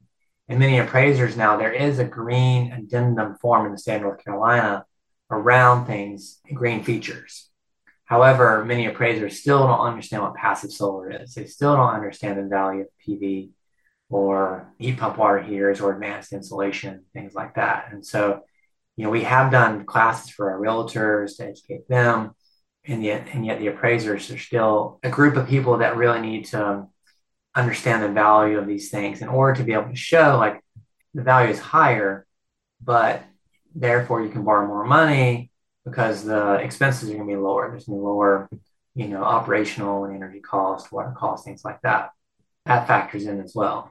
And 0.48 0.59
many 0.59 0.79
appraisers 0.79 1.37
now, 1.37 1.57
there 1.57 1.72
is 1.72 1.98
a 1.98 2.05
green 2.05 2.72
addendum 2.72 3.37
form 3.37 3.66
in 3.66 3.72
the 3.72 3.79
state 3.79 3.96
of 3.96 4.03
North 4.03 4.24
Carolina 4.24 4.85
around 5.31 5.87
things, 5.87 6.40
green 6.53 6.83
features. 6.83 7.48
However, 8.05 8.64
many 8.64 8.87
appraisers 8.87 9.38
still 9.38 9.61
don't 9.61 9.87
understand 9.87 10.24
what 10.24 10.35
passive 10.35 10.72
solar 10.72 11.11
is. 11.11 11.35
They 11.35 11.46
still 11.46 11.76
don't 11.76 11.94
understand 11.94 12.38
the 12.38 12.48
value 12.48 12.81
of 12.81 12.88
PV 13.07 13.50
or 14.09 14.72
heat 14.79 14.98
pump 14.98 15.16
water 15.16 15.40
heaters 15.40 15.81
or 15.81 15.92
advanced 15.92 16.33
insulation, 16.33 17.05
things 17.12 17.35
like 17.35 17.55
that. 17.55 17.90
And 17.92 18.05
so, 18.05 18.40
you 18.96 19.05
know, 19.05 19.11
we 19.11 19.22
have 19.22 19.53
done 19.53 19.87
classes 19.87 20.31
for 20.31 20.50
our 20.50 20.59
realtors 20.59 21.37
to 21.37 21.46
educate 21.46 21.88
them, 21.88 22.33
and 22.85 23.05
yet, 23.05 23.29
and 23.33 23.45
yet 23.45 23.59
the 23.59 23.69
appraisers 23.69 24.31
are 24.31 24.38
still 24.38 24.99
a 25.03 25.11
group 25.11 25.37
of 25.37 25.49
people 25.49 25.79
that 25.79 25.97
really 25.97 26.21
need 26.21 26.47
to 26.47 26.87
understand 27.55 28.03
the 28.03 28.09
value 28.09 28.59
of 28.59 28.66
these 28.66 28.90
things 28.90 29.23
in 29.23 29.29
order 29.29 29.55
to 29.59 29.64
be 29.64 29.73
able 29.73 29.88
to 29.90 29.97
show 29.97 30.37
like 30.38 30.62
the 31.14 31.23
value 31.23 31.51
is 31.51 31.59
higher, 31.59 32.27
but 32.83 33.23
therefore 33.75 34.23
you 34.23 34.31
can 34.31 34.45
borrow 34.45 34.66
more 34.66 34.85
money 34.85 35.51
because 35.85 36.25
the 36.25 36.55
expenses 36.55 37.11
are 37.11 37.14
going 37.14 37.27
to 37.27 37.35
be 37.35 37.40
lower. 37.40 37.71
There's 37.71 37.85
going 37.85 37.99
to 37.99 38.03
be 38.03 38.07
lower, 38.07 38.49
you 38.95 39.09
know, 39.09 39.23
operational 39.23 40.05
and 40.05 40.14
energy 40.14 40.40
cost, 40.40 40.93
water 40.93 41.12
cost, 41.16 41.45
things 41.45 41.64
like 41.64 41.81
that. 41.83 42.11
That 42.66 42.87
factors 42.87 43.27
in 43.27 43.40
as 43.40 43.55
well. 43.55 43.90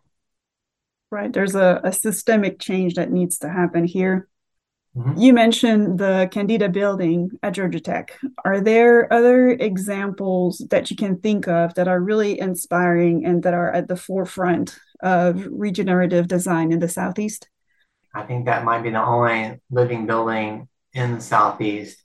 Right. 1.11 1.33
There's 1.33 1.55
a, 1.55 1.81
a 1.83 1.91
systemic 1.91 2.59
change 2.59 2.93
that 2.95 3.11
needs 3.11 3.39
to 3.39 3.49
happen 3.49 3.83
here. 3.83 4.27
Mm-hmm. 4.95 5.19
You 5.19 5.33
mentioned 5.33 5.99
the 5.99 6.27
Kendeda 6.31 6.71
building 6.71 7.31
at 7.43 7.53
Georgia 7.53 7.79
Tech. 7.79 8.17
Are 8.43 8.59
there 8.59 9.11
other 9.13 9.49
examples 9.49 10.65
that 10.71 10.89
you 10.89 10.97
can 10.97 11.19
think 11.19 11.47
of 11.47 11.75
that 11.75 11.87
are 11.87 11.99
really 11.99 12.39
inspiring 12.39 13.25
and 13.25 13.43
that 13.43 13.53
are 13.53 13.71
at 13.71 13.87
the 13.87 13.95
forefront 13.95 14.77
of 15.01 15.47
regenerative 15.51 16.27
design 16.27 16.71
in 16.71 16.79
the 16.79 16.89
Southeast? 16.89 17.47
I 18.13 18.23
think 18.23 18.45
that 18.45 18.65
might 18.65 18.81
be 18.81 18.89
the 18.89 19.05
only 19.05 19.59
living 19.69 20.07
building 20.07 20.67
in 20.93 21.15
the 21.15 21.21
Southeast. 21.21 22.03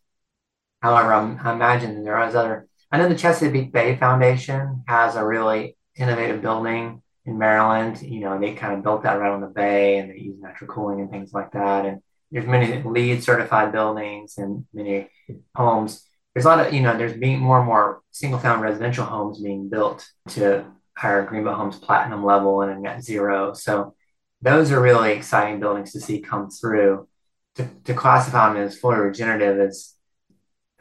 However, 0.83 1.15
I'm, 1.15 1.39
i 1.43 1.53
imagine 1.53 2.05
there 2.05 2.17
are 2.17 2.25
other. 2.25 2.69
I 2.93 2.99
know 2.99 3.09
the 3.09 3.15
Chesapeake 3.17 3.73
Bay 3.73 3.97
Foundation 3.97 4.85
has 4.87 5.17
a 5.17 5.27
really 5.27 5.77
innovative 5.97 6.43
building 6.43 7.03
in 7.25 7.39
Maryland. 7.39 8.03
You 8.03 8.21
know, 8.21 8.39
they 8.39 8.53
kind 8.53 8.75
of 8.75 8.83
built 8.83 9.05
that 9.05 9.19
right 9.19 9.33
on 9.33 9.41
the 9.41 9.47
bay 9.47 9.99
and 9.99 10.11
they 10.11 10.19
use 10.19 10.39
natural 10.39 10.69
cooling 10.69 11.01
and 11.01 11.11
things 11.11 11.33
like 11.33 11.53
that. 11.53 11.87
And 11.87 12.03
there's 12.35 12.47
many 12.47 12.83
LEED 12.83 13.23
certified 13.23 13.73
buildings 13.73 14.37
and 14.37 14.67
many 14.75 15.09
homes. 15.55 16.07
There's 16.35 16.45
a 16.45 16.49
lot 16.49 16.67
of, 16.67 16.75
you 16.75 16.83
know, 16.83 16.99
there's 16.99 17.17
being 17.17 17.39
more 17.39 17.59
and 17.59 17.67
more 17.67 18.03
single 18.11 18.39
family 18.39 18.65
residential 18.65 19.05
homes 19.05 19.41
being 19.41 19.69
built 19.71 20.07
to 20.31 20.67
our 21.03 21.25
Greenbuilt 21.25 21.57
Homes 21.57 21.79
platinum 21.79 22.25
level 22.25 22.61
and 22.61 22.73
a 22.73 22.79
net 22.79 23.03
zero. 23.03 23.55
So 23.55 23.95
those 24.43 24.71
are 24.73 24.81
really 24.83 25.13
exciting 25.13 25.61
buildings 25.61 25.93
to 25.93 26.01
see 26.01 26.21
come 26.21 26.51
through. 26.51 27.09
To, 27.55 27.71
to 27.85 27.95
classify 27.95 28.53
them 28.53 28.63
as 28.63 28.77
fully 28.77 28.97
regenerative 28.97 29.61
is 29.61 29.95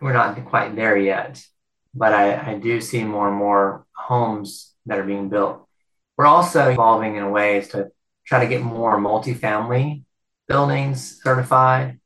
we're 0.01 0.11
not 0.11 0.43
quite 0.45 0.75
there 0.75 0.97
yet, 0.97 1.41
but 1.93 2.13
I, 2.13 2.53
I 2.53 2.57
do 2.57 2.81
see 2.81 3.03
more 3.03 3.29
and 3.29 3.37
more 3.37 3.85
homes 3.95 4.73
that 4.87 4.97
are 4.97 5.03
being 5.03 5.29
built 5.29 5.63
we're 6.17 6.25
also 6.25 6.69
evolving 6.69 7.15
in 7.15 7.31
ways 7.31 7.69
to 7.69 7.91
try 8.25 8.39
to 8.43 8.49
get 8.49 8.61
more 8.61 8.97
multifamily 8.97 10.03
buildings 10.47 11.21
certified. 11.23 11.99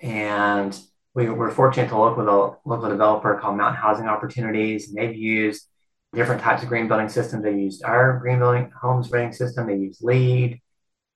And 0.00 0.78
we 1.14 1.28
were 1.28 1.50
fortunate 1.50 1.88
to 1.90 1.96
work 1.96 2.16
with 2.16 2.26
a 2.26 2.56
local 2.64 2.88
developer 2.88 3.38
called 3.38 3.56
Mountain 3.56 3.80
Housing 3.80 4.06
Opportunities. 4.06 4.88
And 4.88 4.96
they've 4.96 5.16
used 5.16 5.66
different 6.14 6.42
types 6.42 6.62
of 6.62 6.68
green 6.68 6.88
building 6.88 7.08
systems. 7.08 7.42
They 7.42 7.52
used 7.54 7.84
our 7.84 8.18
Greenbuilt 8.18 8.70
homes 8.72 9.10
rating 9.10 9.32
system. 9.32 9.66
They 9.66 9.76
use 9.76 10.00
LEED. 10.02 10.60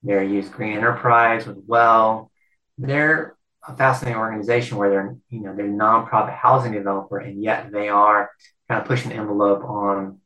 They 0.03 0.27
use 0.27 0.49
Green 0.49 0.77
Enterprise 0.77 1.47
with 1.47 1.59
Well. 1.67 2.31
They're 2.79 3.37
a 3.67 3.77
fascinating 3.77 4.19
organization 4.19 4.77
where 4.77 4.91
they're, 4.91 5.17
you 5.31 5.41
know, 5.41 5.55
they're 5.57 5.67
a 5.67 5.69
nonprofit 5.69 6.35
housing 6.35 6.73
developer, 6.73 7.19
and 7.19 7.43
yet 7.43 7.73
they 7.73 7.89
are 7.89 8.31
kind 8.69 8.81
of 8.81 8.87
pushing 8.87 9.11
the 9.11 9.17
envelope 9.17 9.65
on 9.65 10.21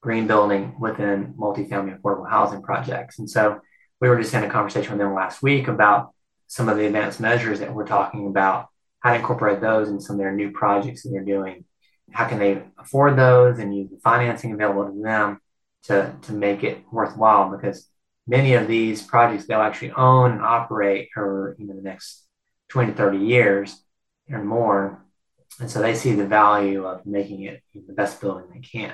green 0.00 0.26
building 0.26 0.76
within 0.78 1.34
multifamily 1.34 1.98
affordable 1.98 2.30
housing 2.30 2.62
projects. 2.62 3.18
And 3.18 3.28
so 3.28 3.60
we 4.00 4.08
were 4.08 4.20
just 4.20 4.34
in 4.34 4.44
a 4.44 4.50
conversation 4.50 4.92
with 4.92 5.00
them 5.00 5.14
last 5.14 5.42
week 5.42 5.68
about 5.68 6.12
some 6.46 6.68
of 6.68 6.76
the 6.76 6.86
advanced 6.86 7.20
measures 7.20 7.60
that 7.60 7.74
we're 7.74 7.86
talking 7.86 8.26
about, 8.26 8.68
how 9.00 9.10
to 9.10 9.18
incorporate 9.18 9.60
those 9.60 9.88
in 9.88 10.00
some 10.00 10.16
of 10.16 10.18
their 10.18 10.32
new 10.32 10.50
projects 10.50 11.02
that 11.02 11.10
they're 11.10 11.24
doing. 11.24 11.64
How 12.12 12.28
can 12.28 12.38
they 12.38 12.62
afford 12.78 13.16
those 13.16 13.58
and 13.58 13.74
use 13.74 13.90
the 13.90 13.98
financing 13.98 14.52
available 14.52 14.86
to 14.86 15.02
them 15.02 15.40
to, 15.84 16.14
to 16.22 16.32
make 16.32 16.62
it 16.62 16.84
worthwhile? 16.92 17.50
Because 17.50 17.88
many 18.26 18.54
of 18.54 18.68
these 18.68 19.02
projects 19.02 19.46
they'll 19.46 19.60
actually 19.60 19.92
own 19.92 20.32
and 20.32 20.42
operate 20.42 21.08
for 21.12 21.56
you 21.58 21.66
know, 21.66 21.74
the 21.74 21.82
next 21.82 22.26
20 22.68 22.92
to 22.92 22.96
30 22.96 23.18
years 23.18 23.82
or 24.30 24.42
more. 24.42 25.04
And 25.58 25.70
so 25.70 25.80
they 25.80 25.94
see 25.94 26.12
the 26.12 26.26
value 26.26 26.84
of 26.84 27.06
making 27.06 27.42
it 27.42 27.62
the 27.74 27.92
best 27.92 28.20
building 28.20 28.46
they 28.52 28.60
can. 28.60 28.92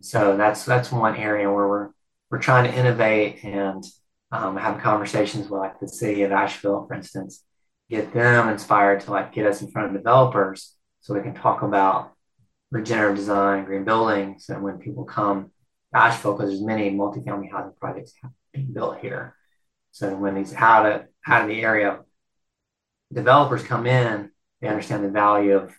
So 0.00 0.36
that's 0.36 0.64
that's 0.64 0.92
one 0.92 1.16
area 1.16 1.50
where 1.50 1.66
we're 1.66 1.90
we're 2.30 2.38
trying 2.38 2.70
to 2.70 2.78
innovate 2.78 3.42
and 3.42 3.84
um, 4.32 4.56
have 4.56 4.80
conversations 4.80 5.48
with 5.48 5.60
like 5.60 5.80
the 5.80 5.88
city 5.88 6.22
of 6.22 6.32
Asheville, 6.32 6.86
for 6.86 6.94
instance, 6.94 7.44
get 7.88 8.12
them 8.12 8.48
inspired 8.48 9.00
to 9.00 9.10
like 9.10 9.32
get 9.32 9.46
us 9.46 9.62
in 9.62 9.70
front 9.70 9.88
of 9.88 9.94
developers 9.94 10.74
so 11.00 11.14
we 11.14 11.22
can 11.22 11.34
talk 11.34 11.62
about 11.62 12.12
regenerative 12.70 13.16
design, 13.16 13.64
green 13.64 13.84
buildings, 13.84 14.48
and 14.48 14.62
when 14.62 14.78
people 14.78 15.04
come 15.04 15.50
to 15.92 15.98
Asheville, 16.00 16.34
because 16.34 16.50
there's 16.50 16.62
many 16.62 16.90
multifamily 16.90 17.50
housing 17.50 17.74
projects 17.80 18.14
being 18.52 18.72
built 18.72 19.00
here. 19.00 19.34
So 19.90 20.14
when 20.14 20.36
these 20.36 20.54
out 20.54 20.86
of 20.86 21.02
out 21.26 21.42
of 21.42 21.48
the 21.48 21.62
area 21.62 22.00
developers 23.12 23.64
come 23.64 23.86
in, 23.86 24.30
they 24.60 24.68
understand 24.68 25.04
the 25.04 25.10
value 25.10 25.56
of 25.56 25.74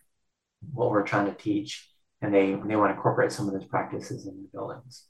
what 0.74 0.92
we're 0.92 1.04
trying 1.04 1.26
to 1.26 1.34
teach 1.34 1.92
and 2.22 2.34
they 2.34 2.52
they 2.52 2.76
want 2.76 2.92
to 2.92 2.96
incorporate 2.96 3.32
some 3.32 3.48
of 3.48 3.54
those 3.54 3.66
practices 3.66 4.28
in 4.28 4.42
the 4.42 4.50
buildings. 4.52 5.06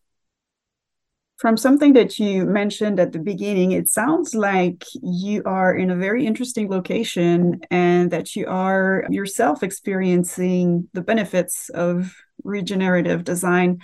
From 1.41 1.57
something 1.57 1.93
that 1.93 2.19
you 2.19 2.45
mentioned 2.45 2.99
at 2.99 3.13
the 3.13 3.17
beginning, 3.17 3.71
it 3.71 3.87
sounds 3.87 4.35
like 4.35 4.83
you 5.01 5.41
are 5.43 5.75
in 5.75 5.89
a 5.89 5.95
very 5.95 6.27
interesting 6.27 6.69
location 6.69 7.61
and 7.71 8.11
that 8.11 8.35
you 8.35 8.45
are 8.45 9.07
yourself 9.09 9.63
experiencing 9.63 10.87
the 10.93 11.01
benefits 11.01 11.69
of 11.69 12.15
regenerative 12.43 13.23
design. 13.23 13.79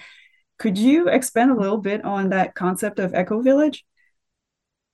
Could 0.59 0.77
you 0.77 1.09
expand 1.09 1.49
a 1.49 1.59
little 1.59 1.79
bit 1.79 2.05
on 2.05 2.29
that 2.29 2.53
concept 2.53 2.99
of 2.99 3.15
Eco 3.15 3.41
Village? 3.41 3.83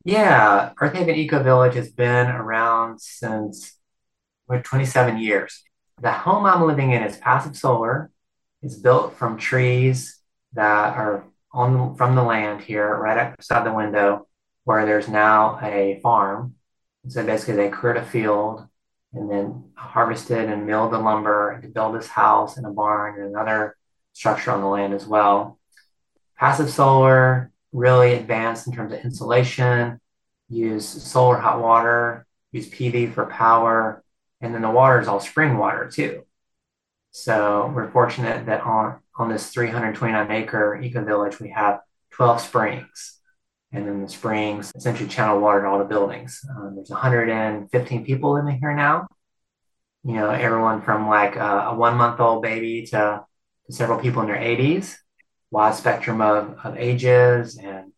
Yeah, 0.05 0.71
Earthaven 0.79 1.17
Eco 1.17 1.43
Village 1.43 1.75
has 1.75 1.91
been 1.91 2.27
around 2.27 3.01
since 3.01 3.77
what, 4.45 4.63
27 4.63 5.17
years. 5.17 5.65
The 6.01 6.13
home 6.13 6.45
I'm 6.45 6.65
living 6.65 6.91
in 6.91 7.03
is 7.03 7.17
passive 7.17 7.57
solar. 7.57 8.09
It's 8.61 8.75
built 8.75 9.17
from 9.17 9.37
trees 9.37 10.21
that 10.53 10.95
are 10.95 11.25
on 11.53 11.95
from 11.95 12.15
the 12.15 12.23
land 12.23 12.61
here, 12.61 12.95
right 12.95 13.17
outside 13.17 13.65
the 13.65 13.73
window, 13.73 14.27
where 14.63 14.85
there's 14.85 15.07
now 15.07 15.59
a 15.61 15.99
farm. 16.01 16.55
So 17.07 17.25
basically, 17.25 17.55
they 17.55 17.69
cleared 17.69 17.97
a 17.97 18.05
field 18.05 18.67
and 19.13 19.29
then 19.29 19.71
harvested 19.75 20.49
and 20.49 20.65
milled 20.65 20.91
the 20.91 20.97
lumber 20.97 21.59
to 21.61 21.67
build 21.67 21.95
this 21.95 22.07
house 22.07 22.57
and 22.57 22.65
a 22.65 22.71
barn 22.71 23.19
and 23.19 23.29
another 23.29 23.77
structure 24.13 24.51
on 24.51 24.61
the 24.61 24.67
land 24.67 24.93
as 24.93 25.05
well. 25.05 25.59
Passive 26.37 26.69
solar 26.69 27.51
really 27.71 28.13
advanced 28.13 28.67
in 28.67 28.73
terms 28.73 28.93
of 28.93 28.99
insulation, 28.99 29.99
use 30.49 30.87
solar 30.87 31.37
hot 31.37 31.61
water, 31.61 32.25
use 32.51 32.69
PV 32.69 33.13
for 33.13 33.25
power, 33.25 34.03
and 34.41 34.53
then 34.53 34.61
the 34.61 34.69
water 34.69 34.99
is 34.99 35.07
all 35.07 35.19
spring 35.19 35.57
water 35.57 35.89
too. 35.91 36.25
So 37.15 37.71
we're 37.75 37.91
fortunate 37.91 38.47
that 38.47 38.61
on, 38.61 38.99
on 39.15 39.29
this 39.29 39.51
329 39.51 40.31
acre 40.31 40.81
eco 40.81 41.05
village, 41.05 41.39
we 41.39 41.49
have 41.49 41.81
12 42.09 42.41
springs. 42.41 43.19
And 43.71 43.87
then 43.87 44.01
the 44.01 44.09
springs 44.09 44.71
essentially 44.75 45.07
channel 45.07 45.39
water 45.39 45.61
to 45.61 45.67
all 45.67 45.77
the 45.77 45.85
buildings. 45.85 46.43
Um, 46.49 46.73
there's 46.75 46.89
115 46.89 48.03
people 48.03 48.33
living 48.33 48.57
here 48.59 48.75
now. 48.75 49.07
You 50.03 50.13
know, 50.13 50.31
everyone 50.31 50.81
from 50.81 51.07
like 51.07 51.35
a, 51.35 51.67
a 51.67 51.75
one 51.75 51.97
month 51.97 52.19
old 52.19 52.41
baby 52.41 52.87
to, 52.87 53.23
to, 53.67 53.73
several 53.73 53.99
people 53.99 54.23
in 54.23 54.27
their 54.27 54.35
80s, 54.35 54.95
wide 55.51 55.75
spectrum 55.75 56.19
of, 56.19 56.57
of 56.63 56.77
ages 56.77 57.57
and 57.57 57.91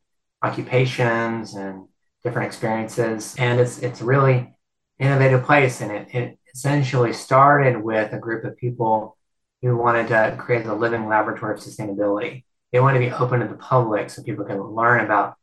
occupations 0.43 1.55
and 1.55 1.87
different 2.21 2.47
experiences. 2.47 3.33
And 3.39 3.61
it's, 3.61 3.79
it's 3.79 4.01
really 4.01 4.57
innovative 4.99 5.43
place. 5.43 5.79
And 5.79 5.91
it, 5.91 6.13
it 6.13 6.39
essentially 6.55 7.11
started 7.11 7.75
with 7.83 8.13
a 8.13 8.17
group 8.17 8.45
of 8.45 8.55
people 8.55 9.17
who 9.61 9.75
wanted 9.75 10.07
to 10.07 10.35
create 10.39 10.65
a 10.65 10.73
living 10.73 11.05
laboratory 11.05 11.53
of 11.53 11.59
sustainability. 11.59 12.45
They 12.71 12.79
wanted 12.79 12.99
to 12.99 13.05
be 13.05 13.11
open 13.11 13.41
to 13.41 13.47
the 13.47 13.55
public 13.55 14.09
so 14.09 14.23
people 14.23 14.45
can 14.45 14.61
learn 14.61 15.03
about 15.03 15.35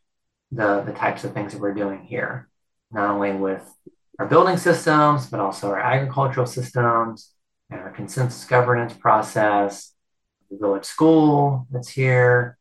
the, 0.51 0.81
the 0.81 0.93
types 0.93 1.25
of 1.25 1.35
things 1.35 1.53
that 1.53 1.61
we're 1.61 1.75
doing 1.75 2.01
here, 2.01 2.49
not 2.91 3.11
only 3.11 3.33
with 3.33 3.63
our 4.19 4.27
building 4.27 4.57
systems, 4.57 5.27
but 5.27 5.39
also 5.39 5.69
our 5.69 5.81
agricultural 5.81 6.47
systems 6.47 7.33
and 7.71 7.81
our 7.81 7.91
consensus 7.91 8.45
governance 8.45 8.95
process, 8.95 9.93
the 10.51 10.57
village 10.57 10.85
school 10.85 11.67
that's 11.71 11.89
here, 11.89 12.57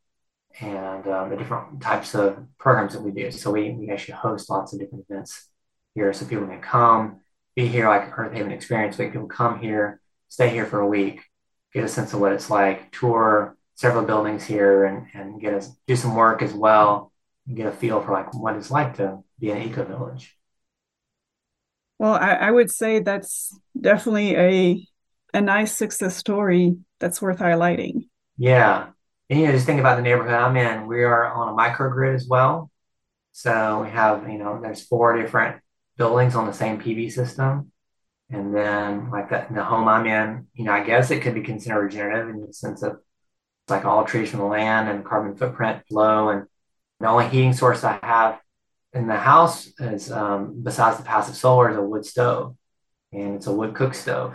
and 0.59 1.07
um, 1.07 1.29
the 1.29 1.37
different 1.37 1.81
types 1.81 2.13
of 2.15 2.37
programs 2.57 2.93
that 2.93 3.01
we 3.01 3.11
do. 3.11 3.31
So 3.31 3.51
we, 3.51 3.71
we 3.71 3.89
actually 3.89 4.15
host 4.15 4.49
lots 4.49 4.73
of 4.73 4.79
different 4.79 5.05
events 5.09 5.47
here 5.95 6.11
so 6.11 6.25
people 6.25 6.47
can 6.47 6.61
come, 6.61 7.21
be 7.55 7.67
here 7.67 7.87
like 7.87 8.11
Earthaven 8.17 8.51
Experience 8.51 8.97
We 8.97 9.09
can 9.09 9.27
come 9.27 9.59
here, 9.59 10.01
stay 10.29 10.49
here 10.49 10.65
for 10.65 10.79
a 10.79 10.87
week, 10.87 11.21
get 11.73 11.83
a 11.83 11.87
sense 11.87 12.13
of 12.13 12.19
what 12.19 12.33
it's 12.33 12.49
like, 12.49 12.91
tour 12.91 13.57
several 13.75 14.05
buildings 14.05 14.43
here 14.43 14.85
and, 14.85 15.07
and 15.15 15.41
get 15.41 15.55
us 15.55 15.75
do 15.87 15.95
some 15.95 16.15
work 16.15 16.43
as 16.43 16.53
well 16.53 17.11
and 17.47 17.57
get 17.57 17.65
a 17.65 17.71
feel 17.71 17.99
for 17.99 18.11
like 18.11 18.31
what 18.31 18.55
it's 18.55 18.69
like 18.69 18.97
to 18.97 19.17
be 19.39 19.49
an 19.49 19.57
eco 19.57 19.83
village. 19.83 20.37
Well, 21.97 22.13
I, 22.13 22.33
I 22.33 22.51
would 22.51 22.69
say 22.69 22.99
that's 22.99 23.57
definitely 23.79 24.35
a 24.35 24.87
a 25.33 25.41
nice 25.41 25.75
success 25.75 26.15
story 26.15 26.75
that's 26.99 27.21
worth 27.21 27.39
highlighting. 27.39 28.09
Yeah. 28.37 28.89
And 29.29 29.39
you 29.39 29.45
know, 29.47 29.53
just 29.53 29.65
think 29.65 29.79
about 29.79 29.95
the 29.95 30.03
neighborhood 30.03 30.33
I'm 30.33 30.57
in. 30.57 30.87
We 30.87 31.03
are 31.03 31.25
on 31.25 31.49
a 31.49 31.57
microgrid 31.57 32.13
as 32.13 32.27
well. 32.27 32.69
So 33.31 33.81
we 33.83 33.89
have, 33.89 34.29
you 34.29 34.37
know, 34.37 34.59
there's 34.61 34.85
four 34.85 35.19
different 35.19 35.61
buildings 36.01 36.33
on 36.33 36.47
the 36.47 36.53
same 36.53 36.81
PV 36.81 37.11
system. 37.11 37.71
And 38.31 38.55
then 38.55 39.11
like 39.11 39.29
that 39.29 39.53
the 39.53 39.63
home 39.63 39.87
I'm 39.87 40.07
in, 40.07 40.47
you 40.55 40.63
know, 40.63 40.71
I 40.71 40.83
guess 40.83 41.11
it 41.11 41.21
could 41.21 41.35
be 41.35 41.43
considered 41.43 41.83
regenerative 41.83 42.29
in 42.33 42.41
the 42.41 42.51
sense 42.53 42.81
of 42.81 42.97
like 43.67 43.85
all 43.85 44.03
trees 44.03 44.31
from 44.31 44.39
the 44.39 44.47
land 44.47 44.89
and 44.89 45.05
carbon 45.05 45.35
footprint 45.35 45.83
low 45.91 46.29
and 46.29 46.47
the 46.99 47.07
only 47.07 47.27
heating 47.27 47.53
source 47.53 47.83
I 47.83 47.99
have 48.01 48.39
in 48.93 49.07
the 49.07 49.15
house 49.15 49.69
is, 49.79 50.11
um, 50.11 50.63
besides 50.63 50.97
the 50.97 51.03
passive 51.03 51.35
solar, 51.35 51.69
is 51.69 51.77
a 51.77 51.81
wood 51.81 52.05
stove, 52.05 52.55
and 53.11 53.35
it's 53.35 53.47
a 53.47 53.53
wood 53.53 53.75
cook 53.75 53.93
stove. 53.93 54.33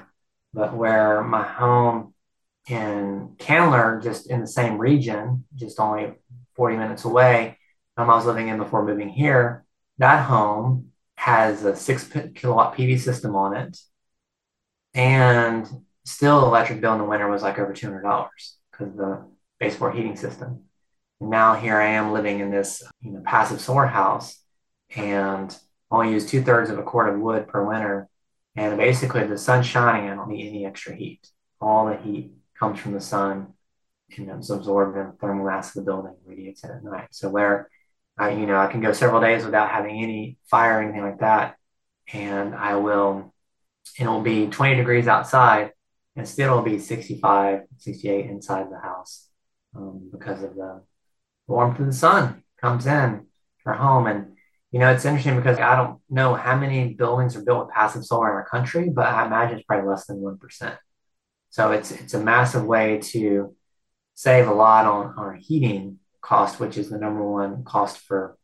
But 0.55 0.73
where 0.75 1.23
my 1.23 1.43
home 1.43 2.15
in 2.69 3.35
Candler, 3.39 4.01
just 4.03 4.31
in 4.31 4.41
the 4.41 4.47
same 4.47 4.79
region, 4.79 5.45
just 5.55 5.81
only 5.81 6.15
40 6.55 6.77
minutes 6.77 7.05
away, 7.05 7.59
um, 7.97 8.09
I 8.09 8.15
was 8.15 8.27
living 8.27 8.49
in 8.49 8.57
before 8.57 8.85
moving 8.85 9.09
here, 9.09 9.65
that 9.99 10.25
home 10.25 10.93
has 11.27 11.65
a 11.65 11.75
six 11.75 12.09
kilowatt 12.35 12.77
PV 12.77 13.01
system 13.01 13.35
on 13.35 13.57
it. 13.57 13.79
And 14.95 15.69
still, 16.05 16.47
electric 16.47 16.81
bill 16.81 16.93
in 16.93 16.99
the 16.99 17.05
winter 17.05 17.29
was 17.29 17.43
like 17.43 17.59
over 17.59 17.75
$200 17.75 18.29
because 18.71 18.97
the 18.97 19.27
baseboard 19.59 19.95
heating 19.95 20.17
system 20.17 20.67
now 21.21 21.55
here 21.55 21.77
I 21.77 21.89
am 21.89 22.13
living 22.13 22.41
in 22.41 22.51
this 22.51 22.83
you 23.01 23.13
know 23.13 23.23
passive 23.25 23.61
solar 23.61 23.87
house 23.87 24.39
and 24.95 25.57
only 25.91 26.13
use 26.13 26.27
two 26.27 26.43
thirds 26.43 26.71
of 26.71 26.79
a 26.79 26.83
cord 26.83 27.13
of 27.13 27.21
wood 27.21 27.49
per 27.49 27.65
winter. 27.65 28.09
And 28.57 28.77
basically, 28.77 29.25
the 29.25 29.39
sun's 29.39 29.67
shining, 29.67 30.09
I 30.09 30.15
don't 30.15 30.29
need 30.29 30.49
any 30.49 30.67
extra 30.67 30.95
heat. 30.95 31.29
All 31.61 31.87
the 31.87 31.97
heat 31.97 32.33
comes 32.59 32.79
from 32.81 32.93
the 32.93 33.01
sun 33.01 33.53
and 34.17 34.31
it's 34.31 34.51
absorbed 34.51 34.97
in 34.97 35.07
the 35.07 35.13
thermal 35.13 35.47
mass 35.47 35.69
of 35.69 35.85
the 35.85 35.91
building, 35.91 36.15
radiates 36.25 36.65
it 36.65 36.71
at 36.71 36.85
night. 36.85 37.09
So 37.11 37.29
where 37.29 37.69
I, 38.19 38.31
you 38.31 38.47
know, 38.47 38.57
I 38.57 38.67
can 38.67 38.81
go 38.81 38.93
several 38.93 39.21
days 39.21 39.45
without 39.45 39.71
having 39.71 40.03
any 40.03 40.39
fire 40.51 40.79
or 40.79 40.83
anything 40.83 41.03
like 41.03 41.21
that, 41.21 41.57
and 42.13 42.55
I 42.55 42.77
will, 42.77 43.35
it'll 43.99 44.23
be 44.23 44.47
20 44.49 44.77
degrees 44.77 45.07
outside, 45.07 45.73
and 46.15 46.27
still 46.27 46.53
it'll 46.53 46.63
be 46.63 46.79
65, 46.79 47.63
68 47.77 48.27
inside 48.27 48.71
the 48.71 48.79
house 48.79 49.29
um, 49.77 50.09
because 50.11 50.43
of 50.43 50.55
the 50.55 50.83
warmth 51.47 51.79
of 51.79 51.87
the 51.87 51.93
sun 51.93 52.43
comes 52.61 52.87
in 52.87 53.27
for 53.63 53.75
home. 53.75 54.07
And, 54.07 54.37
you 54.71 54.81
know, 54.81 54.91
it's 54.91 55.05
interesting 55.05 55.37
because 55.37 55.59
I 55.59 55.77
don't 55.77 56.01
know 56.09 56.35
how 56.35 56.57
many 56.57 56.95
buildings 56.95 57.37
are 57.37 57.45
built 57.45 57.67
with 57.67 57.75
passive 57.75 58.05
solar 58.05 58.31
in 58.31 58.37
our 58.37 58.49
country, 58.49 58.89
but 58.89 59.07
I 59.07 59.27
imagine 59.27 59.59
it's 59.59 59.67
probably 59.67 59.89
less 59.89 60.07
than 60.07 60.19
1%. 60.19 60.79
So 61.51 61.73
it's, 61.73 61.91
it's 61.91 62.15
a 62.15 62.21
massive 62.21 62.65
way 62.65 62.99
to 62.99 63.55
save 64.15 64.49
a 64.49 64.55
lot 64.55 64.87
on, 64.87 65.15
on 65.19 65.37
heating 65.37 65.99
cost, 66.27 66.59
which 66.59 66.77
is 66.77 66.91
the 66.91 66.99
number 66.99 67.23
one 67.23 67.63
cost 67.65 67.99
for 67.99 68.37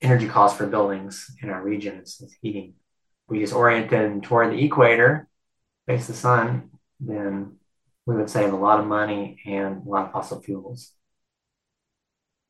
energy 0.00 0.26
cost 0.26 0.56
for 0.56 0.66
buildings 0.66 1.30
in 1.42 1.50
our 1.50 1.62
region 1.62 2.00
is, 2.00 2.20
is 2.20 2.34
heating. 2.40 2.74
We 3.28 3.40
just 3.40 3.54
oriented 3.54 4.22
toward 4.22 4.52
the 4.52 4.64
equator, 4.64 5.28
face 5.86 6.06
the 6.06 6.14
sun, 6.14 6.70
then 7.00 7.56
we 8.06 8.16
would 8.16 8.30
save 8.30 8.52
a 8.52 8.56
lot 8.56 8.80
of 8.80 8.86
money 8.86 9.38
and 9.46 9.86
a 9.86 9.88
lot 9.88 10.06
of 10.06 10.12
fossil 10.12 10.40
fuels. 10.40 10.92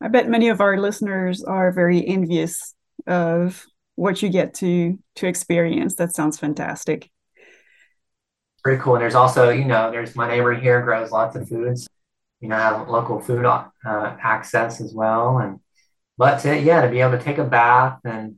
I 0.01 0.09
bet 0.09 0.29
many 0.29 0.49
of 0.49 0.61
our 0.61 0.79
listeners 0.79 1.43
are 1.43 1.73
very 1.73 2.07
envious 2.07 2.75
of 3.07 3.65
what 3.97 4.23
you 4.23 4.29
get 4.29 4.55
to 4.55 4.99
to 5.17 5.27
experience. 5.27 5.95
That 5.97 6.15
sounds 6.15 6.39
fantastic. 6.39 7.11
Pretty 8.63 8.83
cool. 8.83 8.95
And 8.95 9.03
there's 9.03 9.15
also, 9.15 9.51
you 9.51 9.65
know, 9.65 9.91
there's 9.91 10.17
my 10.17 10.29
neighbor 10.29 10.55
here 10.55 10.83
grows 10.83 11.11
lots 11.11 11.37
of 11.37 11.49
foods. 11.49 11.89
You 12.45 12.51
know, 12.51 12.57
have 12.57 12.91
local 12.91 13.21
food 13.21 13.47
uh, 13.47 13.69
access 13.87 14.79
as 14.83 14.93
well. 14.93 15.39
And 15.39 15.61
but 16.19 16.41
to, 16.41 16.61
yeah, 16.61 16.83
to 16.83 16.91
be 16.91 17.01
able 17.01 17.17
to 17.17 17.25
take 17.25 17.39
a 17.39 17.45
bath 17.45 18.01
and 18.05 18.37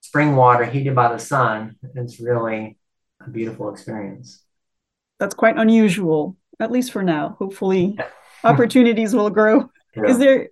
spring 0.00 0.36
water 0.36 0.64
heated 0.64 0.94
by 0.94 1.12
the 1.12 1.18
sun, 1.18 1.76
it's 1.94 2.18
really 2.18 2.78
a 3.20 3.28
beautiful 3.28 3.68
experience. 3.68 4.42
That's 5.20 5.34
quite 5.34 5.58
unusual, 5.58 6.38
at 6.60 6.72
least 6.72 6.92
for 6.92 7.02
now. 7.02 7.36
Hopefully, 7.38 7.98
opportunities 8.42 9.14
will 9.14 9.28
grow. 9.28 9.68
Yeah. 9.94 10.06
Is 10.06 10.18
there 10.18 10.48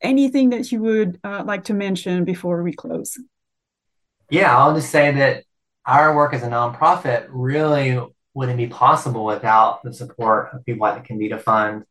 anything 0.00 0.50
that 0.50 0.70
you 0.70 0.80
would 0.80 1.18
uh, 1.24 1.42
like 1.44 1.64
to 1.64 1.74
mention 1.74 2.24
before 2.24 2.62
we 2.62 2.72
close? 2.72 3.18
Yeah, 4.30 4.56
I'll 4.56 4.76
just 4.76 4.90
say 4.90 5.10
that 5.10 5.42
our 5.84 6.14
work 6.14 6.34
as 6.34 6.44
a 6.44 6.48
nonprofit 6.48 7.26
really 7.30 8.00
wouldn't 8.32 8.58
be 8.58 8.68
possible 8.68 9.24
without 9.24 9.82
the 9.82 9.92
support 9.92 10.50
of 10.52 10.64
people 10.64 10.86
like 10.86 11.02
the 11.02 11.12
Kendeda 11.12 11.40
Fund, 11.40 11.82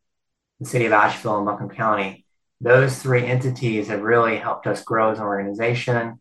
the 0.60 0.66
City 0.66 0.86
of 0.86 0.94
Asheville, 0.94 1.38
and 1.38 1.46
Buncombe 1.46 1.70
County. 1.70 2.26
Those 2.60 2.98
three 2.98 3.26
entities 3.26 3.88
have 3.88 4.02
really 4.02 4.38
helped 4.38 4.68
us 4.68 4.84
grow 4.84 5.12
as 5.12 5.20
an 5.20 5.26
organization. 5.26 6.20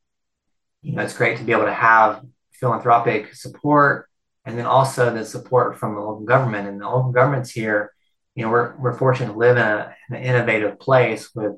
You 0.82 0.92
know, 0.92 1.02
it's 1.02 1.16
great 1.16 1.38
to 1.38 1.44
be 1.44 1.52
able 1.52 1.64
to 1.64 1.72
have 1.72 2.22
philanthropic 2.52 3.34
support 3.34 4.08
and 4.44 4.58
then 4.58 4.66
also 4.66 5.12
the 5.12 5.24
support 5.24 5.78
from 5.78 5.94
the 5.94 6.00
local 6.00 6.24
government. 6.24 6.68
And 6.68 6.80
the 6.80 6.88
local 6.88 7.12
governments 7.12 7.50
here, 7.50 7.92
you 8.34 8.44
know, 8.44 8.50
we're, 8.50 8.76
we're 8.76 8.98
fortunate 8.98 9.32
to 9.32 9.38
live 9.38 9.56
in, 9.56 9.62
a, 9.62 9.94
in 10.10 10.16
an 10.16 10.22
innovative 10.22 10.78
place 10.78 11.34
with 11.34 11.52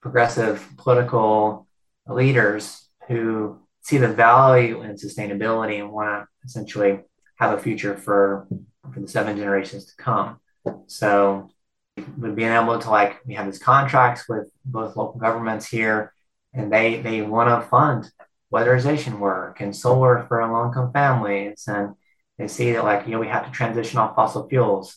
progressive 0.00 0.66
political 0.78 1.66
leaders 2.06 2.88
who 3.08 3.58
see 3.82 3.98
the 3.98 4.08
value 4.08 4.82
in 4.82 4.92
sustainability 4.92 5.80
and 5.80 5.90
want 5.90 6.08
to 6.08 6.28
essentially 6.44 7.00
have 7.38 7.58
a 7.58 7.60
future 7.60 7.96
for 7.96 8.46
for 8.92 9.00
the 9.00 9.08
seven 9.08 9.36
generations 9.36 9.84
to 9.86 9.96
come. 9.96 10.40
So 10.86 11.50
With 11.96 12.36
being 12.36 12.52
able 12.52 12.78
to 12.78 12.90
like, 12.90 13.20
we 13.26 13.34
have 13.34 13.46
these 13.46 13.58
contracts 13.58 14.28
with 14.28 14.50
both 14.64 14.96
local 14.96 15.18
governments 15.20 15.66
here, 15.66 16.12
and 16.54 16.72
they 16.72 17.00
they 17.00 17.22
want 17.22 17.48
to 17.48 17.68
fund 17.68 18.10
weatherization 18.52 19.18
work 19.18 19.60
and 19.60 19.74
solar 19.74 20.24
for 20.26 20.44
low 20.46 20.66
income 20.66 20.92
families, 20.92 21.64
and 21.66 21.94
they 22.38 22.48
see 22.48 22.72
that 22.72 22.84
like 22.84 23.06
you 23.06 23.12
know 23.12 23.20
we 23.20 23.28
have 23.28 23.46
to 23.46 23.52
transition 23.52 23.98
off 23.98 24.14
fossil 24.14 24.48
fuels, 24.48 24.96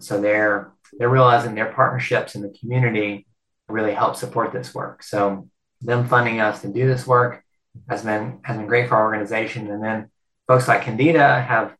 so 0.00 0.20
they're 0.20 0.72
they're 0.98 1.08
realizing 1.08 1.54
their 1.54 1.72
partnerships 1.72 2.34
in 2.34 2.42
the 2.42 2.56
community 2.60 3.26
really 3.68 3.94
help 3.94 4.16
support 4.16 4.52
this 4.52 4.74
work. 4.74 5.02
So 5.02 5.48
them 5.80 6.06
funding 6.06 6.40
us 6.40 6.60
to 6.62 6.68
do 6.68 6.86
this 6.86 7.06
work 7.06 7.42
has 7.88 8.04
been 8.04 8.40
has 8.44 8.56
been 8.56 8.66
great 8.66 8.88
for 8.88 8.96
our 8.96 9.04
organization, 9.04 9.70
and 9.70 9.82
then 9.82 10.10
folks 10.46 10.68
like 10.68 10.82
Kendeda 10.82 11.44
have 11.44 11.74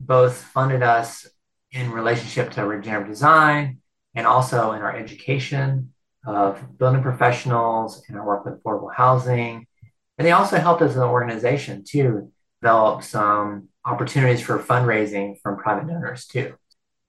both 0.00 0.36
funded 0.36 0.82
us 0.82 1.26
in 1.72 1.90
relationship 1.90 2.50
to 2.52 2.64
regenerative 2.64 3.08
design 3.08 3.80
and 4.18 4.26
also 4.26 4.72
in 4.72 4.82
our 4.82 4.94
education 4.96 5.92
of 6.26 6.76
building 6.76 7.02
professionals 7.02 8.02
and 8.08 8.18
our 8.18 8.26
work 8.26 8.44
with 8.44 8.60
affordable 8.60 8.92
housing. 8.92 9.64
And 10.18 10.26
they 10.26 10.32
also 10.32 10.58
helped 10.58 10.82
us 10.82 10.90
as 10.90 10.96
an 10.96 11.04
organization 11.04 11.84
to 11.90 12.32
develop 12.60 13.04
some 13.04 13.68
opportunities 13.84 14.40
for 14.40 14.58
fundraising 14.58 15.40
from 15.40 15.56
private 15.56 15.86
donors 15.86 16.26
too. 16.26 16.54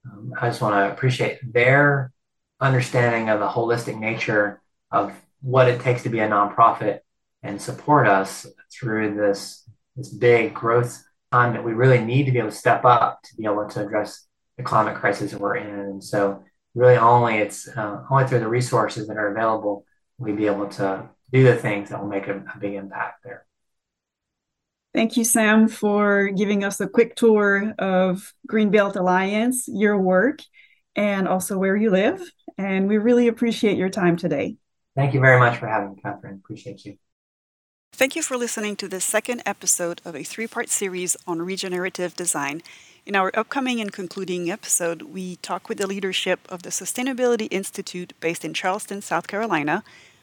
Um, 0.06 0.32
I 0.40 0.50
just 0.50 0.62
want 0.62 0.76
to 0.76 0.92
appreciate 0.92 1.40
their 1.52 2.12
understanding 2.60 3.28
of 3.28 3.40
the 3.40 3.48
holistic 3.48 3.98
nature 3.98 4.62
of 4.92 5.12
what 5.42 5.66
it 5.66 5.80
takes 5.80 6.04
to 6.04 6.10
be 6.10 6.20
a 6.20 6.28
nonprofit 6.28 7.00
and 7.42 7.60
support 7.60 8.06
us 8.06 8.46
through 8.72 9.16
this, 9.16 9.68
this 9.96 10.10
big 10.10 10.54
growth 10.54 11.02
time 11.32 11.54
that 11.54 11.64
we 11.64 11.72
really 11.72 12.04
need 12.04 12.26
to 12.26 12.30
be 12.30 12.38
able 12.38 12.50
to 12.50 12.56
step 12.56 12.84
up 12.84 13.20
to 13.24 13.34
be 13.34 13.46
able 13.46 13.68
to 13.68 13.84
address 13.84 14.28
the 14.56 14.62
climate 14.62 14.94
crisis 14.94 15.32
that 15.32 15.40
we're 15.40 15.56
in. 15.56 15.66
And 15.66 16.04
so 16.04 16.44
really 16.74 16.96
only 16.96 17.36
it's 17.38 17.68
uh, 17.68 18.04
only 18.10 18.26
through 18.26 18.40
the 18.40 18.48
resources 18.48 19.08
that 19.08 19.16
are 19.16 19.32
available 19.32 19.84
we 20.20 20.32
be 20.32 20.46
able 20.46 20.68
to 20.68 21.08
do 21.32 21.42
the 21.42 21.56
things 21.56 21.88
that 21.88 22.00
will 22.00 22.08
make 22.08 22.28
a, 22.28 22.36
a 22.36 22.58
big 22.60 22.74
impact 22.74 23.24
there. 23.24 23.46
Thank 24.92 25.16
you, 25.16 25.24
Sam, 25.24 25.68
for 25.68 26.28
giving 26.28 26.64
us 26.64 26.80
a 26.80 26.88
quick 26.88 27.14
tour 27.14 27.74
of 27.78 28.34
Greenbuilt 28.46 28.96
Alliance, 28.96 29.68
your 29.68 29.98
work, 29.98 30.40
and 30.96 31.28
also 31.28 31.56
where 31.56 31.76
you 31.76 31.90
live. 31.90 32.20
And 32.58 32.88
we 32.88 32.98
really 32.98 33.28
appreciate 33.28 33.78
your 33.78 33.88
time 33.88 34.16
today. 34.16 34.56
Thank 34.96 35.14
you 35.14 35.20
very 35.20 35.38
much 35.38 35.58
for 35.58 35.68
having 35.68 35.94
me, 35.94 36.02
Catherine. 36.02 36.40
Appreciate 36.44 36.84
you. 36.84 36.98
Thank 37.92 38.16
you 38.16 38.22
for 38.22 38.36
listening 38.36 38.76
to 38.76 38.88
this 38.88 39.04
second 39.04 39.42
episode 39.46 40.00
of 40.04 40.16
a 40.16 40.24
three 40.24 40.46
part 40.46 40.68
series 40.68 41.16
on 41.26 41.40
regenerative 41.40 42.16
design. 42.16 42.62
In 43.06 43.16
our 43.16 43.30
upcoming 43.34 43.80
and 43.80 43.90
concluding 43.90 44.50
episode, 44.50 45.02
we 45.02 45.36
talk 45.36 45.68
with 45.68 45.78
the 45.78 45.86
leadership 45.86 46.40
of 46.50 46.62
the 46.62 46.68
Sustainability 46.68 47.48
Institute 47.50 48.12
based 48.20 48.44
in 48.44 48.52
Charleston, 48.52 49.00
South 49.00 49.26
Carolina, 49.26 49.82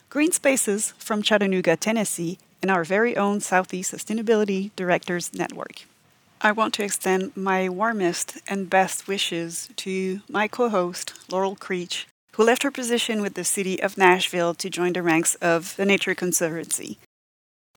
Green 0.09 0.32
Spaces 0.32 0.93
from 0.99 1.23
Chattanooga, 1.23 1.75
Tennessee, 1.75 2.38
and 2.61 2.69
our 2.69 2.84
very 2.84 3.17
own 3.17 3.41
Southeast 3.41 3.91
Sustainability 3.91 4.69
Directors 4.75 5.34
Network. 5.34 5.86
I 6.39 6.51
want 6.51 6.75
to 6.75 6.84
extend 6.84 7.36
my 7.36 7.67
warmest 7.67 8.38
and 8.47 8.69
best 8.69 9.07
wishes 9.07 9.69
to 9.78 10.21
my 10.30 10.47
co 10.47 10.69
host, 10.69 11.13
Laurel 11.32 11.55
Creech, 11.55 12.07
who 12.34 12.43
left 12.43 12.61
her 12.61 12.71
position 12.71 13.23
with 13.23 13.34
the 13.34 13.43
city 13.43 13.82
of 13.82 13.97
Nashville 13.97 14.53
to 14.53 14.69
join 14.69 14.93
the 14.93 15.01
ranks 15.01 15.34
of 15.36 15.75
the 15.78 15.86
Nature 15.86 16.13
Conservancy. 16.13 16.99